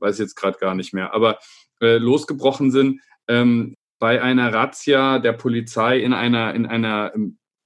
weiß 0.00 0.16
ich 0.16 0.24
jetzt 0.24 0.34
gerade 0.34 0.58
gar 0.58 0.74
nicht 0.74 0.92
mehr, 0.92 1.14
aber 1.14 1.38
äh, 1.80 1.98
losgebrochen 1.98 2.72
sind. 2.72 3.00
Ähm, 3.28 3.76
bei 4.00 4.20
einer 4.20 4.52
Razzia 4.52 5.20
der 5.20 5.34
Polizei 5.34 6.00
in 6.00 6.12
einer, 6.12 6.54
in 6.54 6.66
einer 6.66 7.12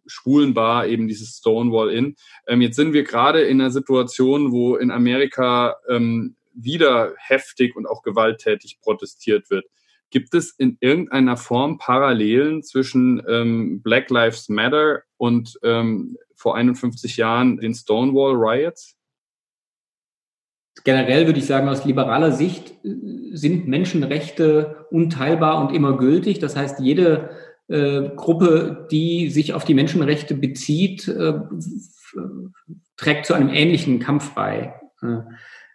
schwulen 0.07 0.55
Bar, 0.55 0.87
eben 0.87 1.09
dieses 1.09 1.37
Stonewall 1.37 1.91
Inn. 1.91 2.17
Ähm, 2.47 2.61
jetzt 2.61 2.77
sind 2.77 2.93
wir 2.93 3.05
gerade 3.05 3.43
in 3.43 3.61
einer 3.61 3.71
Situation, 3.71 4.53
wo 4.53 4.77
in 4.77 4.91
Amerika 4.91 5.77
ähm, 5.89 6.37
wieder 6.53 7.13
heftig 7.19 7.77
und 7.77 7.87
auch 7.87 8.03
gewalttätig 8.03 8.79
protestiert 8.81 9.51
wird. 9.51 9.67
Gibt 10.11 10.35
es 10.35 10.53
in 10.53 10.79
irgendeiner 10.81 11.37
Form 11.37 11.79
Parallelen 11.79 12.63
zwischen 12.63 13.23
ähm, 13.29 13.83
Black 13.83 14.09
Lives 14.11 14.49
Matter 14.49 15.03
und 15.17 15.59
ähm, 15.63 16.17
vor 16.35 16.57
51 16.57 17.17
Jahren 17.17 17.59
den 17.59 17.75
Stonewall 17.75 18.35
Riots? 18.35 18.97
Generell 20.85 21.27
würde 21.27 21.39
ich 21.39 21.47
sagen, 21.47 21.69
aus 21.69 21.85
liberaler 21.85 22.33
Sicht 22.33 22.71
äh, 22.85 22.91
sind 23.33 23.67
Menschenrechte 23.67 24.87
unteilbar 24.91 25.61
und 25.61 25.75
immer 25.75 25.97
gültig. 25.97 26.39
Das 26.39 26.55
heißt, 26.55 26.81
jede 26.81 27.31
äh, 27.69 28.11
Gruppe, 28.15 28.87
die 28.91 29.31
sich 29.31 29.53
auf 29.53 29.65
die 29.65 29.75
Menschenrechte 29.75 30.35
bezieht, 30.35 31.09
äh, 31.09 31.35
trägt 32.97 33.27
zu 33.27 33.35
einem 33.35 33.49
ähnlichen 33.49 33.99
Kampf 33.99 34.35
bei. 34.35 34.75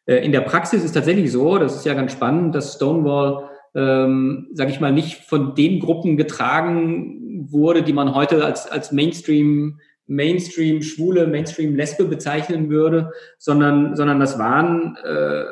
Äh, 0.06 0.26
in 0.26 0.32
der 0.32 0.42
Praxis 0.42 0.84
ist 0.84 0.94
tatsächlich 0.94 1.32
so, 1.32 1.58
das 1.58 1.76
ist 1.76 1.86
ja 1.86 1.94
ganz 1.94 2.14
spannend, 2.14 2.56
dass 2.56 2.76
Stonewall, 2.76 3.50
ähm, 3.76 4.48
sage 4.54 4.72
ich 4.72 4.80
mal, 4.80 4.92
nicht 4.92 5.26
von 5.26 5.56
den 5.56 5.80
Gruppen 5.80 6.18
getragen 6.18 7.48
wurde, 7.52 7.84
die 7.84 7.94
man 7.94 8.16
heute 8.16 8.46
als, 8.46 8.70
als 8.70 8.92
Mainstream 8.92 9.80
Mainstream 10.08 10.82
Schwule, 10.82 11.26
Mainstream 11.26 11.76
Lesbe 11.76 12.04
bezeichnen 12.04 12.70
würde, 12.70 13.14
sondern, 13.38 13.96
sondern 13.96 14.20
das 14.20 14.38
waren 14.38 14.98
äh, 15.06 15.46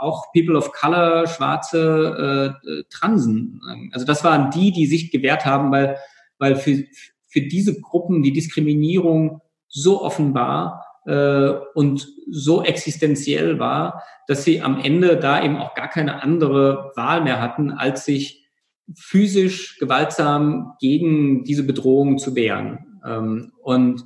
auch 0.00 0.32
People 0.32 0.56
of 0.56 0.72
Color, 0.72 1.26
schwarze 1.26 2.56
äh, 2.64 2.70
äh, 2.70 2.84
Transen. 2.90 3.60
Also 3.92 4.06
das 4.06 4.24
waren 4.24 4.50
die, 4.50 4.72
die 4.72 4.86
sich 4.86 5.10
gewehrt 5.10 5.44
haben, 5.44 5.70
weil, 5.70 5.96
weil 6.38 6.56
für, 6.56 6.84
für 7.28 7.42
diese 7.42 7.80
Gruppen 7.80 8.22
die 8.22 8.32
Diskriminierung 8.32 9.40
so 9.68 10.02
offenbar 10.02 10.84
äh, 11.06 11.50
und 11.74 12.08
so 12.30 12.62
existenziell 12.62 13.58
war, 13.58 14.02
dass 14.26 14.44
sie 14.44 14.60
am 14.60 14.80
Ende 14.80 15.16
da 15.16 15.42
eben 15.42 15.56
auch 15.56 15.74
gar 15.74 15.88
keine 15.88 16.22
andere 16.22 16.92
Wahl 16.96 17.22
mehr 17.22 17.40
hatten, 17.40 17.72
als 17.72 18.04
sich 18.04 18.48
physisch 18.96 19.78
gewaltsam 19.78 20.74
gegen 20.80 21.44
diese 21.44 21.62
Bedrohung 21.62 22.18
zu 22.18 22.34
wehren. 22.34 23.00
Ähm, 23.04 23.52
und 23.62 24.04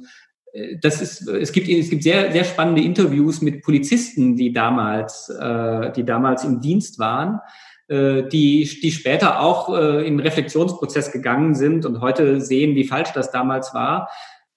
das 0.80 1.02
ist, 1.02 1.28
es 1.28 1.52
gibt, 1.52 1.68
es 1.68 1.90
gibt 1.90 2.04
sehr, 2.04 2.30
sehr 2.30 2.44
spannende 2.44 2.82
Interviews 2.82 3.42
mit 3.42 3.62
Polizisten, 3.62 4.36
die 4.36 4.52
damals, 4.52 5.28
äh, 5.28 5.90
die 5.92 6.04
damals 6.04 6.44
im 6.44 6.60
Dienst 6.60 7.00
waren, 7.00 7.40
äh, 7.88 8.22
die, 8.28 8.68
die 8.80 8.92
später 8.92 9.40
auch 9.40 9.76
äh, 9.76 10.06
in 10.06 10.20
Reflexionsprozess 10.20 11.10
gegangen 11.10 11.54
sind 11.54 11.84
und 11.84 12.00
heute 12.00 12.40
sehen, 12.40 12.76
wie 12.76 12.84
falsch 12.84 13.12
das 13.12 13.32
damals 13.32 13.74
war. 13.74 14.08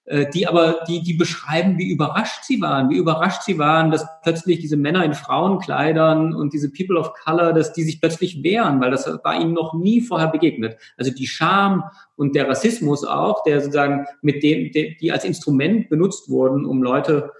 Äh, 0.08 0.30
die 0.30 0.48
aber, 0.48 0.86
die, 0.88 1.04
die 1.04 1.16
beschreiben, 1.16 1.78
wie 1.78 1.90
überrascht 1.90 2.46
sie 2.46 2.62
waren, 2.62 2.90
wie 2.90 2.96
überrascht 2.96 3.42
sie 3.44 3.60
waren, 3.60 3.92
dass 3.92 4.08
plötzlich 4.24 4.60
diese 4.60 4.78
Männer 4.78 5.04
in 5.04 5.14
Frauenkleidern 5.14 6.34
und 6.34 6.54
diese 6.54 6.72
People 6.72 6.98
of 6.98 7.12
Color, 7.26 7.52
dass 7.52 7.74
die 7.74 7.84
sich 7.84 8.00
plötzlich 8.00 8.42
wehren, 8.42 8.80
weil 8.80 8.90
das 8.90 9.06
war 9.06 9.40
ihnen 9.40 9.52
noch 9.52 9.74
nie 9.74 10.00
vorher 10.00 10.30
begegnet. 10.30 10.78
Also 10.96 11.12
die 11.12 11.28
Scham 11.28 11.84
und 12.16 12.36
der 12.36 12.48
Rassismus 12.48 13.04
auch, 13.04 13.44
der 13.44 13.60
sozusagen 13.60 14.06
mit 14.22 14.44
dem, 14.44 14.72
die 14.72 15.12
als 15.12 15.26
Instrument 15.26 15.90
benutzt 15.90 16.30
wurden, 16.30 16.64
um 16.64 16.82
Leute, 16.82 17.34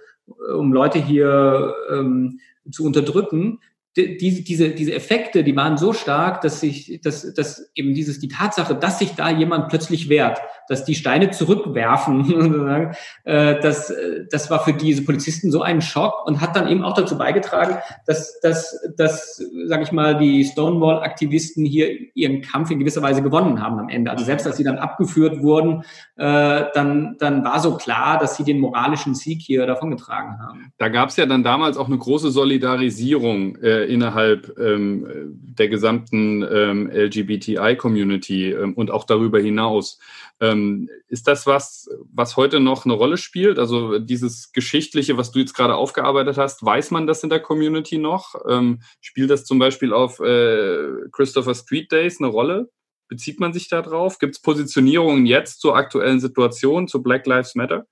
um 0.54 0.70
Leute 0.70 0.98
hier 0.98 1.74
ähm, 1.90 2.38
zu 2.70 2.84
unterdrücken, 2.84 3.60
diese, 3.96 4.42
diese, 4.42 4.70
diese 4.70 4.94
Effekte, 4.94 5.42
die 5.42 5.56
waren 5.56 5.76
so 5.76 5.92
stark, 5.92 6.40
dass 6.42 6.60
sich, 6.60 7.00
dass, 7.02 7.34
dass 7.34 7.70
eben 7.74 7.94
dieses, 7.94 8.20
die 8.20 8.28
Tatsache, 8.28 8.74
dass 8.74 8.98
sich 8.98 9.14
da 9.14 9.30
jemand 9.30 9.68
plötzlich 9.68 10.08
wehrt, 10.08 10.38
dass 10.68 10.84
die 10.84 10.94
Steine 10.94 11.30
zurückwerfen, 11.30 12.92
äh, 13.24 13.58
das, 13.60 13.92
das 14.30 14.50
war 14.50 14.62
für 14.62 14.72
diese 14.72 15.02
Polizisten 15.02 15.50
so 15.50 15.62
ein 15.62 15.80
Schock 15.80 16.26
und 16.26 16.40
hat 16.40 16.54
dann 16.54 16.68
eben 16.68 16.84
auch 16.84 16.94
dazu 16.94 17.16
beigetragen, 17.18 17.78
dass, 18.06 18.38
dass, 18.40 18.78
dass 18.96 19.42
sage 19.66 19.82
ich 19.82 19.92
mal, 19.92 20.18
die 20.18 20.44
Stonewall-Aktivisten 20.44 21.64
hier 21.64 21.88
ihren 22.14 22.42
Kampf 22.42 22.70
in 22.70 22.78
gewisser 22.78 23.02
Weise 23.02 23.22
gewonnen 23.22 23.62
haben 23.62 23.78
am 23.78 23.88
Ende. 23.88 24.10
Also 24.10 24.24
selbst 24.24 24.46
als 24.46 24.58
sie 24.58 24.64
dann 24.64 24.78
abgeführt 24.78 25.42
wurden, 25.42 25.82
äh, 26.16 26.64
dann, 26.74 27.16
dann 27.18 27.44
war 27.44 27.60
so 27.60 27.76
klar, 27.76 28.18
dass 28.18 28.36
sie 28.36 28.44
den 28.44 28.60
moralischen 28.60 29.14
Sieg 29.14 29.40
hier 29.40 29.66
davongetragen 29.66 30.38
haben. 30.38 30.72
Da 30.78 30.88
gab 30.88 31.08
es 31.08 31.16
ja 31.16 31.26
dann 31.26 31.42
damals 31.42 31.76
auch 31.76 31.86
eine 31.86 31.98
große 31.98 32.30
Solidarisierung 32.30 33.56
äh, 33.78 33.92
innerhalb 33.92 34.58
ähm, 34.58 35.06
der 35.32 35.68
gesamten 35.68 36.42
ähm, 36.42 36.90
LGBTI-Community 36.90 38.52
ähm, 38.52 38.74
und 38.74 38.90
auch 38.90 39.04
darüber 39.04 39.40
hinaus. 39.40 39.98
Ähm, 40.40 40.88
ist 41.08 41.28
das 41.28 41.46
was, 41.46 41.88
was 42.12 42.36
heute 42.36 42.60
noch 42.60 42.84
eine 42.84 42.94
Rolle 42.94 43.16
spielt? 43.16 43.58
Also 43.58 43.98
dieses 43.98 44.52
Geschichtliche, 44.52 45.16
was 45.16 45.32
du 45.32 45.38
jetzt 45.38 45.54
gerade 45.54 45.74
aufgearbeitet 45.74 46.38
hast, 46.38 46.64
weiß 46.64 46.90
man 46.90 47.06
das 47.06 47.22
in 47.22 47.30
der 47.30 47.40
Community 47.40 47.98
noch? 47.98 48.34
Ähm, 48.48 48.80
spielt 49.00 49.30
das 49.30 49.44
zum 49.44 49.58
Beispiel 49.58 49.92
auf 49.92 50.20
äh, 50.20 51.08
Christopher 51.12 51.54
Street 51.54 51.90
Days 51.92 52.20
eine 52.20 52.28
Rolle? 52.28 52.70
Bezieht 53.08 53.40
man 53.40 53.52
sich 53.52 53.68
da 53.68 53.82
drauf? 53.82 54.18
Gibt 54.18 54.36
es 54.36 54.42
Positionierungen 54.42 55.26
jetzt 55.26 55.60
zur 55.60 55.76
aktuellen 55.76 56.20
Situation, 56.20 56.88
zu 56.88 57.02
Black 57.02 57.26
Lives 57.26 57.54
Matter? 57.54 57.86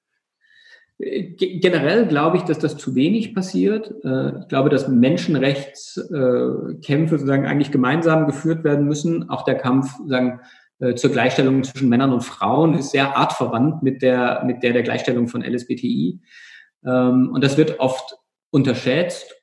Generell 0.98 2.06
glaube 2.06 2.38
ich, 2.38 2.44
dass 2.44 2.58
das 2.58 2.78
zu 2.78 2.94
wenig 2.94 3.34
passiert. 3.34 3.92
Äh, 4.02 4.38
ich 4.40 4.48
glaube, 4.48 4.70
dass 4.70 4.88
Menschenrechtskämpfe 4.88 7.18
sozusagen 7.18 7.46
eigentlich 7.46 7.70
gemeinsam 7.70 8.26
geführt 8.26 8.64
werden 8.64 8.86
müssen. 8.86 9.28
Auch 9.28 9.44
der 9.44 9.56
Kampf 9.56 9.94
sagen, 10.06 10.40
äh, 10.78 10.94
zur 10.94 11.10
Gleichstellung 11.10 11.64
zwischen 11.64 11.90
Männern 11.90 12.12
und 12.12 12.22
Frauen 12.22 12.74
ist 12.74 12.92
sehr 12.92 13.16
artverwandt 13.16 13.82
mit 13.82 14.02
der, 14.02 14.44
mit 14.44 14.62
der 14.62 14.72
der 14.72 14.82
Gleichstellung 14.82 15.28
von 15.28 15.42
LSBTI. 15.42 16.20
Ähm, 16.86 17.30
und 17.32 17.44
das 17.44 17.58
wird 17.58 17.78
oft 17.78 18.16
unterschätzt. 18.50 19.34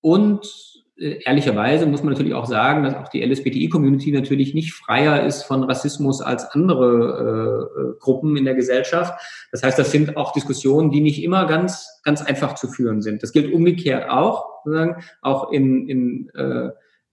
Und 0.00 0.75
äh, 0.98 1.20
ehrlicherweise 1.24 1.86
muss 1.86 2.02
man 2.02 2.12
natürlich 2.12 2.34
auch 2.34 2.46
sagen, 2.46 2.82
dass 2.82 2.94
auch 2.94 3.08
die 3.08 3.22
LSBTI-Community 3.22 4.12
natürlich 4.12 4.54
nicht 4.54 4.72
freier 4.72 5.24
ist 5.24 5.42
von 5.42 5.64
Rassismus 5.64 6.20
als 6.20 6.44
andere 6.46 7.74
äh, 7.76 7.80
äh, 7.80 7.98
Gruppen 8.00 8.36
in 8.36 8.44
der 8.44 8.54
Gesellschaft. 8.54 9.12
Das 9.52 9.62
heißt, 9.62 9.78
das 9.78 9.92
sind 9.92 10.16
auch 10.16 10.32
Diskussionen, 10.32 10.90
die 10.90 11.00
nicht 11.00 11.22
immer 11.22 11.46
ganz, 11.46 12.00
ganz 12.02 12.22
einfach 12.22 12.54
zu 12.54 12.68
führen 12.68 13.02
sind. 13.02 13.22
Das 13.22 13.32
gilt 13.32 13.52
umgekehrt 13.52 14.08
auch, 14.08 14.46
sozusagen, 14.64 15.02
auch 15.22 15.52
in, 15.52 15.88
in 15.88 16.30
äh, 16.34 16.70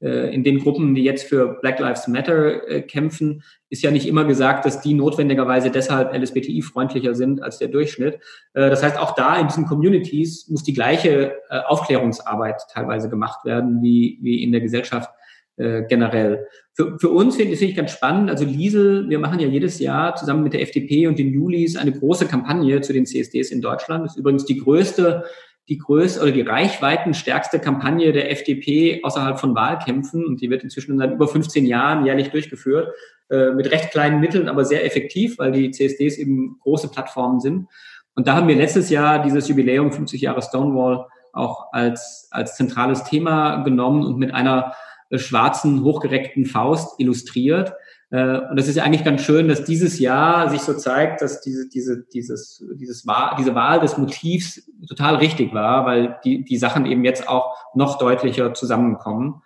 in 0.07 0.43
den 0.43 0.59
Gruppen, 0.59 0.95
die 0.95 1.03
jetzt 1.03 1.23
für 1.23 1.59
Black 1.61 1.79
Lives 1.79 2.07
Matter 2.07 2.67
äh, 2.67 2.81
kämpfen, 2.81 3.43
ist 3.69 3.83
ja 3.83 3.91
nicht 3.91 4.07
immer 4.07 4.25
gesagt, 4.25 4.65
dass 4.65 4.81
die 4.81 4.93
notwendigerweise 4.93 5.71
deshalb 5.71 6.13
LSBTI-freundlicher 6.13 7.15
sind 7.15 7.41
als 7.41 7.57
der 7.59 7.69
Durchschnitt. 7.69 8.15
Äh, 8.53 8.69
das 8.69 8.83
heißt, 8.83 8.97
auch 8.97 9.15
da 9.15 9.37
in 9.37 9.47
diesen 9.47 9.65
Communities 9.65 10.47
muss 10.49 10.63
die 10.63 10.73
gleiche 10.73 11.35
Aufklärungsarbeit 11.67 12.61
teilweise 12.71 13.09
gemacht 13.09 13.45
werden 13.45 13.81
wie, 13.81 14.19
wie 14.21 14.43
in 14.43 14.51
der 14.51 14.61
Gesellschaft 14.61 15.09
äh, 15.55 15.83
generell. 15.87 16.47
Für, 16.73 16.97
für 16.97 17.09
uns 17.09 17.35
finde 17.35 17.53
ich 17.53 17.75
ganz 17.75 17.91
spannend. 17.91 18.31
Also 18.31 18.43
Liesel, 18.43 19.07
wir 19.07 19.19
machen 19.19 19.39
ja 19.39 19.47
jedes 19.47 19.77
Jahr 19.77 20.15
zusammen 20.15 20.41
mit 20.41 20.53
der 20.53 20.63
FDP 20.63 21.05
und 21.05 21.19
den 21.19 21.31
Julis 21.31 21.75
eine 21.75 21.91
große 21.91 22.25
Kampagne 22.25 22.81
zu 22.81 22.91
den 22.91 23.05
CSDs 23.05 23.51
in 23.51 23.61
Deutschland. 23.61 24.03
Das 24.03 24.13
ist 24.13 24.19
übrigens 24.19 24.45
die 24.45 24.57
größte 24.57 25.25
die 25.69 25.77
größte 25.77 26.21
oder 26.21 26.31
die 26.31 26.41
reichweitenstärkste 26.41 27.59
Kampagne 27.59 28.11
der 28.11 28.31
FDP 28.31 29.01
außerhalb 29.03 29.39
von 29.39 29.55
Wahlkämpfen 29.55 30.25
und 30.25 30.41
die 30.41 30.49
wird 30.49 30.63
inzwischen 30.63 30.97
seit 30.97 31.13
über 31.13 31.27
15 31.27 31.65
Jahren 31.65 32.05
jährlich 32.05 32.31
durchgeführt, 32.31 32.93
äh, 33.29 33.51
mit 33.51 33.71
recht 33.71 33.91
kleinen 33.91 34.19
Mitteln, 34.19 34.49
aber 34.49 34.65
sehr 34.65 34.85
effektiv, 34.85 35.39
weil 35.39 35.53
die 35.53 35.71
CSDs 35.71 36.17
eben 36.17 36.57
große 36.61 36.89
Plattformen 36.89 37.39
sind. 37.39 37.67
Und 38.15 38.27
da 38.27 38.35
haben 38.35 38.47
wir 38.47 38.55
letztes 38.55 38.89
Jahr 38.89 39.23
dieses 39.23 39.47
Jubiläum 39.47 39.91
50 39.91 40.21
Jahre 40.21 40.41
Stonewall 40.41 41.05
auch 41.31 41.71
als, 41.71 42.27
als 42.31 42.55
zentrales 42.55 43.05
Thema 43.05 43.63
genommen 43.63 44.05
und 44.05 44.19
mit 44.19 44.33
einer 44.33 44.73
schwarzen, 45.11 45.83
hochgereckten 45.83 46.45
Faust 46.45 46.99
illustriert. 46.99 47.73
Äh, 48.13 48.41
und 48.47 48.59
das 48.59 48.67
ist 48.67 48.77
eigentlich 48.77 49.03
ganz 49.03 49.23
schön, 49.23 49.47
dass 49.47 49.63
dieses 49.63 49.99
Jahr 49.99 50.47
sich 50.49 50.61
so 50.61 50.75
zeigt, 50.75 51.21
dass 51.21 51.41
diese, 51.41 51.67
diese, 51.67 52.05
dieses, 52.13 52.63
dieses 52.75 53.07
Wahl, 53.07 53.35
diese 53.39 53.55
Wahl 53.55 53.79
des 53.79 53.97
Motivs 53.97 54.61
total 54.87 55.15
richtig 55.15 55.51
war, 55.53 55.87
weil 55.87 56.19
die, 56.23 56.45
die 56.45 56.57
Sachen 56.57 56.85
eben 56.85 57.03
jetzt 57.03 57.27
auch 57.27 57.55
noch 57.73 57.97
deutlicher 57.97 58.53
zusammenkommen. 58.53 59.41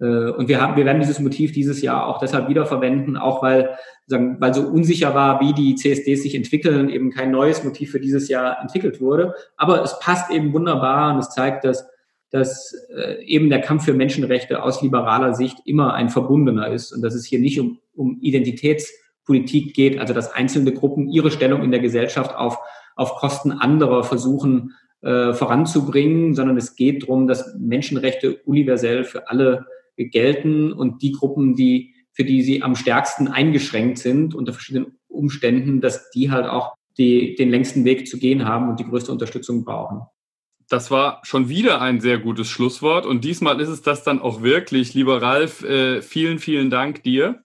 Äh, 0.00 0.32
und 0.32 0.48
wir 0.48 0.60
haben, 0.60 0.76
wir 0.76 0.84
werden 0.84 1.00
dieses 1.00 1.18
Motiv 1.18 1.52
dieses 1.52 1.80
Jahr 1.80 2.06
auch 2.06 2.18
deshalb 2.18 2.50
wiederverwenden, 2.50 3.16
auch 3.16 3.42
weil, 3.42 3.70
sagen, 4.06 4.36
weil 4.38 4.52
so 4.52 4.68
unsicher 4.68 5.14
war, 5.14 5.40
wie 5.40 5.54
die 5.54 5.74
CSDs 5.74 6.22
sich 6.22 6.34
entwickeln, 6.34 6.90
eben 6.90 7.10
kein 7.10 7.30
neues 7.30 7.64
Motiv 7.64 7.90
für 7.90 8.00
dieses 8.00 8.28
Jahr 8.28 8.60
entwickelt 8.60 9.00
wurde. 9.00 9.34
Aber 9.56 9.82
es 9.82 9.98
passt 9.98 10.30
eben 10.30 10.52
wunderbar 10.52 11.14
und 11.14 11.20
es 11.20 11.30
zeigt, 11.30 11.64
dass 11.64 11.88
dass 12.30 12.74
äh, 12.96 13.24
eben 13.24 13.50
der 13.50 13.60
Kampf 13.60 13.84
für 13.84 13.94
Menschenrechte 13.94 14.62
aus 14.62 14.82
liberaler 14.82 15.34
Sicht 15.34 15.58
immer 15.64 15.94
ein 15.94 16.08
verbundener 16.08 16.68
ist 16.68 16.92
und 16.92 17.02
dass 17.02 17.14
es 17.14 17.26
hier 17.26 17.40
nicht 17.40 17.58
um, 17.60 17.78
um 17.94 18.18
Identitätspolitik 18.20 19.74
geht, 19.74 19.98
also 19.98 20.14
dass 20.14 20.32
einzelne 20.32 20.72
Gruppen 20.72 21.08
ihre 21.08 21.30
Stellung 21.30 21.62
in 21.62 21.70
der 21.70 21.80
Gesellschaft 21.80 22.34
auf, 22.36 22.58
auf 22.96 23.16
Kosten 23.16 23.52
anderer 23.52 24.04
versuchen 24.04 24.74
äh, 25.02 25.32
voranzubringen, 25.32 26.34
sondern 26.34 26.56
es 26.56 26.76
geht 26.76 27.02
darum, 27.02 27.26
dass 27.26 27.56
Menschenrechte 27.58 28.36
universell 28.44 29.04
für 29.04 29.28
alle 29.28 29.66
gelten 29.96 30.72
und 30.72 31.02
die 31.02 31.12
Gruppen, 31.12 31.56
die 31.56 31.94
für 32.12 32.24
die 32.24 32.42
sie 32.42 32.62
am 32.62 32.74
stärksten 32.74 33.28
eingeschränkt 33.28 33.98
sind 33.98 34.34
unter 34.34 34.52
verschiedenen 34.52 34.98
Umständen, 35.08 35.80
dass 35.80 36.10
die 36.10 36.30
halt 36.30 36.46
auch 36.46 36.74
die, 36.98 37.34
den 37.34 37.50
längsten 37.50 37.84
Weg 37.84 38.08
zu 38.08 38.18
gehen 38.18 38.44
haben 38.44 38.68
und 38.68 38.80
die 38.80 38.84
größte 38.84 39.12
Unterstützung 39.12 39.64
brauchen. 39.64 40.02
Das 40.70 40.90
war 40.92 41.20
schon 41.24 41.48
wieder 41.48 41.82
ein 41.82 42.00
sehr 42.00 42.18
gutes 42.18 42.48
Schlusswort 42.48 43.04
und 43.04 43.24
diesmal 43.24 43.60
ist 43.60 43.68
es 43.68 43.82
das 43.82 44.04
dann 44.04 44.22
auch 44.22 44.40
wirklich. 44.40 44.94
Lieber 44.94 45.20
Ralf, 45.20 45.64
äh, 45.64 46.00
vielen, 46.00 46.38
vielen 46.38 46.70
Dank 46.70 47.02
dir. 47.02 47.42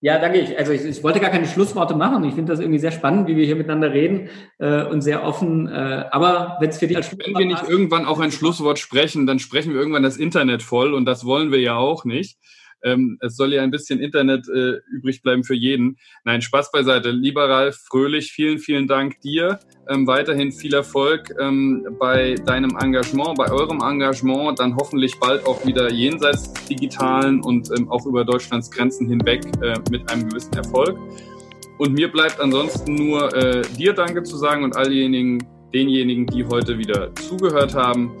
Ja, 0.00 0.18
danke. 0.20 0.38
Ich, 0.38 0.56
also 0.56 0.70
ich, 0.70 0.84
ich 0.84 1.02
wollte 1.02 1.18
gar 1.18 1.30
keine 1.30 1.48
Schlussworte 1.48 1.96
machen. 1.96 2.22
Ich 2.24 2.34
finde 2.34 2.52
das 2.52 2.60
irgendwie 2.60 2.78
sehr 2.78 2.92
spannend, 2.92 3.26
wie 3.26 3.36
wir 3.36 3.44
hier 3.44 3.56
miteinander 3.56 3.92
reden 3.92 4.28
äh, 4.58 4.84
und 4.84 5.00
sehr 5.00 5.24
offen. 5.24 5.66
Äh, 5.66 6.04
aber 6.10 6.58
wenn 6.60 6.70
es 6.70 6.78
für 6.78 6.86
dich 6.86 6.96
als 6.96 7.10
Wenn 7.10 7.36
wir 7.36 7.46
nicht 7.46 7.68
irgendwann 7.68 8.04
auch 8.04 8.20
ein 8.20 8.30
Schlusswort 8.30 8.78
sprechen, 8.78 9.26
dann 9.26 9.40
sprechen 9.40 9.72
wir 9.72 9.80
irgendwann 9.80 10.04
das 10.04 10.16
Internet 10.16 10.62
voll 10.62 10.94
und 10.94 11.06
das 11.06 11.24
wollen 11.24 11.50
wir 11.50 11.60
ja 11.60 11.74
auch 11.74 12.04
nicht. 12.04 12.36
Ähm, 12.84 13.18
es 13.20 13.36
soll 13.36 13.52
ja 13.54 13.62
ein 13.62 13.70
bisschen 13.70 14.00
Internet 14.00 14.48
äh, 14.48 14.78
übrig 14.92 15.22
bleiben 15.22 15.42
für 15.42 15.54
jeden. 15.54 15.96
Nein, 16.24 16.42
Spaß 16.42 16.70
beiseite. 16.70 17.10
Lieber 17.10 17.48
Ralf 17.48 17.76
Fröhlich, 17.88 18.32
vielen, 18.32 18.58
vielen 18.58 18.86
Dank 18.86 19.20
dir. 19.22 19.58
Ähm, 19.88 20.06
weiterhin 20.06 20.52
viel 20.52 20.74
Erfolg 20.74 21.34
ähm, 21.40 21.86
bei 21.98 22.34
deinem 22.34 22.76
Engagement, 22.80 23.36
bei 23.36 23.50
eurem 23.50 23.80
Engagement, 23.80 24.58
dann 24.58 24.76
hoffentlich 24.76 25.18
bald 25.18 25.46
auch 25.46 25.64
wieder 25.66 25.90
jenseits 25.90 26.52
Digitalen 26.68 27.40
und 27.42 27.70
ähm, 27.76 27.90
auch 27.90 28.06
über 28.06 28.24
Deutschlands 28.24 28.70
Grenzen 28.70 29.08
hinweg 29.08 29.44
äh, 29.62 29.78
mit 29.90 30.10
einem 30.10 30.28
gewissen 30.28 30.54
Erfolg. 30.54 30.98
Und 31.78 31.92
mir 31.92 32.10
bleibt 32.10 32.40
ansonsten 32.40 32.94
nur 32.94 33.34
äh, 33.34 33.62
dir 33.76 33.92
Danke 33.94 34.22
zu 34.22 34.36
sagen 34.36 34.62
und 34.62 34.76
all 34.76 34.88
denjenigen, 34.88 36.26
die 36.26 36.44
heute 36.44 36.78
wieder 36.78 37.14
zugehört 37.16 37.74
haben. 37.74 38.12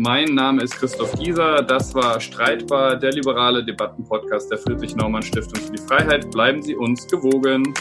Mein 0.00 0.26
Name 0.26 0.62
ist 0.62 0.76
Christoph 0.76 1.12
Gieser. 1.14 1.60
Das 1.60 1.92
war 1.92 2.20
Streitbar, 2.20 2.94
der 2.94 3.10
liberale 3.10 3.64
Debattenpodcast 3.64 4.48
der 4.48 4.58
Friedrich-Naumann-Stiftung 4.58 5.60
für 5.60 5.72
die 5.72 5.82
Freiheit. 5.82 6.30
Bleiben 6.30 6.62
Sie 6.62 6.76
uns 6.76 7.04
gewogen. 7.08 7.74